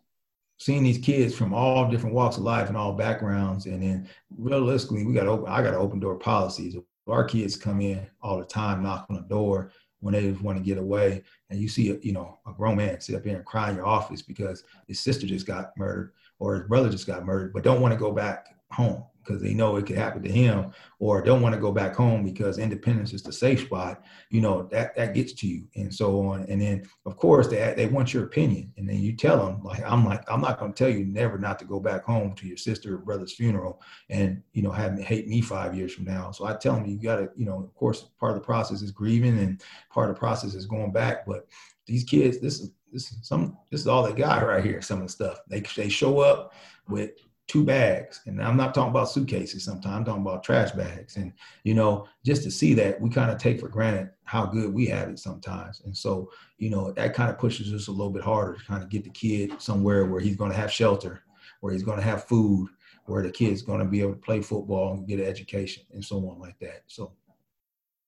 seeing 0.61 0.83
these 0.83 0.99
kids 0.99 1.33
from 1.33 1.55
all 1.55 1.89
different 1.89 2.13
walks 2.13 2.37
of 2.37 2.43
life 2.43 2.67
and 2.67 2.77
all 2.77 2.93
backgrounds, 2.93 3.65
and 3.65 3.81
then 3.81 4.07
realistically, 4.37 5.03
we 5.03 5.11
got 5.11 5.25
open. 5.25 5.47
I 5.47 5.63
got 5.63 5.73
open 5.73 5.99
door 5.99 6.19
policies. 6.19 6.75
Our 7.07 7.23
kids 7.23 7.55
come 7.55 7.81
in 7.81 8.05
all 8.21 8.37
the 8.37 8.45
time, 8.45 8.83
knock 8.83 9.07
on 9.09 9.15
the 9.15 9.23
door 9.23 9.71
when 10.01 10.13
they 10.13 10.29
want 10.33 10.59
to 10.59 10.63
get 10.63 10.77
away, 10.77 11.23
and 11.49 11.59
you 11.59 11.67
see, 11.67 11.97
you 12.03 12.13
know, 12.13 12.37
a 12.45 12.53
grown 12.53 12.77
man 12.77 13.01
sit 13.01 13.15
up 13.15 13.25
here 13.25 13.37
and 13.37 13.45
cry 13.45 13.71
in 13.71 13.75
your 13.75 13.87
office 13.87 14.21
because 14.21 14.63
his 14.87 14.99
sister 14.99 15.25
just 15.25 15.47
got 15.47 15.75
murdered 15.77 16.13
or 16.37 16.53
his 16.53 16.67
brother 16.67 16.89
just 16.89 17.07
got 17.07 17.25
murdered, 17.25 17.53
but 17.53 17.63
don't 17.63 17.81
want 17.81 17.91
to 17.91 17.99
go 17.99 18.11
back 18.11 18.45
home 18.71 19.03
because 19.23 19.41
they 19.41 19.53
know 19.53 19.75
it 19.75 19.85
could 19.85 19.97
happen 19.97 20.23
to 20.23 20.31
him 20.31 20.71
or 20.99 21.21
don't 21.21 21.41
want 21.41 21.53
to 21.53 21.61
go 21.61 21.71
back 21.71 21.95
home 21.95 22.23
because 22.23 22.57
independence 22.57 23.13
is 23.13 23.21
the 23.21 23.31
safe 23.31 23.61
spot 23.61 24.03
you 24.29 24.41
know 24.41 24.63
that 24.71 24.95
that 24.95 25.13
gets 25.13 25.33
to 25.33 25.47
you 25.47 25.67
and 25.75 25.93
so 25.93 26.27
on. 26.27 26.43
And 26.49 26.61
then 26.61 26.87
of 27.05 27.17
course 27.17 27.47
they 27.47 27.73
they 27.75 27.85
want 27.85 28.13
your 28.13 28.23
opinion 28.23 28.73
and 28.77 28.87
then 28.87 28.97
you 28.99 29.15
tell 29.15 29.45
them 29.45 29.63
like 29.63 29.83
i'm 29.83 30.05
like 30.05 30.23
i'm 30.29 30.41
not 30.41 30.59
going 30.59 30.73
to 30.73 30.77
tell 30.77 30.91
you 30.91 31.05
never 31.05 31.37
not 31.37 31.59
to 31.59 31.65
go 31.65 31.79
back 31.79 32.03
home 32.03 32.33
to 32.35 32.47
your 32.47 32.57
sister 32.57 32.95
or 32.95 32.97
brother's 32.97 33.33
funeral 33.33 33.81
and 34.09 34.41
you 34.53 34.61
know 34.61 34.71
have 34.71 34.95
me 34.95 35.03
hate 35.03 35.27
me 35.27 35.41
five 35.41 35.75
years 35.75 35.93
from 35.93 36.05
now. 36.05 36.31
So 36.31 36.45
i 36.45 36.55
tell 36.55 36.75
them 36.75 36.85
you 36.85 37.01
got 37.01 37.17
to 37.17 37.29
you 37.35 37.45
know 37.45 37.59
of 37.59 37.73
course 37.75 38.07
part 38.19 38.31
of 38.31 38.41
the 38.41 38.45
process 38.45 38.81
is 38.81 38.91
grieving 38.91 39.39
and 39.39 39.61
part 39.91 40.09
of 40.09 40.15
the 40.15 40.19
process 40.19 40.55
is 40.55 40.65
going 40.65 40.91
back 40.91 41.25
but 41.25 41.47
these 41.85 42.03
kids 42.03 42.39
this 42.39 42.59
is 42.59 42.71
this 42.91 43.11
is 43.11 43.19
some 43.21 43.57
this 43.69 43.81
is 43.81 43.87
all 43.87 44.03
they 44.03 44.13
got 44.13 44.45
right 44.45 44.63
here 44.63 44.81
some 44.81 44.99
of 44.99 45.07
the 45.07 45.11
stuff. 45.11 45.39
They 45.47 45.61
they 45.75 45.89
show 45.89 46.19
up 46.19 46.53
with 46.87 47.11
two 47.51 47.65
bags. 47.65 48.21
And 48.27 48.41
I'm 48.41 48.55
not 48.55 48.73
talking 48.73 48.91
about 48.91 49.09
suitcases 49.09 49.65
sometimes, 49.65 49.97
I'm 49.97 50.05
talking 50.05 50.21
about 50.21 50.41
trash 50.41 50.71
bags. 50.71 51.17
And, 51.17 51.33
you 51.65 51.73
know, 51.73 52.07
just 52.25 52.43
to 52.43 52.51
see 52.51 52.73
that 52.75 53.01
we 53.01 53.09
kind 53.09 53.29
of 53.29 53.37
take 53.37 53.59
for 53.59 53.67
granted 53.67 54.11
how 54.23 54.45
good 54.45 54.73
we 54.73 54.85
have 54.85 55.09
it 55.09 55.19
sometimes. 55.19 55.81
And 55.83 55.95
so, 55.95 56.31
you 56.59 56.69
know, 56.69 56.93
that 56.93 57.13
kind 57.13 57.29
of 57.29 57.37
pushes 57.37 57.73
us 57.73 57.89
a 57.89 57.91
little 57.91 58.09
bit 58.09 58.23
harder 58.23 58.53
to 58.53 58.63
kind 58.63 58.81
of 58.81 58.87
get 58.87 59.03
the 59.03 59.09
kid 59.09 59.61
somewhere 59.61 60.05
where 60.05 60.21
he's 60.21 60.37
going 60.37 60.51
to 60.51 60.55
have 60.55 60.71
shelter, 60.71 61.23
where 61.59 61.73
he's 61.73 61.83
going 61.83 61.97
to 61.97 62.05
have 62.05 62.23
food, 62.23 62.69
where 63.05 63.21
the 63.21 63.29
kid's 63.29 63.61
going 63.61 63.79
to 63.79 63.85
be 63.85 63.99
able 63.99 64.13
to 64.13 64.19
play 64.19 64.41
football 64.41 64.93
and 64.93 65.05
get 65.05 65.19
an 65.19 65.25
education 65.25 65.83
and 65.91 66.05
so 66.05 66.17
on 66.29 66.39
like 66.39 66.57
that. 66.59 66.83
So, 66.87 67.11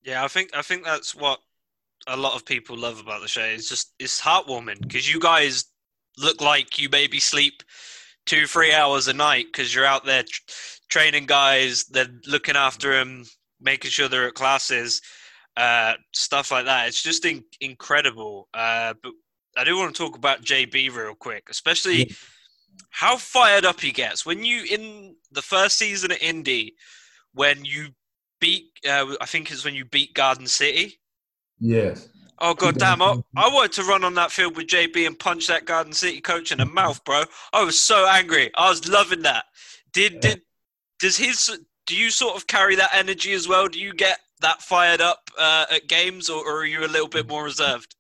yeah, 0.03 0.23
I 0.23 0.29
think 0.29 0.56
I 0.56 0.62
think 0.62 0.86
that's 0.86 1.13
what 1.13 1.41
a 2.08 2.15
lot 2.15 2.36
of 2.36 2.45
people 2.45 2.77
love 2.77 3.01
about 3.01 3.21
the 3.21 3.27
show. 3.27 3.43
It's 3.43 3.67
just 3.67 3.93
it's 3.99 4.21
heartwarming 4.21 4.79
because 4.79 5.13
you 5.13 5.19
guys 5.19 5.65
look 6.17 6.39
like 6.39 6.79
you 6.79 6.88
maybe 6.89 7.19
sleep 7.19 7.63
two, 8.25 8.45
three 8.47 8.73
hours 8.73 9.07
a 9.07 9.13
night 9.13 9.47
because 9.51 9.73
you're 9.73 9.86
out 9.86 10.05
there 10.05 10.23
training 10.89 11.25
guys, 11.25 11.86
then 11.86 12.21
looking 12.27 12.55
after 12.55 12.93
them, 12.93 13.25
making 13.59 13.91
sure 13.91 14.07
they're 14.07 14.27
at 14.27 14.33
classes, 14.36 15.01
uh, 15.57 15.93
stuff 16.13 16.51
like 16.51 16.65
that. 16.65 16.88
It's 16.88 17.01
just 17.01 17.25
in- 17.25 17.43
incredible. 17.62 18.47
Uh, 18.53 18.93
but 19.01 19.13
I 19.57 19.63
do 19.63 19.77
want 19.77 19.95
to 19.95 20.03
talk 20.03 20.15
about 20.15 20.43
JB 20.43 20.95
real 20.95 21.15
quick, 21.15 21.47
especially 21.49 22.07
yeah. 22.07 22.15
how 22.89 23.17
fired 23.17 23.65
up 23.65 23.79
he 23.79 23.91
gets 23.91 24.25
when 24.25 24.43
you 24.43 24.63
in 24.69 25.15
the 25.31 25.41
first 25.41 25.77
season 25.77 26.12
at 26.12 26.21
Indy, 26.21 26.75
when 27.33 27.65
you 27.65 27.89
beat. 28.39 28.65
Uh, 28.88 29.15
I 29.21 29.25
think 29.25 29.51
it's 29.51 29.65
when 29.65 29.75
you 29.75 29.86
beat 29.86 30.13
Garden 30.13 30.47
City. 30.47 30.99
Yes. 31.59 32.09
Oh 32.39 32.54
god 32.54 32.78
damn! 32.78 33.02
I, 33.02 33.15
I 33.36 33.48
wanted 33.54 33.74
to 33.74 33.84
run 33.84 34.04
on 34.04 34.15
that 34.15 34.32
field 34.32 34.58
with 34.58 34.67
JB 34.67 35.08
and 35.08 35.17
punch 35.17 35.48
that 35.48 35.65
Garden 35.65 35.93
City 35.93 36.19
coach 36.19 36.52
in 36.52 36.58
the 36.58 36.65
mouth, 36.65 37.04
bro. 37.06 37.24
I 37.54 37.63
was 37.63 37.80
so 37.80 38.08
angry. 38.10 38.52
I 38.56 38.69
was 38.69 38.88
loving 38.88 39.22
that. 39.22 39.46
Did 39.93 40.19
did 40.19 40.41
does 41.00 41.17
his 41.17 41.60
do 41.86 41.96
you 41.96 42.10
sort 42.10 42.36
of 42.36 42.48
carry 42.48 42.76
that 42.76 42.91
energy 42.93 43.34
as 43.34 43.48
well? 43.48 43.67
Do 43.67 43.80
you 43.80 43.93
get 43.93 44.19
that 44.41 44.62
fired 44.62 45.02
up 45.02 45.30
uh, 45.38 45.65
at 45.72 45.88
games, 45.88 46.30
or, 46.30 46.46
or, 46.46 46.62
are 46.62 46.65
you 46.65 46.86
a 46.86 46.88
little 46.88 47.08
bit 47.08 47.28
more 47.28 47.43
reserved? 47.43 47.96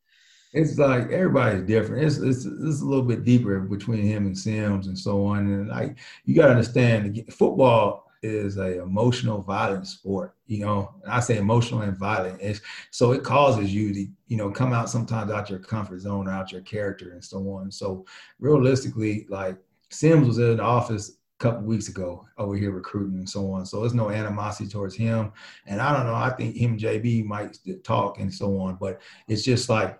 It's 0.53 0.77
like 0.77 1.09
everybody's 1.09 1.63
different. 1.63 2.03
It's, 2.03 2.17
it's 2.17 2.45
it's 2.45 2.81
a 2.81 2.85
little 2.85 3.03
bit 3.03 3.23
deeper 3.23 3.59
between 3.59 4.03
him 4.03 4.27
and 4.27 4.37
Sims 4.37 4.87
and 4.87 4.97
so 4.97 5.25
on. 5.25 5.39
And 5.39 5.67
like 5.69 5.97
you 6.25 6.35
got 6.35 6.45
to 6.45 6.51
understand, 6.51 7.23
football 7.31 8.11
is 8.23 8.57
a 8.57 8.81
emotional 8.81 9.41
violent 9.41 9.85
sport 9.85 10.35
you 10.47 10.59
know 10.59 10.93
and 11.03 11.11
i 11.11 11.19
say 11.19 11.37
emotional 11.37 11.81
and 11.81 11.97
violent 11.97 12.39
it's, 12.41 12.61
so 12.91 13.11
it 13.11 13.23
causes 13.23 13.73
you 13.73 13.93
to 13.93 14.07
you 14.27 14.37
know 14.37 14.49
come 14.49 14.73
out 14.73 14.89
sometimes 14.89 15.31
out 15.31 15.49
your 15.49 15.59
comfort 15.59 15.99
zone 15.99 16.29
out 16.29 16.51
your 16.51 16.61
character 16.61 17.11
and 17.11 17.23
so 17.23 17.37
on 17.51 17.71
so 17.71 18.05
realistically 18.39 19.25
like 19.29 19.57
sims 19.93 20.27
was 20.27 20.39
in 20.39 20.57
the 20.57 20.63
office 20.63 21.17
a 21.39 21.43
couple 21.43 21.61
weeks 21.61 21.87
ago 21.87 22.25
over 22.37 22.55
here 22.55 22.71
recruiting 22.71 23.17
and 23.17 23.29
so 23.29 23.51
on. 23.51 23.65
So 23.65 23.81
there's 23.81 23.93
no 23.93 24.09
animosity 24.09 24.69
towards 24.69 24.95
him. 24.95 25.31
And 25.65 25.81
I 25.81 25.95
don't 25.95 26.05
know, 26.05 26.15
I 26.15 26.29
think 26.31 26.55
him 26.55 26.77
JB 26.77 27.25
might 27.25 27.57
talk 27.83 28.19
and 28.19 28.33
so 28.33 28.59
on, 28.59 28.77
but 28.79 29.01
it's 29.27 29.43
just 29.43 29.69
like, 29.69 29.99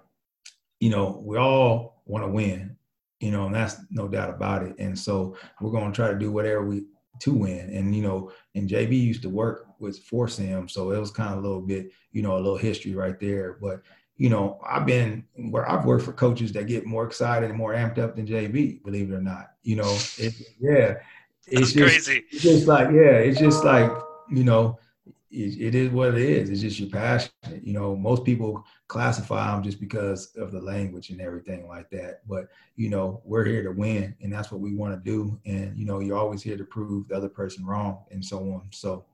you 0.79 0.89
know, 0.89 1.21
we 1.23 1.37
all 1.37 2.01
want 2.05 2.23
to 2.23 2.29
win, 2.29 2.75
you 3.19 3.31
know, 3.31 3.45
and 3.45 3.55
that's 3.55 3.77
no 3.89 4.07
doubt 4.07 4.29
about 4.29 4.63
it. 4.63 4.75
And 4.79 4.97
so 4.97 5.37
we're 5.61 5.71
going 5.71 5.91
to 5.91 5.95
try 5.95 6.09
to 6.11 6.19
do 6.19 6.31
whatever 6.31 6.65
we 6.65 6.83
to 7.19 7.33
win. 7.33 7.69
And, 7.69 7.95
you 7.95 8.01
know, 8.01 8.31
and 8.55 8.69
JB 8.69 8.99
used 8.99 9.21
to 9.23 9.29
work 9.29 9.67
with 9.79 9.99
Force 9.99 10.37
him. 10.37 10.67
So 10.67 10.91
it 10.91 10.99
was 10.99 11.11
kind 11.11 11.33
of 11.33 11.39
a 11.39 11.41
little 11.41 11.61
bit, 11.61 11.91
you 12.11 12.21
know, 12.21 12.35
a 12.35 12.39
little 12.39 12.57
history 12.57 12.93
right 12.93 13.19
there. 13.19 13.57
But, 13.61 13.81
you 14.17 14.29
know, 14.29 14.59
I've 14.67 14.85
been 14.85 15.23
where 15.35 15.69
I've 15.69 15.85
worked 15.85 16.05
for 16.05 16.13
coaches 16.13 16.51
that 16.53 16.67
get 16.67 16.85
more 16.85 17.05
excited 17.05 17.49
and 17.49 17.57
more 17.57 17.73
amped 17.73 17.97
up 17.97 18.15
than 18.15 18.27
JB, 18.27 18.83
believe 18.83 19.11
it 19.11 19.15
or 19.15 19.21
not. 19.21 19.51
You 19.63 19.77
know, 19.77 19.97
it, 20.17 20.33
yeah, 20.59 20.95
it's 21.47 21.73
just, 21.73 21.77
crazy. 21.77 22.23
It's 22.31 22.43
just 22.43 22.67
like, 22.67 22.89
yeah, 22.91 23.17
it's 23.17 23.39
just 23.39 23.63
like, 23.63 23.91
you 24.29 24.43
know, 24.43 24.79
it, 25.33 25.59
it 25.59 25.75
is 25.75 25.89
what 25.89 26.09
it 26.09 26.21
is. 26.21 26.49
It's 26.49 26.61
just 26.61 26.79
your 26.79 26.89
passion. 26.89 27.31
You 27.61 27.73
know, 27.73 27.95
most 27.95 28.23
people 28.23 28.63
classify 28.87 29.51
them 29.51 29.63
just 29.63 29.79
because 29.79 30.33
of 30.35 30.51
the 30.51 30.61
language 30.61 31.09
and 31.09 31.19
everything 31.19 31.67
like 31.67 31.89
that. 31.89 32.21
But, 32.27 32.49
you 32.75 32.89
know, 32.89 33.21
we're 33.25 33.45
here 33.45 33.63
to 33.63 33.71
win 33.71 34.15
and 34.21 34.31
that's 34.31 34.51
what 34.51 34.61
we 34.61 34.75
want 34.75 34.93
to 34.93 35.11
do. 35.11 35.39
And, 35.45 35.77
you 35.77 35.85
know, 35.85 35.99
you're 35.99 36.17
always 36.17 36.43
here 36.43 36.57
to 36.57 36.63
prove 36.63 37.07
the 37.07 37.15
other 37.15 37.29
person 37.29 37.65
wrong 37.65 38.03
and 38.11 38.23
so 38.23 38.39
on. 38.39 38.67
So, 38.71 39.05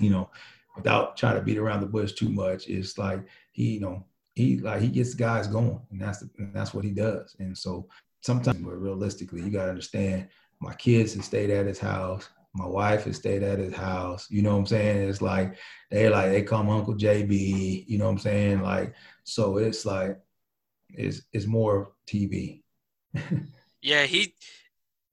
you 0.00 0.10
know, 0.10 0.30
without 0.74 1.16
trying 1.16 1.36
to 1.36 1.42
beat 1.42 1.58
around 1.58 1.80
the 1.80 1.86
bush 1.86 2.12
too 2.12 2.30
much, 2.30 2.68
it's 2.68 2.96
like 2.96 3.20
he, 3.52 3.74
you 3.74 3.80
know, 3.80 4.04
he 4.34 4.58
like 4.58 4.80
he 4.80 4.88
gets 4.88 5.14
guys 5.14 5.46
going, 5.46 5.80
and 5.90 6.00
that's 6.00 6.20
the, 6.20 6.30
and 6.38 6.54
that's 6.54 6.72
what 6.72 6.84
he 6.84 6.92
does. 6.92 7.36
And 7.38 7.56
so 7.56 7.88
sometimes, 8.20 8.58
but 8.58 8.80
realistically, 8.80 9.42
you 9.42 9.50
gotta 9.50 9.70
understand. 9.70 10.28
My 10.60 10.74
kids 10.74 11.14
have 11.14 11.24
stayed 11.24 11.50
at 11.50 11.66
his 11.66 11.78
house. 11.78 12.28
My 12.52 12.66
wife 12.66 13.04
has 13.04 13.16
stayed 13.16 13.42
at 13.42 13.58
his 13.58 13.74
house. 13.74 14.26
You 14.30 14.42
know 14.42 14.52
what 14.52 14.60
I'm 14.60 14.66
saying? 14.66 15.08
It's 15.08 15.22
like 15.22 15.56
they 15.90 16.08
like 16.08 16.30
they 16.30 16.42
call 16.42 16.68
Uncle 16.70 16.94
JB. 16.94 17.84
You 17.86 17.98
know 17.98 18.06
what 18.06 18.12
I'm 18.12 18.18
saying? 18.18 18.62
Like 18.62 18.94
so, 19.24 19.58
it's 19.58 19.86
like 19.86 20.18
it's 20.90 21.22
it's 21.32 21.46
more 21.46 21.92
TV. 22.06 22.62
yeah, 23.82 24.04
he. 24.04 24.34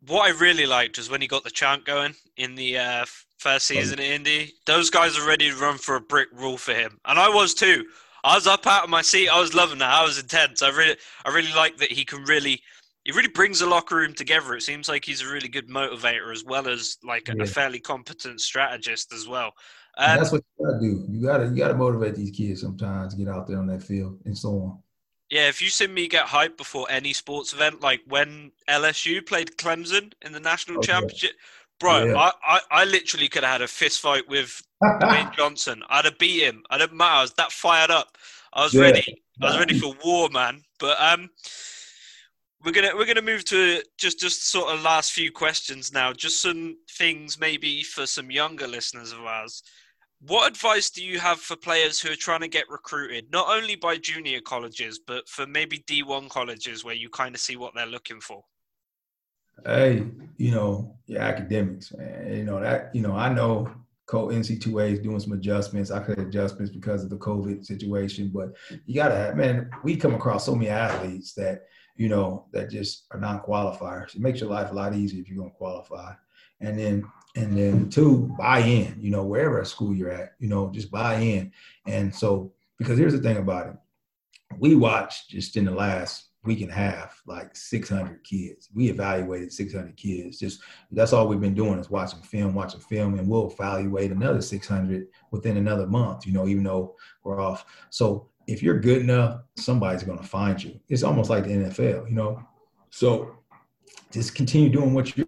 What 0.06 0.26
I 0.26 0.39
really 0.39 0.65
liked 0.65 0.97
was 0.97 1.10
when 1.10 1.21
he 1.21 1.28
got 1.28 1.43
the 1.43 1.50
chant 1.50 1.84
going 1.86 2.15
in 2.38 2.56
the 2.56 2.78
uh, 2.78 3.06
first 3.39 3.71
oh. 3.71 3.76
season 3.76 4.00
oh. 4.00 4.04
at 4.04 4.10
Indy. 4.10 4.54
Those 4.65 4.89
guys 4.89 5.17
are 5.17 5.28
ready 5.28 5.50
to 5.50 5.58
run 5.58 5.78
for 5.78 5.95
a 5.95 6.02
brick 6.02 6.30
rule 6.34 6.58
for 6.58 6.73
him, 6.73 7.00
and 7.06 7.19
I 7.19 7.30
was 7.30 7.54
too. 7.54 7.86
I 8.23 8.36
was 8.36 8.47
up 8.47 8.67
out 8.67 8.84
of 8.84 8.89
my 8.89 9.02
seat. 9.02 9.30
I 9.30 9.39
was 9.39 9.54
loving 9.54 9.78
that. 9.80 9.93
I 9.93 10.04
was 10.04 10.19
intense. 10.19 10.62
I 10.62 10.69
really, 10.69 10.97
I 11.23 11.30
really 11.30 11.54
like 11.54 11.78
that 11.78 11.91
he 11.91 12.04
can 12.04 12.23
really, 12.23 12.62
he 13.08 13.13
really 13.13 13.30
brings 13.30 13.60
the 13.60 13.65
locker 13.65 13.96
room 13.96 14.13
together. 14.13 14.54
It 14.54 14.63
seems 14.63 14.89
like 14.89 15.06
he's 15.06 15.22
a 15.22 15.32
really 15.32 15.48
good 15.48 15.70
motivator 15.70 16.30
as 16.30 16.43
well 16.43 16.67
as 16.67 16.98
like 17.06 17.30
yeah. 17.30 17.41
a 17.41 17.46
fairly 17.46 17.80
competent 17.80 18.41
strategist 18.41 19.13
as 19.13 19.26
well. 19.26 19.54
Um, 19.98 20.17
that's 20.17 20.34
what 20.34 20.43
you 20.60 20.65
gotta 20.65 20.80
do. 20.82 21.06
You 21.10 21.26
gotta, 21.26 21.46
you 21.46 21.56
gotta 21.56 21.74
motivate 21.74 22.15
these 22.15 22.32
kids 22.32 22.60
sometimes. 22.60 23.15
Get 23.15 23.30
out 23.30 23.48
there 23.48 23.60
on 23.60 23.67
that 23.67 23.82
field 23.82 24.20
and 24.26 24.38
so 24.38 24.50
on. 24.50 24.80
Yeah, 25.30 25.48
if 25.48 25.62
you 25.62 25.70
see 25.70 25.88
me 25.88 26.10
get 26.10 26.26
hyped 26.26 26.58
before 26.58 26.86
any 26.89 27.13
sports 27.13 27.54
event, 27.54 27.80
like 27.80 28.02
when 28.08 28.52
LSU 28.70 29.26
played 29.26 29.56
Clemson 29.56 30.12
in 30.22 30.34
the 30.34 30.41
national 30.41 30.80
okay. 30.80 30.88
championship, 30.88 31.32
bro, 31.80 32.08
yeah. 32.08 32.17
I, 32.17 32.32
I, 32.46 32.60
I 32.72 32.86
literally 32.86 33.30
could 33.30 33.43
have 33.43 33.54
had 33.54 33.62
a 33.62 33.70
fist 33.70 34.02
fight 34.02 34.28
with 34.28 34.62
Dwayne 34.84 35.34
Johnson. 35.38 35.82
I'd 35.89 36.04
have 36.04 36.17
beat 36.17 36.43
him. 36.43 36.62
I 36.70 36.78
didn't 36.78 36.98
matter. 36.98 37.15
I 37.15 37.22
was 37.22 37.34
that 37.36 37.54
fired 37.54 37.89
up. 37.89 38.17
I 38.52 38.63
was 38.63 38.74
yeah. 38.74 38.82
ready. 38.82 39.24
I 39.41 39.46
was 39.46 39.60
ready 39.60 39.80
for 39.80 39.96
war, 40.04 40.28
man. 40.30 40.63
But 40.78 41.00
um, 41.00 41.30
we're 42.63 42.72
gonna 42.72 42.91
we're 42.96 43.06
gonna 43.06 43.22
move 43.22 43.46
to 43.46 43.82
just 43.98 44.20
just 44.20 44.50
sort 44.50 44.74
of 44.74 44.82
last 44.82 45.12
few 45.12 45.32
questions 45.32 45.93
now. 45.93 46.12
Just 46.12 46.41
some 46.41 46.78
things 46.98 47.39
maybe 47.39 47.84
for 47.84 48.06
some 48.06 48.32
younger 48.32 48.67
listeners 48.67 49.12
of 49.12 49.20
ours. 49.20 49.63
What 50.22 50.52
advice 50.52 50.89
do 50.89 51.04
you 51.04 51.20
have 51.20 51.39
for 51.39 51.56
players 51.56 52.00
who 52.00 52.12
are 52.12 52.15
trying 52.15 52.39
to 52.41 52.48
get 52.48 52.67
recruited, 52.70 53.32
not 53.32 53.56
only 53.56 53.76
by 53.76 53.98
junior 53.98 54.41
colleges, 54.41 55.00
but 55.06 55.30
for 55.30 55.46
maybe 55.46 55.84
D1 55.88 56.30
colleges 56.30 56.84
where 56.84 56.96
you 56.96 57.08
kind 57.10 57.36
of 57.36 57.41
see 57.41 57.56
what 57.56 57.74
they're 57.76 57.86
looking 57.86 58.20
for? 58.20 58.41
Hey, 59.63 60.04
you 60.38 60.52
know, 60.52 60.98
your 61.06 61.22
academics, 61.22 61.93
man. 61.93 62.34
You 62.36 62.43
know 62.43 62.60
that. 62.60 62.93
You 62.96 63.02
know, 63.02 63.15
I 63.15 63.32
know 63.32 63.72
co 64.08 64.28
NCAA 64.28 64.93
is 64.93 65.00
doing 65.00 65.20
some 65.20 65.34
adjustments. 65.34 65.91
I 65.91 66.00
could 66.00 66.17
adjustments 66.17 66.72
because 66.72 67.04
of 67.04 67.12
the 67.12 67.17
COVID 67.17 67.63
situation, 67.63 68.32
but 68.34 68.56
you 68.88 68.96
gotta 68.96 69.15
have 69.15 69.36
man. 69.36 69.70
We 69.84 69.98
come 69.98 70.15
across 70.15 70.46
so 70.46 70.56
many 70.56 70.70
athletes 70.70 71.34
that 71.34 71.67
you 71.98 72.10
know 72.10 72.46
that 72.52 72.70
just 72.70 73.06
are 73.12 73.20
non-qualifiers. 73.20 74.16
It 74.16 74.22
makes 74.22 74.40
your 74.40 74.50
life 74.50 74.72
a 74.72 74.74
lot 74.74 74.96
easier 74.96 75.22
if 75.22 75.30
you're 75.30 75.38
gonna 75.38 75.52
qualify. 75.52 76.14
And 76.60 76.78
then 76.78 77.04
and 77.36 77.56
then 77.58 77.90
two, 77.90 78.34
buy 78.38 78.60
in. 78.60 78.96
You 79.00 79.12
know, 79.12 79.24
wherever 79.24 79.64
school 79.66 79.94
you're 79.94 80.12
at, 80.12 80.34
you 80.40 80.50
know, 80.50 80.72
just 80.72 80.90
buy 80.90 81.16
in. 81.16 81.52
And 81.86 82.14
so 82.14 82.54
because 82.78 82.98
here's 82.98 83.14
the 83.14 83.20
thing 83.20 83.38
about 83.38 83.68
it, 83.68 83.76
we 84.60 84.76
watched 84.76 85.30
just 85.30 85.58
in 85.58 85.66
the 85.66 85.72
last 85.72 86.28
week 86.44 86.62
and 86.62 86.72
a 86.72 86.74
half, 86.74 87.22
like 87.28 87.56
600 87.56 88.24
kids. 88.24 88.70
We 88.74 88.90
evaluated 88.90 89.52
600 89.52 89.96
kids. 89.98 90.40
Just 90.40 90.62
that's 90.92 91.14
all 91.14 91.28
we've 91.28 91.42
been 91.42 91.54
doing 91.54 91.78
is 91.78 91.90
watching 91.90 92.22
film, 92.22 92.56
watching 92.56 92.80
film, 92.80 93.20
and 93.20 93.28
we'll 93.28 93.52
evaluate 93.52 94.12
another 94.12 94.42
600 94.42 95.08
within 95.32 95.58
another 95.58 95.86
month. 95.86 96.26
You 96.26 96.34
know, 96.34 96.48
even 96.48 96.64
though 96.64 96.96
we're 97.24 97.42
off. 97.42 97.66
So 97.90 98.30
if 98.48 98.64
you're 98.64 98.80
good 98.80 99.02
enough, 99.02 99.42
somebody's 99.58 100.04
going 100.04 100.20
to 100.20 100.28
find 100.28 100.62
you. 100.62 100.80
It's 100.90 101.04
almost 101.04 101.30
like 101.30 101.44
the 101.44 101.52
NFL, 101.52 102.10
you 102.10 102.16
know. 102.16 102.42
So 102.90 103.38
just 104.12 104.36
continue 104.36 104.70
doing 104.70 104.94
what 104.94 105.18
you're 105.18 105.28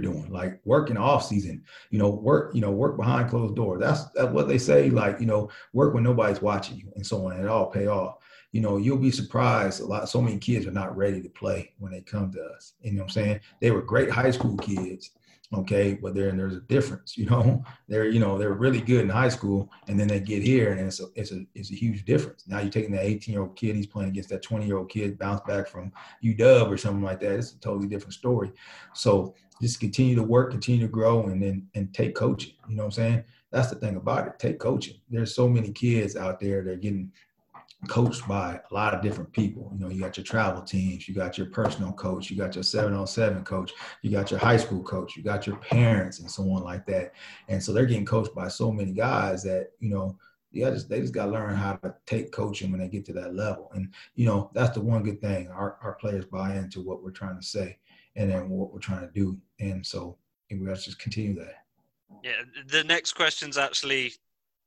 doing 0.00 0.30
like 0.30 0.60
working 0.66 0.98
off 0.98 1.24
season 1.24 1.64
you 1.88 1.98
know 1.98 2.10
work 2.10 2.54
you 2.54 2.60
know 2.60 2.70
work 2.70 2.98
behind 2.98 3.30
closed 3.30 3.56
doors 3.56 3.80
that's, 3.80 4.04
that's 4.10 4.28
what 4.28 4.46
they 4.46 4.58
say 4.58 4.90
like 4.90 5.18
you 5.18 5.24
know 5.24 5.48
work 5.72 5.94
when 5.94 6.02
nobody's 6.02 6.42
watching 6.42 6.76
you 6.76 6.92
and 6.96 7.06
so 7.06 7.26
on 7.26 7.32
it 7.32 7.48
all 7.48 7.70
pay 7.70 7.86
off 7.86 8.18
you 8.52 8.60
know, 8.60 8.78
you'll 8.78 8.96
be 8.96 9.10
surprised. 9.10 9.80
A 9.80 9.84
lot, 9.84 10.08
so 10.08 10.22
many 10.22 10.38
kids 10.38 10.66
are 10.66 10.72
not 10.72 10.96
ready 10.96 11.20
to 11.20 11.28
play 11.28 11.74
when 11.78 11.92
they 11.92 12.00
come 12.00 12.32
to 12.32 12.42
us. 12.42 12.74
You 12.80 12.92
know 12.92 13.02
what 13.02 13.04
I'm 13.04 13.10
saying? 13.10 13.40
They 13.60 13.70
were 13.70 13.82
great 13.82 14.10
high 14.10 14.30
school 14.30 14.56
kids, 14.56 15.10
okay, 15.54 15.94
but 15.94 16.14
there 16.14 16.30
there's 16.32 16.56
a 16.56 16.60
difference. 16.60 17.16
You 17.16 17.26
know, 17.26 17.64
they're 17.88 18.08
you 18.08 18.20
know 18.20 18.38
they're 18.38 18.52
really 18.52 18.80
good 18.80 19.02
in 19.02 19.08
high 19.08 19.28
school, 19.28 19.70
and 19.86 19.98
then 19.98 20.08
they 20.08 20.20
get 20.20 20.42
here, 20.42 20.72
and 20.72 20.80
it's 20.80 21.00
a 21.00 21.06
it's 21.14 21.32
a 21.32 21.44
it's 21.54 21.70
a 21.70 21.74
huge 21.74 22.04
difference. 22.04 22.44
Now 22.46 22.60
you're 22.60 22.70
taking 22.70 22.92
that 22.92 23.04
18 23.04 23.32
year 23.32 23.42
old 23.42 23.56
kid, 23.56 23.76
he's 23.76 23.86
playing 23.86 24.10
against 24.10 24.28
that 24.30 24.42
20 24.42 24.66
year 24.66 24.78
old 24.78 24.90
kid, 24.90 25.18
bounce 25.18 25.40
back 25.46 25.68
from 25.68 25.92
UW 26.24 26.68
or 26.68 26.76
something 26.76 27.02
like 27.02 27.20
that. 27.20 27.32
It's 27.32 27.52
a 27.52 27.60
totally 27.60 27.88
different 27.88 28.14
story. 28.14 28.52
So 28.94 29.34
just 29.60 29.80
continue 29.80 30.14
to 30.14 30.22
work, 30.22 30.50
continue 30.50 30.86
to 30.86 30.92
grow, 30.92 31.26
and 31.26 31.42
then 31.42 31.66
and 31.74 31.92
take 31.92 32.14
coaching. 32.14 32.54
You 32.68 32.76
know 32.76 32.84
what 32.84 32.98
I'm 32.98 33.02
saying? 33.02 33.24
That's 33.50 33.70
the 33.70 33.76
thing 33.76 33.96
about 33.96 34.26
it. 34.26 34.38
Take 34.38 34.58
coaching. 34.58 34.96
There's 35.08 35.34
so 35.34 35.48
many 35.48 35.72
kids 35.72 36.16
out 36.16 36.38
there 36.38 36.62
that 36.62 36.70
are 36.70 36.76
getting 36.76 37.10
coached 37.86 38.26
by 38.26 38.60
a 38.70 38.74
lot 38.74 38.92
of 38.92 39.02
different 39.02 39.32
people. 39.32 39.70
You 39.72 39.80
know, 39.80 39.88
you 39.88 40.00
got 40.00 40.16
your 40.16 40.24
travel 40.24 40.62
teams, 40.62 41.06
you 41.08 41.14
got 41.14 41.38
your 41.38 41.46
personal 41.46 41.92
coach, 41.92 42.28
you 42.28 42.36
got 42.36 42.54
your 42.56 42.64
seven 42.64 42.92
on 42.92 43.06
seven 43.06 43.44
coach, 43.44 43.72
you 44.02 44.10
got 44.10 44.30
your 44.30 44.40
high 44.40 44.56
school 44.56 44.82
coach, 44.82 45.16
you 45.16 45.22
got 45.22 45.46
your 45.46 45.56
parents 45.56 46.18
and 46.18 46.30
so 46.30 46.42
on 46.50 46.64
like 46.64 46.86
that. 46.86 47.12
And 47.46 47.62
so 47.62 47.72
they're 47.72 47.86
getting 47.86 48.04
coached 48.04 48.34
by 48.34 48.48
so 48.48 48.72
many 48.72 48.92
guys 48.92 49.44
that, 49.44 49.70
you 49.78 49.90
know, 49.90 50.18
yeah, 50.50 50.70
just 50.70 50.88
they 50.88 51.00
just 51.00 51.14
gotta 51.14 51.30
learn 51.30 51.54
how 51.54 51.74
to 51.74 51.94
take 52.06 52.32
coaching 52.32 52.70
when 52.70 52.80
they 52.80 52.88
get 52.88 53.04
to 53.06 53.12
that 53.12 53.34
level. 53.34 53.70
And 53.74 53.92
you 54.14 54.26
know, 54.26 54.50
that's 54.54 54.74
the 54.74 54.80
one 54.80 55.02
good 55.02 55.20
thing. 55.20 55.48
Our 55.48 55.78
our 55.82 55.94
players 55.94 56.24
buy 56.24 56.56
into 56.56 56.80
what 56.80 57.02
we're 57.02 57.10
trying 57.10 57.38
to 57.38 57.46
say 57.46 57.78
and 58.16 58.30
then 58.30 58.48
what 58.48 58.72
we're 58.72 58.80
trying 58.80 59.06
to 59.06 59.12
do. 59.12 59.38
And 59.60 59.86
so 59.86 60.16
we 60.50 60.56
got 60.66 60.76
to 60.76 60.82
just 60.82 60.98
continue 60.98 61.34
that. 61.34 61.64
Yeah, 62.24 62.42
the 62.66 62.82
next 62.82 63.12
question's 63.12 63.58
actually 63.58 64.14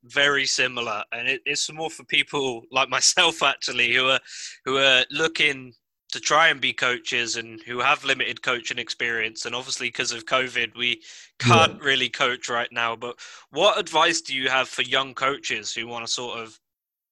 very 0.03 0.45
similar, 0.45 1.03
and 1.11 1.27
it, 1.27 1.41
it's 1.45 1.71
more 1.71 1.89
for 1.89 2.03
people 2.05 2.63
like 2.71 2.89
myself 2.97 3.43
actually 3.43 3.93
who 3.93 4.07
are 4.07 4.19
who 4.65 4.77
are 4.77 5.05
looking 5.11 5.73
to 6.11 6.19
try 6.19 6.49
and 6.49 6.59
be 6.59 6.73
coaches 6.73 7.37
and 7.37 7.61
who 7.61 7.79
have 7.79 8.03
limited 8.03 8.41
coaching 8.41 8.77
experience. 8.77 9.45
And 9.45 9.55
obviously, 9.55 9.87
because 9.87 10.11
of 10.11 10.25
COVID, 10.25 10.75
we 10.75 11.01
can't 11.39 11.75
yeah. 11.75 11.79
really 11.81 12.09
coach 12.09 12.49
right 12.49 12.67
now. 12.71 12.95
But 12.95 13.17
what 13.51 13.79
advice 13.79 14.21
do 14.21 14.35
you 14.35 14.49
have 14.49 14.67
for 14.67 14.81
young 14.81 15.13
coaches 15.13 15.73
who 15.73 15.87
want 15.87 16.05
to 16.05 16.11
sort 16.11 16.39
of 16.39 16.59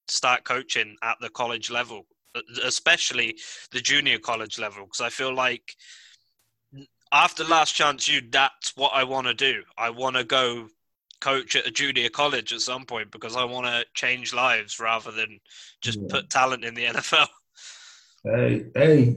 start 0.09 0.43
coaching 0.43 0.97
at 1.01 1.15
the 1.21 1.29
college 1.29 1.71
level, 1.71 2.07
especially 2.63 3.37
the 3.71 3.79
junior 3.79 4.19
college 4.19 4.59
level? 4.59 4.83
Because 4.83 5.01
I 5.01 5.09
feel 5.09 5.33
like 5.33 5.75
after 7.11 7.43
Last 7.43 7.73
Chance 7.75 8.07
U 8.07 8.21
that's 8.29 8.75
what 8.75 8.91
I 8.93 9.03
want 9.03 9.27
to 9.27 9.33
do. 9.33 9.63
I 9.77 9.89
want 9.89 10.15
to 10.15 10.23
go 10.23 10.67
coach 11.19 11.55
at 11.55 11.67
a 11.67 11.71
junior 11.71 12.09
college 12.09 12.53
at 12.53 12.61
some 12.61 12.85
point 12.85 13.11
because 13.11 13.35
I 13.35 13.43
want 13.43 13.65
to 13.65 13.85
change 13.93 14.33
lives 14.33 14.79
rather 14.79 15.11
than 15.11 15.39
just 15.81 15.99
yeah. 15.99 16.07
put 16.09 16.29
talent 16.29 16.63
in 16.63 16.73
the 16.73 16.85
NFL. 16.85 17.27
Hey, 18.23 18.65
hey, 18.75 19.15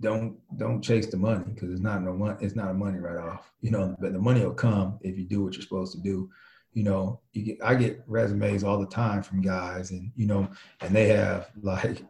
don't 0.00 0.36
don't 0.58 0.82
chase 0.82 1.06
the 1.06 1.16
money 1.16 1.44
because 1.54 1.70
it's 1.70 1.80
not 1.80 2.02
no 2.02 2.12
money. 2.12 2.36
It's 2.40 2.54
not 2.54 2.70
a 2.70 2.74
money 2.74 2.98
right 2.98 3.16
off. 3.16 3.50
You 3.62 3.70
know, 3.70 3.96
but 3.98 4.12
the 4.12 4.18
money 4.18 4.44
will 4.44 4.52
come 4.52 4.98
if 5.00 5.16
you 5.16 5.24
do 5.24 5.42
what 5.42 5.54
you're 5.54 5.62
supposed 5.62 5.94
to 5.94 6.02
do. 6.02 6.28
You 6.74 6.84
know, 6.84 7.20
you 7.32 7.44
get 7.44 7.58
I 7.64 7.74
get 7.74 8.02
resumes 8.06 8.62
all 8.62 8.78
the 8.78 8.86
time 8.86 9.22
from 9.22 9.40
guys, 9.40 9.90
and 9.90 10.12
you 10.16 10.26
know, 10.26 10.50
and 10.82 10.94
they 10.94 11.08
have 11.08 11.50
like 11.62 12.02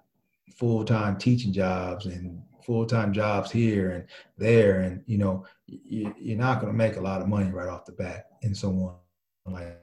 full 0.56 0.84
time 0.84 1.16
teaching 1.16 1.52
jobs 1.52 2.06
and 2.06 2.42
full-time 2.64 3.12
jobs 3.12 3.50
here 3.50 3.90
and 3.90 4.04
there 4.38 4.80
and 4.80 5.02
you 5.06 5.18
know 5.18 5.44
you, 5.66 6.14
you're 6.18 6.38
not 6.38 6.60
going 6.60 6.72
to 6.72 6.76
make 6.76 6.96
a 6.96 7.00
lot 7.00 7.20
of 7.20 7.28
money 7.28 7.50
right 7.50 7.68
off 7.68 7.84
the 7.84 7.92
bat 7.92 8.26
and 8.42 8.56
so 8.56 8.68
on 8.68 8.94
like 9.46 9.78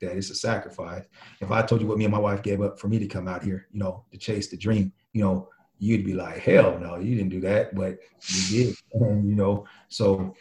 that 0.00 0.16
it's 0.16 0.30
a 0.30 0.34
sacrifice 0.34 1.04
if 1.40 1.50
i 1.50 1.62
told 1.62 1.80
you 1.80 1.86
what 1.86 1.98
me 1.98 2.04
and 2.04 2.12
my 2.12 2.18
wife 2.18 2.42
gave 2.42 2.60
up 2.62 2.78
for 2.78 2.88
me 2.88 2.98
to 2.98 3.06
come 3.06 3.28
out 3.28 3.42
here 3.42 3.66
you 3.72 3.78
know 3.78 4.04
to 4.10 4.18
chase 4.18 4.48
the 4.48 4.56
dream 4.56 4.92
you 5.12 5.22
know 5.22 5.48
you'd 5.78 6.04
be 6.04 6.14
like 6.14 6.38
hell 6.38 6.78
no 6.78 6.96
you 6.96 7.14
didn't 7.14 7.30
do 7.30 7.40
that 7.40 7.74
but 7.74 7.98
you 8.26 8.64
did 8.64 8.76
you 8.94 9.34
know 9.34 9.66
so 9.88 10.34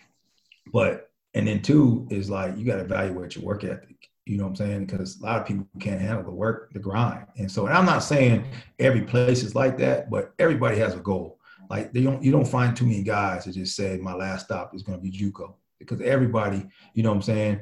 but 0.72 1.12
and 1.34 1.48
then 1.48 1.62
two 1.62 2.08
is 2.10 2.30
like 2.30 2.58
you 2.58 2.66
got 2.66 2.76
to 2.76 2.84
evaluate 2.84 3.36
your 3.36 3.44
work 3.44 3.64
ethic 3.64 4.12
you 4.26 4.38
know 4.38 4.44
what 4.44 4.52
I'm 4.52 4.56
saying? 4.56 4.86
Because 4.86 5.20
a 5.20 5.24
lot 5.24 5.42
of 5.42 5.48
people 5.48 5.68
can't 5.80 6.00
handle 6.00 6.24
the 6.24 6.32
work, 6.32 6.72
the 6.74 6.80
grind. 6.80 7.26
And 7.38 7.52
so, 7.52 7.66
and 7.66 7.76
I'm 7.76 7.86
not 7.86 8.00
saying 8.00 8.46
every 8.80 9.02
place 9.02 9.44
is 9.44 9.56
like 9.56 9.78
that, 9.80 10.10
but 10.10 10.34
everybody 10.38 10.78
has 10.78 10.94
a 10.94 11.00
goal. 11.00 11.40
Like 11.70 11.92
they 11.92 12.04
don't, 12.04 12.24
you 12.24 12.32
don't 12.32 12.48
find 12.48 12.76
too 12.76 12.86
many 12.86 13.04
guys 13.04 13.46
that 13.46 13.54
just 13.54 13.76
say 13.76 13.98
my 13.98 14.14
last 14.14 14.46
stop 14.46 14.76
is 14.76 14.84
going 14.84 14.98
to 14.98 15.04
be 15.04 15.12
JUCO 15.12 15.56
because 15.80 16.02
everybody, 16.02 16.66
you 16.94 17.02
know 17.02 17.10
what 17.10 17.16
I'm 17.16 17.22
saying, 17.24 17.62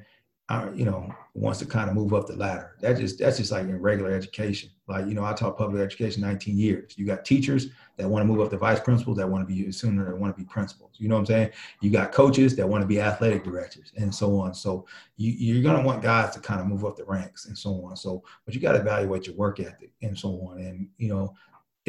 uh, 0.50 0.68
you 0.74 0.84
know, 0.84 1.14
wants 1.36 1.60
to 1.60 1.66
kind 1.66 1.90
of 1.90 1.96
move 1.96 2.12
up 2.12 2.26
the 2.26 2.36
ladder. 2.36 2.76
That 2.82 2.98
just 2.98 3.20
that's 3.20 3.38
just 3.38 3.52
like 3.52 3.66
in 3.66 3.80
regular 3.80 4.12
education. 4.12 4.72
Like 4.88 5.06
you 5.06 5.14
know, 5.14 5.24
I 5.24 5.34
taught 5.34 5.58
public 5.60 5.82
education 5.82 6.24
19 6.24 6.58
years. 6.58 6.96
You 6.98 7.06
got 7.06 7.24
teachers 7.24 7.68
that 7.98 8.10
want 8.10 8.24
to 8.24 8.26
move 8.26 8.42
up 8.42 8.50
to 8.50 8.58
vice 8.58 8.80
principals, 8.80 9.18
that 9.18 9.30
want 9.30 9.48
to 9.48 9.54
be 9.54 9.72
sooner, 9.72 10.06
that 10.06 10.18
want 10.18 10.36
to 10.36 10.44
be 10.44 10.50
principals. 10.50 10.94
You 10.98 11.08
know 11.08 11.16
what 11.16 11.22
I'm 11.22 11.26
saying? 11.28 11.52
You 11.82 11.92
got 11.92 12.12
coaches 12.12 12.56
that 12.56 12.68
want 12.68 12.82
to 12.82 12.88
be 12.88 13.00
athletic 13.00 13.44
directors, 13.44 13.94
and 13.96 14.14
so 14.14 14.40
on. 14.40 14.56
So 14.56 14.88
you, 15.18 15.32
you're 15.34 15.64
gonna 15.64 15.86
want 15.86 16.02
guys 16.02 16.32
to 16.32 16.40
kind 16.40 16.60
of 16.60 16.66
move 16.66 16.84
up 16.84 16.98
the 16.98 17.06
ranks 17.06 17.46
and 17.46 17.56
so 17.56 17.86
on. 17.86 17.96
So, 17.96 18.24
but 18.46 18.56
you 18.56 18.60
got 18.60 18.72
to 18.72 18.80
evaluate 18.80 19.28
your 19.28 19.36
work 19.36 19.60
ethic 19.60 19.92
and 20.02 20.18
so 20.18 20.30
on. 20.50 20.60
And 20.60 20.88
you 20.98 21.10
know, 21.10 21.36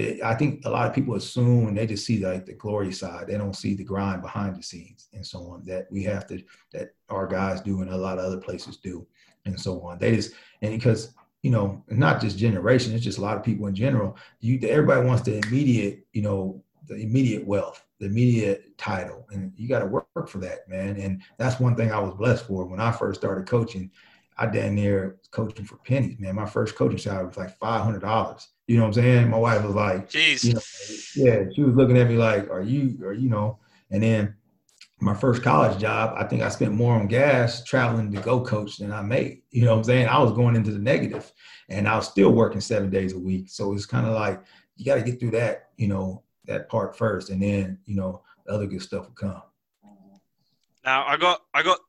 it, 0.01 0.22
I 0.22 0.34
think 0.34 0.64
a 0.64 0.70
lot 0.70 0.86
of 0.86 0.94
people 0.94 1.14
assume 1.14 1.68
and 1.68 1.76
they 1.76 1.86
just 1.86 2.07
see 2.07 2.24
like 2.24 2.46
the 2.46 2.55
glory 2.55 2.92
side. 2.92 3.26
They 3.26 3.36
don't 3.36 3.57
see 3.57 3.74
the 3.74 3.84
grind 3.84 4.22
behind 4.22 4.57
the 4.57 4.62
scenes 4.62 5.09
and 5.12 5.26
so 5.26 5.38
on 5.51 5.64
that 5.66 5.86
we 5.90 6.03
have 6.05 6.26
to 6.28 6.42
that 6.72 6.94
our 7.09 7.26
guys 7.26 7.61
do 7.61 7.82
and 7.82 7.90
a 7.90 7.96
lot 7.96 8.18
of 8.18 8.24
other 8.24 8.38
places 8.38 8.76
do 8.76 9.07
and 9.44 9.61
so 9.61 9.80
on. 9.82 9.98
They 9.98 10.16
just 10.16 10.34
and 10.62 10.72
because 10.72 11.14
you 11.42 11.51
know 11.51 11.84
not 11.88 12.20
just 12.20 12.38
generation, 12.38 12.94
it's 12.94 13.05
just 13.05 13.18
a 13.18 13.22
lot 13.22 13.36
of 13.36 13.44
people 13.44 13.66
in 13.66 13.74
general. 13.74 14.16
You 14.40 14.59
everybody 14.68 15.07
wants 15.07 15.22
the 15.22 15.38
immediate 15.46 16.07
you 16.12 16.22
know 16.22 16.62
the 16.86 16.96
immediate 16.96 17.46
wealth, 17.46 17.84
the 17.98 18.07
immediate 18.07 18.76
title, 18.76 19.26
and 19.30 19.53
you 19.57 19.68
got 19.68 19.80
to 19.80 19.86
work 19.86 20.28
for 20.28 20.38
that, 20.38 20.68
man. 20.68 20.96
And 20.96 21.22
that's 21.38 21.61
one 21.61 21.76
thing 21.76 21.92
I 21.92 22.01
was 22.01 22.14
blessed 22.14 22.46
for 22.46 22.64
when 22.66 22.80
I 22.80 22.90
first 22.90 23.20
started 23.20 23.46
coaching. 23.46 23.90
I 24.41 24.47
damn 24.47 24.74
near 24.74 25.18
coaching 25.30 25.64
for 25.64 25.76
pennies, 25.76 26.18
man. 26.18 26.34
My 26.34 26.47
first 26.47 26.74
coaching 26.74 26.99
salary 26.99 27.26
was 27.26 27.36
like 27.36 27.57
five 27.59 27.84
hundred 27.84 28.01
dollars 28.01 28.49
you 28.70 28.76
know 28.76 28.84
what 28.84 28.97
I'm 28.99 29.03
saying? 29.03 29.30
My 29.30 29.36
wife 29.36 29.64
was 29.64 29.74
like, 29.74 30.09
Jeez. 30.09 30.45
You 30.45 30.55
know, 30.55 30.61
yeah, 31.16 31.51
she 31.53 31.62
was 31.62 31.74
looking 31.74 31.99
at 31.99 32.09
me 32.09 32.16
like, 32.16 32.49
are 32.51 32.62
you, 32.62 33.01
or 33.03 33.12
you 33.12 33.28
know, 33.28 33.59
and 33.91 34.01
then 34.01 34.36
my 35.01 35.12
first 35.12 35.43
college 35.43 35.80
job, 35.80 36.14
I 36.16 36.22
think 36.22 36.43
I 36.43 36.51
spent 36.51 36.72
more 36.72 36.95
on 36.95 37.09
gas 37.09 37.64
traveling 37.64 38.12
to 38.12 38.20
go 38.20 38.41
coach 38.45 38.76
than 38.76 38.93
I 38.93 39.03
made. 39.03 39.43
You 39.51 39.64
know 39.64 39.72
what 39.72 39.78
I'm 39.78 39.84
saying? 39.84 40.07
I 40.07 40.20
was 40.20 40.30
going 40.34 40.55
into 40.55 40.70
the 40.70 40.78
negative 40.78 41.32
and 41.68 41.88
I 41.88 41.97
was 41.97 42.07
still 42.07 42.30
working 42.30 42.61
seven 42.61 42.91
days 42.91 43.12
a 43.12 43.18
week. 43.18 43.49
So 43.49 43.72
it's 43.72 43.86
kind 43.86 44.07
of 44.07 44.12
like 44.12 44.41
you 44.76 44.84
got 44.84 44.95
to 44.95 45.03
get 45.03 45.18
through 45.18 45.32
that, 45.32 45.70
you 45.76 45.88
know, 45.88 46.22
that 46.45 46.68
part 46.68 46.97
first, 46.97 47.30
and 47.30 47.43
then 47.43 47.76
you 47.86 47.97
know 47.97 48.22
the 48.47 48.53
other 48.53 48.68
good 48.68 48.82
stuff 48.82 49.07
will 49.07 49.14
come. 49.14 49.43
Now 50.84 51.05
I 51.09 51.16
got 51.16 51.41
I 51.53 51.64
got 51.64 51.80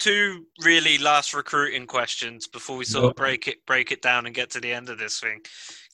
two 0.00 0.46
really 0.62 0.98
last 0.98 1.34
recruiting 1.34 1.86
questions 1.86 2.48
before 2.48 2.76
we 2.76 2.84
sort 2.84 3.04
of 3.04 3.14
break 3.14 3.46
it 3.46 3.64
break 3.66 3.92
it 3.92 4.02
down 4.02 4.26
and 4.26 4.34
get 4.34 4.50
to 4.50 4.60
the 4.60 4.72
end 4.72 4.88
of 4.88 4.98
this 4.98 5.20
thing 5.20 5.40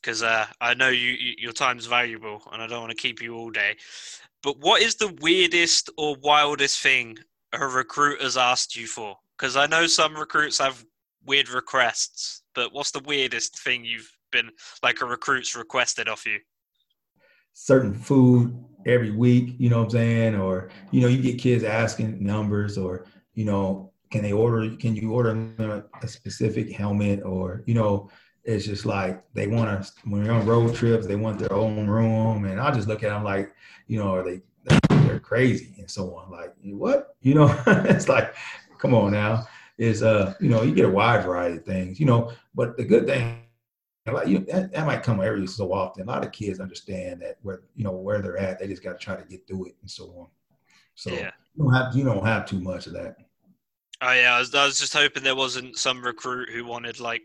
because 0.00 0.22
uh, 0.22 0.46
I 0.61 0.74
know 0.74 0.88
you, 0.88 1.11
you, 1.11 1.34
your 1.36 1.52
time's 1.52 1.86
valuable 1.86 2.40
and 2.52 2.62
I 2.62 2.66
don't 2.66 2.80
want 2.80 2.92
to 2.92 2.96
keep 2.96 3.20
you 3.20 3.34
all 3.34 3.50
day. 3.50 3.76
But 4.42 4.61
what 4.61 4.80
is 4.80 4.94
the 4.94 5.12
weirdest 5.20 5.90
or 5.98 6.16
wildest 6.22 6.80
thing 6.80 7.18
a 7.52 7.66
recruit 7.66 8.22
has 8.22 8.36
asked 8.36 8.76
you 8.76 8.86
for? 8.86 9.16
Because 9.36 9.57
I 9.57 9.66
know 9.66 9.86
some 9.86 10.14
recruits 10.14 10.59
have 10.59 10.84
weird 11.24 11.48
requests, 11.48 12.42
but 12.54 12.72
what's 12.72 12.92
the 12.92 13.00
weirdest 13.00 13.59
thing 13.59 13.84
you've 13.84 14.11
been 14.30 14.50
like 14.82 15.00
a 15.00 15.04
recruit's 15.07 15.57
requested 15.57 16.09
of 16.09 16.22
you? 16.24 16.38
Certain 17.52 17.92
food 17.94 18.57
every 18.86 19.11
week, 19.11 19.57
you 19.59 19.68
know 19.68 19.78
what 19.78 19.86
I'm 19.86 19.90
saying? 19.90 20.36
Or, 20.36 20.70
you 20.92 21.00
know, 21.00 21.09
you 21.09 21.20
get 21.20 21.40
kids 21.40 21.64
asking 21.64 22.24
numbers 22.24 22.78
or, 22.78 23.07
you 23.34 23.44
know, 23.44 23.92
can 24.16 24.22
they 24.22 24.32
order, 24.32 24.74
can 24.76 24.96
you 24.96 25.12
order 25.12 25.34
them 25.34 25.84
a 26.02 26.08
specific 26.08 26.72
helmet 26.72 27.22
or, 27.22 27.62
you 27.66 27.74
know, 27.74 28.10
it's 28.44 28.64
just 28.64 28.86
like 28.86 29.22
they 29.34 29.46
want 29.46 29.84
to 29.84 29.92
when 30.04 30.24
you're 30.24 30.32
on 30.32 30.46
road 30.46 30.74
trips 30.74 31.06
they 31.06 31.16
want 31.16 31.38
their 31.38 31.52
own 31.52 31.86
room. 31.88 32.44
And 32.44 32.60
i 32.60 32.70
just 32.70 32.86
look 32.86 33.02
at 33.02 33.10
them 33.10 33.24
like 33.24 33.52
you 33.88 33.98
know 33.98 34.14
are 34.14 34.22
they 34.22 34.40
they're 34.88 35.18
crazy 35.18 35.74
and 35.78 35.90
so 35.90 36.14
on. 36.14 36.30
Like 36.30 36.54
what? 36.62 37.16
You 37.20 37.34
know 37.34 37.62
it's 37.66 38.08
like 38.08 38.34
come 38.78 38.94
on 38.94 39.12
now. 39.12 39.46
Is 39.78 40.02
uh 40.02 40.34
you 40.40 40.48
know 40.48 40.62
you 40.62 40.74
get 40.74 40.86
a 40.86 40.90
wide 40.90 41.24
variety 41.24 41.56
of 41.58 41.64
things 41.64 42.00
you 42.00 42.06
know 42.06 42.32
but 42.54 42.76
the 42.76 42.84
good 42.84 43.06
thing 43.06 43.42
like 44.06 44.28
you 44.28 44.38
that, 44.50 44.72
that 44.72 44.86
might 44.86 45.02
come 45.02 45.20
every 45.20 45.46
so 45.48 45.72
often. 45.72 46.08
A 46.08 46.12
lot 46.12 46.24
of 46.24 46.30
kids 46.30 46.60
understand 46.60 47.20
that 47.22 47.38
where 47.42 47.62
you 47.74 47.82
know 47.82 47.90
where 47.90 48.22
they're 48.22 48.38
at 48.38 48.60
they 48.60 48.68
just 48.68 48.84
got 48.84 48.92
to 48.92 49.04
try 49.04 49.16
to 49.16 49.24
get 49.24 49.46
through 49.48 49.66
it 49.66 49.74
and 49.82 49.90
so 49.90 50.04
on. 50.16 50.26
So 50.94 51.10
yeah. 51.10 51.32
you 51.56 51.64
don't 51.64 51.74
have 51.74 51.96
you 51.96 52.04
don't 52.04 52.24
have 52.24 52.46
too 52.46 52.60
much 52.60 52.86
of 52.86 52.92
that 52.92 53.16
oh 54.03 54.12
yeah 54.12 54.34
I 54.34 54.38
was, 54.38 54.55
I 54.55 54.66
was 54.66 54.78
just 54.78 54.92
hoping 54.92 55.22
there 55.22 55.36
wasn't 55.36 55.78
some 55.78 56.03
recruit 56.03 56.51
who 56.51 56.64
wanted 56.64 57.01
like 57.01 57.22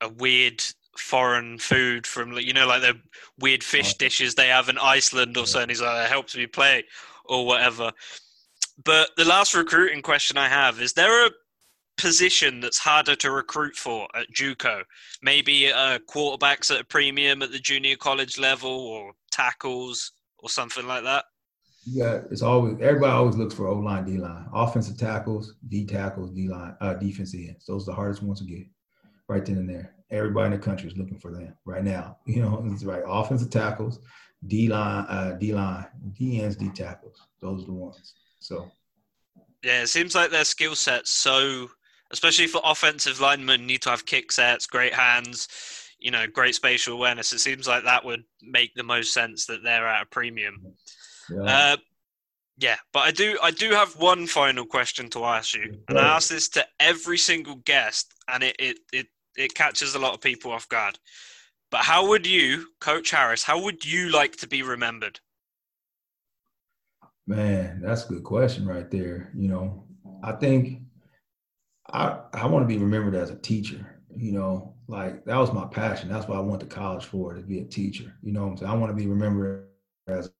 a 0.00 0.08
weird 0.08 0.62
foreign 0.96 1.58
food 1.58 2.06
from 2.06 2.32
you 2.38 2.52
know 2.52 2.66
like 2.66 2.82
the 2.82 3.00
weird 3.38 3.62
fish 3.62 3.94
dishes 3.94 4.34
they 4.34 4.48
have 4.48 4.68
in 4.68 4.78
Iceland 4.78 5.36
or 5.36 5.46
something. 5.46 5.68
He's 5.68 5.80
like, 5.80 6.06
it 6.06 6.10
helps 6.10 6.36
me 6.36 6.46
play 6.46 6.84
or 7.24 7.46
whatever. 7.46 7.92
But 8.84 9.10
the 9.16 9.24
last 9.24 9.54
recruiting 9.54 10.02
question 10.02 10.36
I 10.36 10.48
have 10.48 10.80
is 10.80 10.92
there 10.92 11.26
a 11.26 11.30
position 11.96 12.60
that's 12.60 12.78
harder 12.78 13.16
to 13.16 13.30
recruit 13.30 13.76
for 13.76 14.08
at 14.14 14.32
JUCO? 14.32 14.82
Maybe 15.22 15.72
uh, 15.72 15.98
quarterbacks 16.08 16.70
at 16.70 16.80
a 16.80 16.84
premium 16.84 17.42
at 17.42 17.52
the 17.52 17.58
junior 17.58 17.96
college 17.96 18.38
level 18.38 18.70
or 18.70 19.12
tackles 19.30 20.12
or 20.38 20.48
something 20.48 20.86
like 20.86 21.04
that? 21.04 21.24
Yeah, 21.90 22.20
it's 22.30 22.42
always 22.42 22.74
everybody 22.80 23.12
always 23.12 23.36
looks 23.36 23.54
for 23.54 23.66
O 23.66 23.78
line, 23.78 24.04
D 24.04 24.18
line, 24.18 24.46
offensive 24.52 24.98
tackles, 24.98 25.54
D 25.68 25.86
tackles, 25.86 26.30
D 26.30 26.48
line, 26.48 26.76
uh, 26.80 26.94
defense 26.94 27.34
ends. 27.34 27.64
Those 27.66 27.84
are 27.84 27.92
the 27.92 27.96
hardest 27.96 28.22
ones 28.22 28.40
to 28.40 28.44
get 28.46 28.66
right 29.28 29.44
then 29.44 29.58
and 29.58 29.68
there. 29.68 29.94
Everybody 30.10 30.46
in 30.46 30.52
the 30.52 30.58
country 30.58 30.88
is 30.88 30.96
looking 30.96 31.18
for 31.18 31.32
them 31.32 31.54
right 31.64 31.84
now. 31.84 32.18
You 32.26 32.42
know, 32.42 32.62
it's 32.66 32.84
right. 32.84 33.02
Offensive 33.06 33.50
tackles, 33.50 34.00
D 34.46 34.68
line, 34.68 35.06
uh, 35.08 35.32
D 35.32 35.54
line, 35.54 35.86
D 36.12 36.42
ends, 36.42 36.56
D 36.56 36.70
tackles. 36.70 37.20
Those 37.40 37.62
are 37.62 37.66
the 37.66 37.72
ones. 37.72 38.14
So. 38.38 38.70
Yeah, 39.64 39.82
it 39.82 39.88
seems 39.88 40.14
like 40.14 40.30
their 40.30 40.44
skill 40.44 40.76
sets 40.76 41.10
so, 41.10 41.68
especially 42.10 42.46
for 42.46 42.60
offensive 42.64 43.20
linemen, 43.20 43.66
need 43.66 43.82
to 43.82 43.90
have 43.90 44.06
kick 44.06 44.30
sets, 44.30 44.66
great 44.66 44.94
hands, 44.94 45.48
you 45.98 46.10
know, 46.10 46.26
great 46.26 46.54
spatial 46.54 46.94
awareness. 46.94 47.32
It 47.32 47.40
seems 47.40 47.66
like 47.66 47.84
that 47.84 48.04
would 48.04 48.22
make 48.42 48.74
the 48.74 48.84
most 48.84 49.12
sense 49.12 49.46
that 49.46 49.64
they're 49.64 49.88
at 49.88 50.02
a 50.02 50.06
premium. 50.06 50.74
Yeah. 51.30 51.42
Uh, 51.42 51.76
yeah, 52.60 52.76
but 52.92 53.00
I 53.00 53.10
do 53.12 53.38
I 53.42 53.52
do 53.52 53.70
have 53.70 53.94
one 53.96 54.26
final 54.26 54.66
question 54.66 55.08
to 55.10 55.24
ask 55.24 55.54
you, 55.54 55.78
and 55.88 55.98
I 55.98 56.16
ask 56.16 56.28
this 56.28 56.48
to 56.50 56.66
every 56.80 57.16
single 57.16 57.56
guest, 57.56 58.12
and 58.26 58.42
it 58.42 58.56
it, 58.58 58.78
it 58.92 59.06
it 59.36 59.54
catches 59.54 59.94
a 59.94 59.98
lot 59.98 60.14
of 60.14 60.20
people 60.20 60.50
off 60.50 60.68
guard. 60.68 60.98
But 61.70 61.82
how 61.82 62.08
would 62.08 62.26
you, 62.26 62.66
Coach 62.80 63.10
Harris, 63.10 63.44
how 63.44 63.62
would 63.62 63.84
you 63.84 64.10
like 64.10 64.36
to 64.36 64.48
be 64.48 64.62
remembered? 64.62 65.20
Man, 67.26 67.80
that's 67.80 68.06
a 68.06 68.08
good 68.08 68.24
question 68.24 68.66
right 68.66 68.90
there. 68.90 69.30
You 69.36 69.48
know, 69.48 69.84
I 70.24 70.32
think 70.32 70.80
I 71.92 72.18
I 72.32 72.46
want 72.46 72.68
to 72.68 72.74
be 72.74 72.82
remembered 72.82 73.14
as 73.14 73.30
a 73.30 73.36
teacher. 73.36 74.00
You 74.16 74.32
know, 74.32 74.74
like 74.88 75.24
that 75.26 75.36
was 75.36 75.52
my 75.52 75.66
passion. 75.66 76.08
That's 76.08 76.26
what 76.26 76.38
I 76.38 76.40
went 76.40 76.60
to 76.60 76.66
college 76.66 77.04
for 77.04 77.34
to 77.34 77.40
be 77.40 77.60
a 77.60 77.64
teacher. 77.64 78.14
You 78.22 78.32
know, 78.32 78.56
i 78.66 78.74
want 78.74 78.90
to 78.90 79.00
be 79.00 79.06
remembered 79.06 79.68
as 80.08 80.30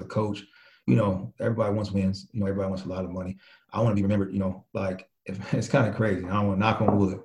a 0.00 0.04
coach. 0.04 0.44
You 0.86 0.96
know, 0.96 1.32
everybody 1.40 1.74
wants 1.74 1.90
wins. 1.90 2.28
You 2.32 2.40
know, 2.40 2.46
everybody 2.46 2.68
wants 2.68 2.84
a 2.84 2.88
lot 2.88 3.04
of 3.04 3.10
money. 3.10 3.36
I 3.72 3.80
want 3.80 3.90
to 3.90 3.96
be 3.96 4.02
remembered. 4.02 4.32
You 4.32 4.40
know, 4.40 4.64
like 4.72 5.08
if, 5.26 5.54
it's 5.54 5.68
kind 5.68 5.88
of 5.88 5.94
crazy. 5.94 6.26
I 6.26 6.40
want 6.42 6.56
to 6.56 6.60
knock 6.60 6.80
on 6.80 6.96
wood. 6.96 7.20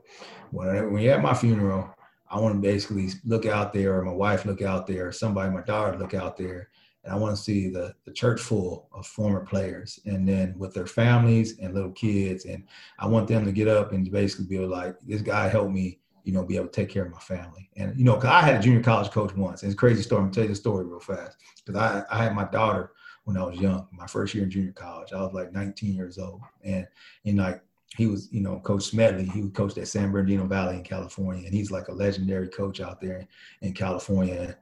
When, 0.52 0.94
when 0.94 1.02
you're 1.02 1.16
at 1.16 1.22
my 1.22 1.34
funeral, 1.34 1.94
I 2.30 2.40
want 2.40 2.56
to 2.56 2.62
basically 2.62 3.10
look 3.26 3.46
out 3.46 3.74
there, 3.74 3.98
or 3.98 4.04
my 4.04 4.12
wife 4.12 4.46
look 4.46 4.62
out 4.62 4.88
there, 4.88 5.08
or 5.08 5.12
somebody, 5.12 5.52
my 5.52 5.62
daughter 5.62 5.98
look 5.98 6.14
out 6.14 6.36
there, 6.36 6.70
and 7.04 7.14
I 7.14 7.18
want 7.18 7.36
to 7.36 7.42
see 7.42 7.70
the, 7.70 7.94
the 8.06 8.12
church 8.12 8.42
full 8.42 8.90
of 8.92 9.06
former 9.06 9.46
players, 9.46 10.00
and 10.06 10.28
then 10.28 10.56
with 10.58 10.74
their 10.74 10.88
families 10.88 11.60
and 11.60 11.74
little 11.74 11.92
kids, 11.92 12.46
and 12.46 12.64
I 12.98 13.08
want 13.08 13.28
them 13.28 13.46
to 13.46 13.52
get 13.52 13.68
up 13.68 13.92
and 13.92 14.10
basically 14.12 14.46
be 14.46 14.58
like, 14.66 14.96
this 15.02 15.22
guy 15.22 15.48
helped 15.48 15.72
me, 15.72 16.00
you 16.24 16.34
know, 16.34 16.44
be 16.44 16.56
able 16.56 16.68
to 16.68 16.72
take 16.72 16.90
care 16.90 17.06
of 17.06 17.12
my 17.12 17.20
family, 17.20 17.70
and 17.76 17.98
you 17.98 18.06
know, 18.06 18.16
cause 18.16 18.26
I 18.26 18.42
had 18.42 18.56
a 18.56 18.64
junior 18.64 18.82
college 18.84 19.12
coach 19.12 19.36
once. 19.36 19.64
It's 19.64 19.74
a 19.74 19.78
crazy 19.78 20.02
story. 20.02 20.20
I'm 20.20 20.26
gonna 20.26 20.34
tell 20.36 20.44
you 20.44 20.50
the 20.50 20.56
story 20.56 20.86
real 20.86 21.00
fast, 21.00 21.38
because 21.66 21.80
I 21.80 22.04
I 22.10 22.24
had 22.24 22.36
my 22.36 22.46
daughter 22.46 22.92
when 23.26 23.38
I 23.38 23.44
was 23.44 23.60
young, 23.60 23.88
my 23.92 24.08
first 24.08 24.34
year 24.34 24.44
in 24.44 24.52
junior 24.52 24.74
college. 24.74 25.14
I 25.14 25.22
was 25.22 25.34
like 25.34 25.54
19 25.54 25.94
years 25.94 26.18
old, 26.18 26.42
and 26.64 26.88
and 27.26 27.38
like 27.38 27.62
he 27.96 28.08
was, 28.08 28.32
you 28.32 28.42
know, 28.42 28.60
Coach 28.60 28.84
Smedley. 28.84 29.26
He 29.26 29.42
was 29.42 29.52
coached 29.52 29.78
at 29.78 29.88
San 29.88 30.12
Bernardino 30.12 30.46
Valley 30.48 30.78
in 30.78 30.84
California, 30.84 31.46
and 31.46 31.54
he's 31.54 31.70
like 31.72 31.90
a 31.90 31.94
legendary 31.94 32.48
coach 32.48 32.82
out 32.82 33.00
there 33.00 33.28
in 33.62 33.74
California. 33.74 34.58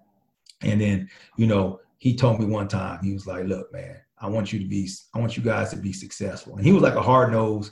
And 0.64 0.82
then, 0.82 1.09
you 1.38 1.47
know, 1.47 1.80
he 1.97 2.16
told 2.16 2.39
me 2.39 2.45
one 2.45 2.68
time, 2.68 3.03
he 3.03 3.14
was 3.14 3.26
like, 3.28 3.45
look, 3.45 3.72
man, 3.72 3.95
I 4.20 4.28
want 4.28 4.51
you 4.51 4.59
to 4.59 4.66
be, 4.66 4.89
I 5.14 5.20
want 5.20 5.38
you 5.38 5.43
guys 5.43 5.70
to 5.70 5.78
be 5.78 5.93
successful. 5.93 6.57
And 6.57 6.66
he 6.66 6.74
was 6.74 6.84
like 6.84 6.95
a 6.95 7.01
hard 7.01 7.32
nosed 7.32 7.72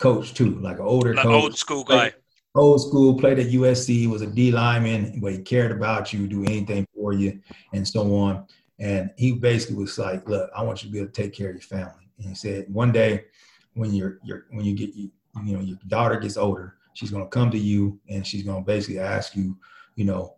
coach 0.00 0.34
too, 0.34 0.58
like 0.60 0.78
an 0.78 0.86
older 0.86 1.14
Like 1.14 1.24
coach. 1.24 1.42
old 1.42 1.58
school 1.58 1.84
guy. 1.84 2.14
Old 2.56 2.80
school, 2.80 3.16
played 3.16 3.38
at 3.38 3.48
USC, 3.48 4.08
was 4.08 4.22
a 4.22 4.26
D 4.26 4.50
lineman, 4.50 5.20
but 5.20 5.32
he 5.32 5.38
cared 5.38 5.70
about 5.70 6.12
you, 6.12 6.26
do 6.26 6.42
anything 6.44 6.86
for 6.94 7.12
you, 7.12 7.40
and 7.72 7.86
so 7.86 8.16
on. 8.16 8.44
And 8.80 9.10
he 9.16 9.32
basically 9.32 9.76
was 9.76 9.96
like, 9.98 10.28
look, 10.28 10.50
I 10.56 10.62
want 10.62 10.82
you 10.82 10.88
to 10.88 10.92
be 10.92 10.98
able 10.98 11.12
to 11.12 11.22
take 11.22 11.32
care 11.32 11.50
of 11.50 11.54
your 11.54 11.62
family. 11.62 12.10
And 12.18 12.28
he 12.28 12.34
said, 12.34 12.66
one 12.72 12.90
day 12.90 13.26
when 13.74 13.92
you're, 13.92 14.18
you're 14.24 14.46
when 14.50 14.64
you 14.64 14.74
get, 14.74 14.94
you, 14.94 15.10
you 15.44 15.52
know, 15.56 15.60
your 15.60 15.78
daughter 15.86 16.18
gets 16.18 16.36
older, 16.36 16.76
she's 16.94 17.12
to 17.24 17.30
come 17.30 17.52
to 17.52 17.58
you 17.58 18.00
and 18.08 18.26
she's 18.26 18.44
to 18.58 18.66
basically 18.66 18.98
ask 18.98 19.36
you, 19.36 19.56
you 19.94 20.04
know, 20.04 20.34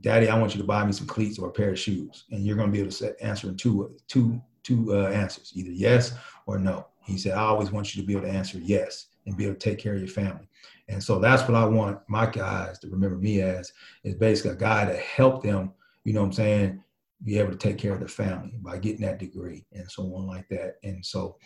daddy, 0.00 0.28
I 0.28 0.38
want 0.38 0.54
you 0.54 0.60
to 0.60 0.66
buy 0.66 0.84
me 0.84 0.92
some 0.92 1.08
cleats 1.08 1.40
or 1.40 1.48
a 1.48 1.52
pair 1.52 1.70
of 1.70 1.78
shoes. 1.78 2.24
And 2.30 2.44
you're 2.44 2.56
to 2.68 2.72
be 2.72 2.80
able 2.80 2.90
to 2.90 2.96
set, 2.96 3.16
answer 3.20 3.48
in 3.48 3.56
two, 3.56 3.96
two, 4.06 4.40
two 4.62 4.94
uh, 4.94 5.08
answers, 5.08 5.52
either 5.56 5.72
yes 5.72 6.14
or 6.46 6.58
no. 6.58 6.86
He 7.04 7.18
said, 7.18 7.32
I 7.32 7.40
always 7.40 7.72
want 7.72 7.96
you 7.96 8.02
to 8.02 8.06
be 8.06 8.12
able 8.12 8.26
to 8.26 8.32
answer 8.32 8.58
yes 8.58 9.06
and 9.26 9.36
be 9.36 9.44
able 9.44 9.54
to 9.54 9.70
take 9.70 9.78
care 9.78 9.94
of 9.94 10.00
your 10.00 10.08
family. 10.08 10.48
And 10.88 11.02
so 11.02 11.18
that's 11.18 11.42
what 11.42 11.54
I 11.54 11.64
want 11.64 11.98
my 12.08 12.26
guys 12.26 12.78
to 12.80 12.88
remember 12.88 13.16
me 13.16 13.40
as 13.40 13.72
is 14.04 14.14
basically 14.14 14.52
a 14.52 14.56
guy 14.56 14.84
to 14.84 14.96
help 14.96 15.42
them, 15.42 15.72
you 16.04 16.12
know 16.12 16.20
what 16.20 16.26
I'm 16.26 16.32
saying, 16.32 16.84
be 17.24 17.38
able 17.38 17.52
to 17.52 17.56
take 17.56 17.78
care 17.78 17.92
of 17.92 18.00
their 18.00 18.08
family 18.08 18.58
by 18.60 18.78
getting 18.78 19.02
that 19.02 19.18
degree 19.18 19.64
and 19.72 19.90
so 19.90 20.02
on 20.14 20.26
like 20.26 20.48
that. 20.48 20.76
And 20.82 21.04
so 21.04 21.36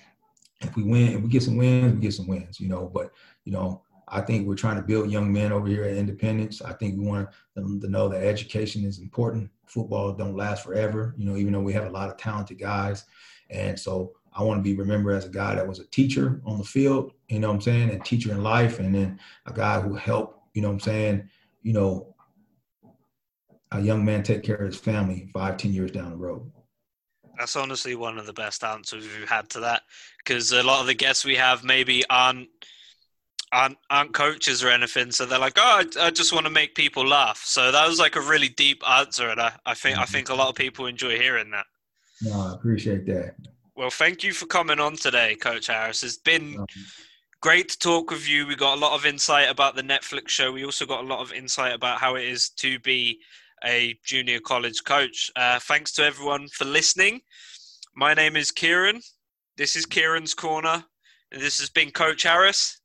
if 0.63 0.75
we 0.75 0.83
win, 0.83 1.13
if 1.13 1.23
we 1.23 1.29
get 1.29 1.43
some 1.43 1.57
wins, 1.57 1.95
we 1.95 2.01
get 2.01 2.15
some 2.15 2.27
wins, 2.27 2.59
you 2.59 2.69
know, 2.69 2.91
but 2.93 3.13
you 3.45 3.53
know, 3.53 3.83
I 4.09 4.21
think 4.21 4.47
we're 4.47 4.55
trying 4.55 4.77
to 4.77 4.83
build 4.83 5.11
young 5.11 5.33
men 5.33 5.53
over 5.53 5.67
here 5.67 5.85
at 5.85 5.97
Independence. 5.97 6.63
I 6.63 6.73
think 6.73 6.97
we 6.97 7.05
want 7.05 7.29
them 7.55 7.81
to 7.81 7.89
know 7.89 8.09
that 8.09 8.23
education 8.23 8.85
is 8.85 9.01
important. 9.01 9.51
Football 9.67 10.13
don't 10.13 10.37
last 10.37 10.65
forever, 10.65 11.15
you 11.19 11.27
know, 11.27 11.37
even 11.37 11.53
though 11.53 11.61
we 11.61 11.73
have 11.73 11.87
a 11.87 11.91
lot 11.91 12.09
of 12.09 12.17
talented 12.17 12.59
guys. 12.59 13.05
And 13.51 13.79
so 13.79 14.13
I 14.37 14.43
want 14.43 14.59
to 14.59 14.63
be 14.63 14.77
remembered 14.77 15.17
as 15.17 15.25
a 15.25 15.31
guy 15.31 15.55
that 15.55 15.67
was 15.67 15.79
a 15.79 15.87
teacher 15.87 16.41
on 16.45 16.59
the 16.59 16.65
field, 16.65 17.13
you 17.29 17.39
know 17.39 17.49
what 17.49 17.55
I'm 17.55 17.61
saying, 17.63 17.91
and 17.91 18.05
teacher 18.05 18.33
in 18.33 18.43
life, 18.43 18.79
and 18.79 18.95
then 18.95 19.19
a 19.47 19.53
guy 19.53 19.81
who 19.81 19.95
helped, 19.95 20.41
you 20.55 20.61
know 20.61 20.69
what 20.69 20.75
I'm 20.75 20.81
saying, 20.81 21.29
you 21.63 21.73
know, 21.73 22.15
a 23.73 23.81
young 23.81 24.05
man 24.05 24.23
take 24.23 24.43
care 24.43 24.57
of 24.57 24.67
his 24.67 24.79
family 24.79 25.29
five, 25.33 25.57
ten 25.57 25.73
years 25.73 25.91
down 25.91 26.11
the 26.11 26.17
road. 26.17 26.51
That's 27.39 27.57
honestly 27.57 27.95
one 27.95 28.19
of 28.19 28.27
the 28.27 28.33
best 28.33 28.63
answers 28.63 29.05
we've 29.05 29.29
had 29.29 29.49
to 29.51 29.61
that 29.61 29.83
because 30.19 30.53
a 30.53 30.63
lot 30.63 30.81
of 30.81 30.87
the 30.87 30.95
guests 30.95 31.25
we 31.25 31.37
have 31.37 31.65
maybe 31.65 32.05
aren't 32.09 32.49
aren't, 33.53 33.79
aren't 33.91 34.13
coaches 34.13 34.63
or 34.63 34.69
anything, 34.69 35.11
so 35.13 35.25
they're 35.25 35.39
like, 35.39 35.57
"Oh, 35.57 35.83
I, 35.83 36.07
I 36.07 36.11
just 36.11 36.33
want 36.33 36.47
to 36.47 36.53
make 36.53 36.75
people 36.75 37.07
laugh." 37.07 37.43
So 37.45 37.73
that 37.73 37.89
was 37.89 37.99
like 37.99 38.17
a 38.17 38.21
really 38.21 38.49
deep 38.49 38.83
answer, 38.89 39.29
and 39.31 39.41
I, 39.41 39.53
I 39.65 39.75
think 39.75 39.97
I 39.97 40.03
mm-hmm. 40.03 40.13
think 40.13 40.29
a 40.29 40.35
lot 40.35 40.49
of 40.49 40.55
people 40.55 40.87
enjoy 40.87 41.19
hearing 41.19 41.51
that. 41.51 41.67
No, 42.23 42.33
I 42.41 42.55
appreciate 42.55 43.07
that. 43.07 43.35
Well, 43.77 43.91
thank 43.91 44.25
you 44.25 44.33
for 44.33 44.47
coming 44.47 44.81
on 44.81 44.97
today, 44.97 45.35
Coach 45.35 45.67
Harris. 45.67 46.03
It's 46.03 46.17
been 46.17 46.65
great 47.43 47.69
to 47.69 47.79
talk 47.79 48.11
with 48.11 48.27
you. 48.27 48.47
We 48.47 48.57
got 48.57 48.79
a 48.79 48.81
lot 48.81 48.95
of 48.95 49.05
insight 49.05 49.51
about 49.51 49.77
the 49.77 49.83
Netflix 49.83 50.31
show. 50.31 50.51
We 50.51 50.65
also 50.65 50.87
got 50.87 51.05
a 51.05 51.07
lot 51.07 51.21
of 51.21 51.31
insight 51.31 51.75
about 51.75 52.01
how 52.01 52.15
it 52.15 52.25
is 52.25 52.49
to 52.51 52.79
be 52.79 53.21
a 53.63 53.95
junior 54.03 54.41
college 54.41 54.83
coach. 54.85 55.31
Uh, 55.37 55.59
thanks 55.59 55.93
to 55.93 56.05
everyone 56.05 56.49
for 56.49 56.65
listening. 56.65 57.21
My 57.95 58.15
name 58.15 58.35
is 58.35 58.51
Kieran. 58.51 59.03
This 59.59 59.77
is 59.77 59.85
Kieran's 59.85 60.33
Corner, 60.33 60.83
and 61.31 61.43
this 61.43 61.61
has 61.61 61.69
been 61.69 61.91
Coach 61.91 62.23
Harris. 62.23 62.81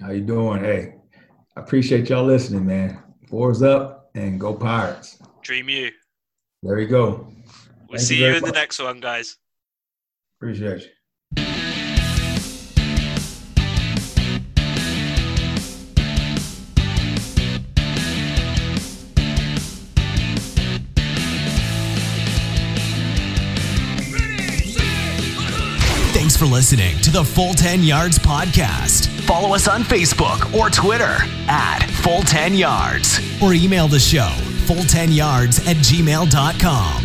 How 0.00 0.10
you 0.10 0.22
doing? 0.22 0.60
Hey, 0.60 0.94
I 1.54 1.60
appreciate 1.60 2.08
y'all 2.08 2.24
listening, 2.24 2.64
man. 2.64 3.02
Fours 3.28 3.62
up 3.62 4.10
and 4.14 4.40
go 4.40 4.54
Pirates. 4.54 5.18
Dream 5.42 5.68
you. 5.68 5.90
There 6.62 6.80
you 6.80 6.88
go. 6.88 7.30
We'll 7.94 8.00
Thank 8.00 8.08
see 8.08 8.14
you 8.16 8.20
you 8.22 8.26
very 8.26 8.38
in 8.38 8.44
the 8.44 8.50
next 8.50 8.82
one, 8.82 8.98
guys. 8.98 9.36
Appreciate 10.40 10.82
you. 10.82 10.88
Thanks 26.12 26.36
for 26.36 26.46
listening 26.46 26.98
to 27.02 27.12
the 27.12 27.22
Full 27.22 27.54
10 27.54 27.84
Yards 27.84 28.18
Podcast. 28.18 29.06
Follow 29.20 29.54
us 29.54 29.68
on 29.68 29.82
Facebook 29.84 30.52
or 30.52 30.68
Twitter 30.68 31.16
at 31.46 31.86
Full 32.02 32.22
10 32.22 32.54
Yards 32.54 33.20
or 33.40 33.54
email 33.54 33.86
the 33.86 34.00
show 34.00 34.34
full10yards 34.64 35.66
at 35.68 35.76
gmail.com. 35.76 37.03